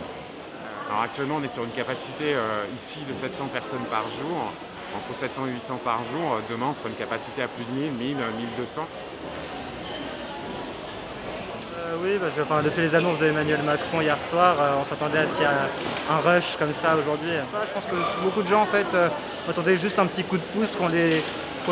Alors 0.89 1.01
actuellement, 1.01 1.37
on 1.39 1.43
est 1.43 1.53
sur 1.53 1.63
une 1.63 1.71
capacité 1.71 2.35
ici 2.75 2.99
de 3.09 3.15
700 3.15 3.47
personnes 3.51 3.85
par 3.89 4.07
jour, 4.07 4.51
entre 4.95 5.17
700 5.17 5.47
et 5.47 5.51
800 5.51 5.79
par 5.83 6.03
jour. 6.05 6.37
Demain, 6.47 6.67
on 6.69 6.73
sera 6.73 6.89
une 6.89 6.95
capacité 6.95 7.41
à 7.41 7.47
plus 7.47 7.65
de 7.65 7.71
1000, 7.71 7.91
1000, 7.91 8.17
1200. 8.57 8.87
Oui, 12.05 12.17
parce 12.21 12.35
que 12.35 12.63
depuis 12.63 12.81
les 12.83 12.95
annonces 12.95 13.19
d'Emmanuel 13.19 13.61
Macron 13.63 14.01
hier 14.01 14.17
soir, 14.19 14.55
on 14.79 14.85
s'attendait 14.85 15.19
à 15.19 15.27
ce 15.27 15.33
qu'il 15.33 15.41
y 15.41 15.45
ait 15.45 16.09
un, 16.09 16.17
rush 16.17 16.55
comme 16.57 16.73
ça 16.73 16.95
aujourd'hui. 16.95 17.31
Je 17.31 17.73
pense 17.73 17.85
que 17.85 18.23
beaucoup 18.23 18.43
de 18.43 18.47
gens 18.47 18.61
en 18.61 18.67
fait 18.67 18.87
attendaient 19.49 19.75
juste 19.75 19.99
un 19.99 20.05
petit 20.05 20.23
coup 20.23 20.37
de 20.37 20.43
pouce 20.43 20.75
qu'on 20.75 20.87
les, 20.87 21.21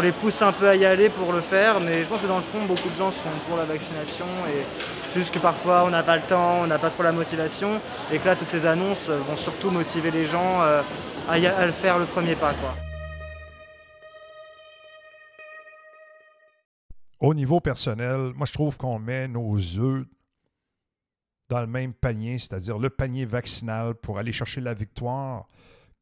les 0.01 0.11
pousse 0.11 0.41
un 0.41 0.51
peu 0.51 0.67
à 0.67 0.75
y 0.75 0.85
aller 0.85 1.09
pour 1.09 1.31
le 1.31 1.41
faire. 1.41 1.79
Mais 1.79 2.03
je 2.03 2.09
pense 2.09 2.21
que 2.21 2.27
dans 2.27 2.37
le 2.37 2.43
fond, 2.43 2.65
beaucoup 2.65 2.89
de 2.89 2.95
gens 2.95 3.11
sont 3.11 3.29
pour 3.47 3.57
la 3.57 3.65
vaccination 3.65 4.25
et 4.49 4.63
Juste 5.15 5.31
que 5.31 5.37
parfois 5.37 5.83
on 5.85 5.91
n'a 5.91 6.01
pas 6.01 6.15
le 6.15 6.23
temps, 6.23 6.61
on 6.63 6.67
n'a 6.67 6.79
pas 6.79 6.89
trop 6.89 7.03
la 7.03 7.11
motivation, 7.11 7.79
et 8.11 8.17
que 8.17 8.25
là 8.25 8.35
toutes 8.35 8.47
ces 8.47 8.65
annonces 8.65 9.09
vont 9.09 9.35
surtout 9.35 9.69
motiver 9.69 10.09
les 10.09 10.25
gens 10.25 10.59
à, 10.59 10.83
à 11.27 11.65
le 11.67 11.71
faire 11.71 11.99
le 11.99 12.05
premier 12.05 12.35
pas. 12.35 12.55
Quoi. 12.55 12.73
Au 17.19 17.35
niveau 17.35 17.59
personnel, 17.59 18.31
moi 18.35 18.47
je 18.47 18.53
trouve 18.53 18.75
qu'on 18.77 18.97
met 18.97 19.27
nos 19.27 19.55
œufs 19.77 20.05
dans 21.53 21.61
le 21.61 21.67
même 21.67 21.93
panier, 21.93 22.39
c'est-à-dire 22.39 22.79
le 22.79 22.89
panier 22.89 23.25
vaccinal 23.25 23.93
pour 23.93 24.17
aller 24.17 24.31
chercher 24.31 24.59
la 24.59 24.73
victoire 24.73 25.45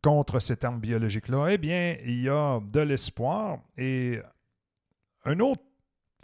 contre 0.01 0.39
cette 0.39 0.63
arme 0.63 0.79
biologique-là. 0.79 1.47
Eh 1.49 1.57
bien, 1.57 1.97
il 2.05 2.21
y 2.21 2.29
a 2.29 2.61
de 2.61 2.79
l'espoir 2.79 3.59
et 3.77 4.21
un 5.25 5.39
autre 5.41 5.61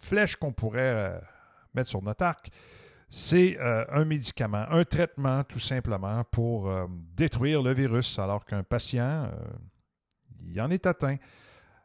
flèche 0.02 0.38
qu'on 0.38 0.54
pourrait 0.54 0.80
euh, 0.80 1.20
mettre 1.74 1.90
sur 1.90 2.02
notre 2.02 2.24
arc, 2.24 2.50
c'est 3.10 3.60
euh, 3.60 3.84
un 3.90 4.06
médicament, 4.06 4.66
un 4.70 4.86
traitement 4.86 5.44
tout 5.44 5.60
simplement 5.60 6.24
pour 6.32 6.70
euh, 6.70 6.86
détruire 7.14 7.62
le 7.62 7.74
virus 7.74 8.20
alors 8.20 8.46
qu'un 8.46 8.64
patient, 8.64 9.30
il 10.46 10.62
en 10.62 10.72
est 10.72 10.86
atteint. 10.86 11.18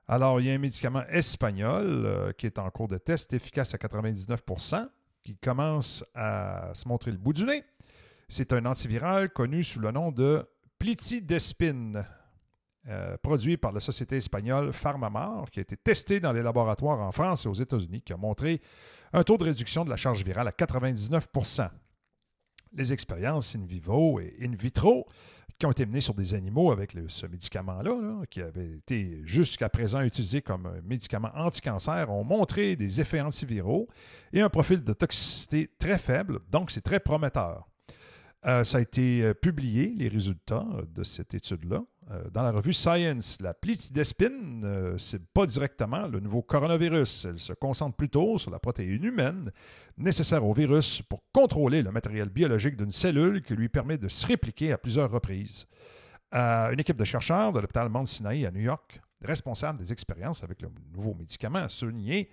Alors, 0.07 0.41
il 0.41 0.47
y 0.47 0.51
a 0.51 0.55
un 0.55 0.59
médicament 0.59 1.05
espagnol 1.09 2.33
qui 2.39 2.47
est 2.47 2.61
en 2.61 2.71
cours 2.71 2.87
de 2.87 2.99
test, 2.99 3.33
efficace 3.33 3.75
à 3.75 3.79
99 3.79 4.43
qui 5.23 5.37
commence 5.37 6.05
à 6.15 6.71
se 6.75 6.87
montrer 6.89 7.11
le 7.11 7.19
bout 7.19 7.33
du 7.33 7.45
nez. 7.45 7.65
C'est 8.29 8.53
un 8.53 8.65
antiviral 8.65 9.31
connu 9.31 9.63
sous 9.63 9.81
le 9.81 9.91
nom 9.91 10.11
de 10.11 10.47
Plitidespine, 10.79 12.05
euh, 12.89 13.17
produit 13.19 13.57
par 13.57 13.71
la 13.71 13.79
société 13.79 14.17
espagnole 14.17 14.73
Pharmamar, 14.73 15.51
qui 15.51 15.61
a 15.61 15.63
été 15.63 15.77
testé 15.77 16.19
dans 16.19 16.33
les 16.33 16.43
laboratoires 16.43 17.01
en 17.01 17.13
France 17.13 17.47
et 17.47 17.49
aux 17.49 17.55
États-Unis, 17.55 18.03
qui 18.03 18.13
a 18.13 18.17
montré 18.17 18.61
un 19.13 19.23
taux 19.23 19.39
de 19.39 19.45
réduction 19.45 19.85
de 19.85 19.91
la 19.91 19.97
charge 19.97 20.25
virale 20.25 20.49
à 20.49 20.51
99% 20.51 21.69
Les 22.73 22.93
expériences 22.93 23.55
in 23.55 23.65
vivo 23.65 24.19
et 24.19 24.35
in 24.43 24.57
vitro 24.57 25.07
qui 25.59 25.67
ont 25.67 25.71
été 25.71 25.87
menés 25.87 26.01
sur 26.01 26.15
des 26.15 26.35
animaux 26.35 26.73
avec 26.73 26.97
ce 27.09 27.27
médicament-là, 27.27 28.23
qui 28.31 28.41
avait 28.41 28.73
été 28.77 29.23
jusqu'à 29.25 29.69
présent 29.69 30.01
utilisé 30.01 30.43
comme 30.43 30.81
médicament 30.85 31.31
anti-cancer, 31.35 32.11
ont 32.11 32.25
montré 32.25 32.77
des 32.77 33.01
effets 33.01 33.21
antiviraux 33.21 33.89
et 34.33 34.41
un 34.41 34.49
profil 34.49 34.83
de 34.83 34.93
toxicité 34.93 35.71
très 35.79 35.99
faible, 35.99 36.41
donc 36.51 36.71
c'est 36.71 36.81
très 36.81 37.01
prometteur. 37.01 37.69
Euh, 38.45 38.65
ça 38.65 38.79
a 38.79 38.81
été 38.81 39.23
euh, 39.23 39.35
publié, 39.35 39.95
les 39.97 40.09
résultats 40.09 40.67
de 40.93 41.05
cette 41.05 41.33
étude-là, 41.33 41.83
euh, 42.11 42.31
dans 42.31 42.43
la 42.43 42.51
revue 42.51 42.73
Science. 42.73 43.39
La 43.41 43.55
plitidespine, 43.55 44.95
ce 44.97 45.17
n'est 45.17 45.23
pas 45.33 45.47
directement 45.47 46.07
le 46.07 46.21
nouveau 46.21 46.43
coronavirus. 46.43 47.27
Elle 47.27 47.39
se 47.39 47.53
concentre 47.53 47.97
plutôt 47.97 48.39
sur 48.39 48.51
la 48.51 48.59
protéine 48.59 49.05
humaine 49.05 49.53
nécessaire 49.97 50.45
au 50.45 50.53
virus 50.53 51.03
pour 51.03 51.23
contrôler 51.33 51.83
le 51.83 51.93
matériel 51.93 52.29
biologique 52.29 52.77
d'une 52.77 52.91
cellule 52.91 53.43
qui 53.43 53.55
lui 53.55 53.69
permet 53.69 53.99
de 53.99 54.09
se 54.09 54.27
répliquer 54.27 54.73
à 54.73 54.79
plusieurs 54.79 55.11
reprises. 55.11 55.67
une 56.33 56.81
équipe 56.81 56.97
de 56.97 57.05
chercheurs 57.05 57.53
de 57.53 57.61
l'hôpital 57.61 57.89
Mount 57.89 58.07
Sinai 58.07 58.47
à 58.47 58.51
New 58.51 58.63
York, 58.63 59.01
responsable 59.23 59.79
des 59.79 59.93
expériences 59.93 60.43
avec 60.43 60.63
le 60.63 60.71
nouveau 60.95 61.15
médicament, 61.15 61.61
a 61.61 61.69
souligné 61.69 62.31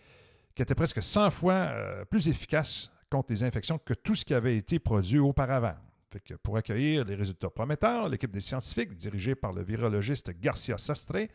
qu'il 0.55 0.63
était 0.63 0.75
presque 0.75 1.03
100 1.03 1.31
fois 1.31 1.69
plus 2.09 2.27
efficace 2.27 2.91
contre 3.09 3.33
les 3.33 3.43
infections 3.43 3.77
que 3.77 3.93
tout 3.93 4.15
ce 4.15 4.23
qui 4.23 4.33
avait 4.33 4.55
été 4.55 4.79
produit 4.79 5.19
auparavant 5.19 5.75
pour 6.43 6.57
accueillir 6.57 7.05
les 7.05 7.15
résultats 7.15 7.49
prometteurs, 7.49 8.09
l'équipe 8.09 8.31
des 8.31 8.39
scientifiques, 8.39 8.95
dirigée 8.95 9.35
par 9.35 9.53
le 9.53 9.63
virologiste 9.63 10.31
Garcia 10.39 10.77
Sastre, 10.77 11.27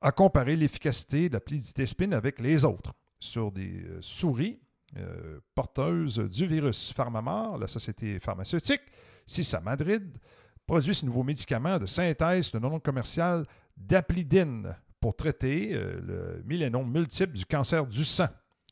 a 0.00 0.12
comparé 0.12 0.56
l'efficacité 0.56 1.28
de 1.28 1.38
la 1.38 2.16
avec 2.16 2.40
les 2.40 2.64
autres 2.64 2.92
sur 3.20 3.52
des 3.52 3.82
euh, 3.84 3.98
souris 4.00 4.60
euh, 4.96 5.38
porteuses 5.54 6.18
du 6.18 6.46
virus. 6.46 6.92
Pharmamar, 6.92 7.56
la 7.56 7.66
société 7.66 8.18
pharmaceutique, 8.18 8.82
CISA 9.24 9.60
Madrid, 9.60 10.18
produit 10.66 10.94
ce 10.94 11.06
nouveau 11.06 11.22
médicament 11.22 11.78
de 11.78 11.86
synthèse 11.86 12.50
de 12.50 12.58
nom 12.58 12.80
commercial 12.80 13.46
d'aplidine 13.76 14.74
pour 15.00 15.16
traiter 15.16 15.70
euh, 15.72 16.00
le 16.00 16.42
millénome 16.44 16.90
multiple 16.90 17.32
du 17.32 17.46
cancer 17.46 17.86
du 17.86 18.04
sang. 18.04 18.28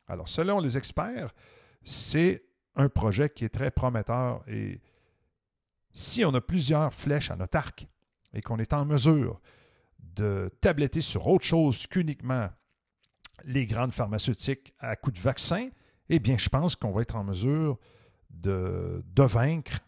Alors, 0.09 0.29
selon 0.29 0.61
les 0.61 0.77
experts, 0.77 1.33
c'est 1.83 2.43
un 2.75 2.89
projet 2.89 3.31
qui 3.31 3.45
est 3.45 3.51
très 3.51 3.71
prometteur 3.71 4.43
et 4.49 4.81
si 5.93 6.25
on 6.25 6.35
a 6.35 6.41
plusieurs 6.41 6.93
flèches 6.93 7.31
à 7.31 7.37
notre 7.37 7.59
arc 7.59 7.87
et 8.33 8.41
qu'on 8.41 8.59
est 8.59 8.73
en 8.73 8.85
mesure 8.85 9.41
de 9.99 10.51
tabletter 10.61 11.01
sur 11.01 11.27
autre 11.27 11.45
chose 11.45 11.87
qu'uniquement 11.87 12.49
les 13.45 13.67
grandes 13.67 13.93
pharmaceutiques 13.93 14.75
à 14.79 14.97
coup 14.97 15.11
de 15.11 15.19
vaccin, 15.19 15.69
eh 16.09 16.19
bien, 16.19 16.37
je 16.37 16.49
pense 16.49 16.77
qu'on 16.77 16.93
va 16.93 17.03
être 17.03 17.17
en 17.17 17.25
mesure 17.25 17.79
de, 18.29 19.03
de 19.07 19.23
vaincre 19.23 19.79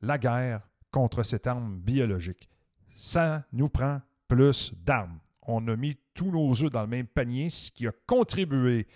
la 0.00 0.18
guerre 0.18 0.62
contre 0.90 1.22
cette 1.22 1.46
arme 1.46 1.78
biologique. 1.78 2.48
Ça 2.94 3.44
nous 3.52 3.68
prend 3.68 4.00
plus 4.28 4.72
d'armes. 4.74 5.18
On 5.42 5.66
a 5.68 5.76
mis 5.76 5.96
tous 6.14 6.30
nos 6.30 6.50
œufs 6.62 6.70
dans 6.70 6.82
le 6.82 6.88
même 6.88 7.06
panier, 7.06 7.50
ce 7.50 7.70
qui 7.70 7.86
a 7.86 7.92
contribué 8.06 8.86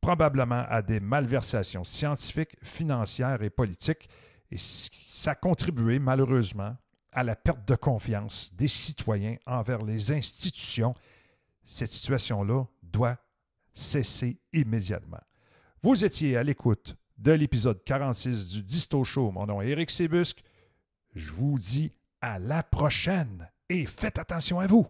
probablement 0.00 0.64
à 0.68 0.82
des 0.82 1.00
malversations 1.00 1.84
scientifiques, 1.84 2.56
financières 2.62 3.42
et 3.42 3.50
politiques 3.50 4.08
et 4.54 4.58
ça 4.58 5.32
a 5.32 5.34
contribué 5.34 5.98
malheureusement 5.98 6.76
à 7.10 7.24
la 7.24 7.34
perte 7.34 7.66
de 7.66 7.74
confiance 7.74 8.54
des 8.54 8.68
citoyens 8.68 9.36
envers 9.46 9.82
les 9.82 10.12
institutions. 10.12 10.94
Cette 11.64 11.90
situation-là 11.90 12.64
doit 12.80 13.18
cesser 13.72 14.38
immédiatement. 14.52 15.20
Vous 15.82 16.04
étiez 16.04 16.36
à 16.36 16.44
l'écoute 16.44 16.96
de 17.18 17.32
l'épisode 17.32 17.82
46 17.82 18.50
du 18.50 18.62
Disto 18.62 19.02
Show. 19.02 19.32
Mon 19.32 19.46
nom 19.46 19.60
est 19.60 19.70
Eric 19.70 19.90
Sébusque. 19.90 20.44
Je 21.14 21.32
vous 21.32 21.58
dis 21.58 21.92
à 22.20 22.38
la 22.38 22.62
prochaine 22.62 23.50
et 23.68 23.86
faites 23.86 24.20
attention 24.20 24.60
à 24.60 24.68
vous. 24.68 24.86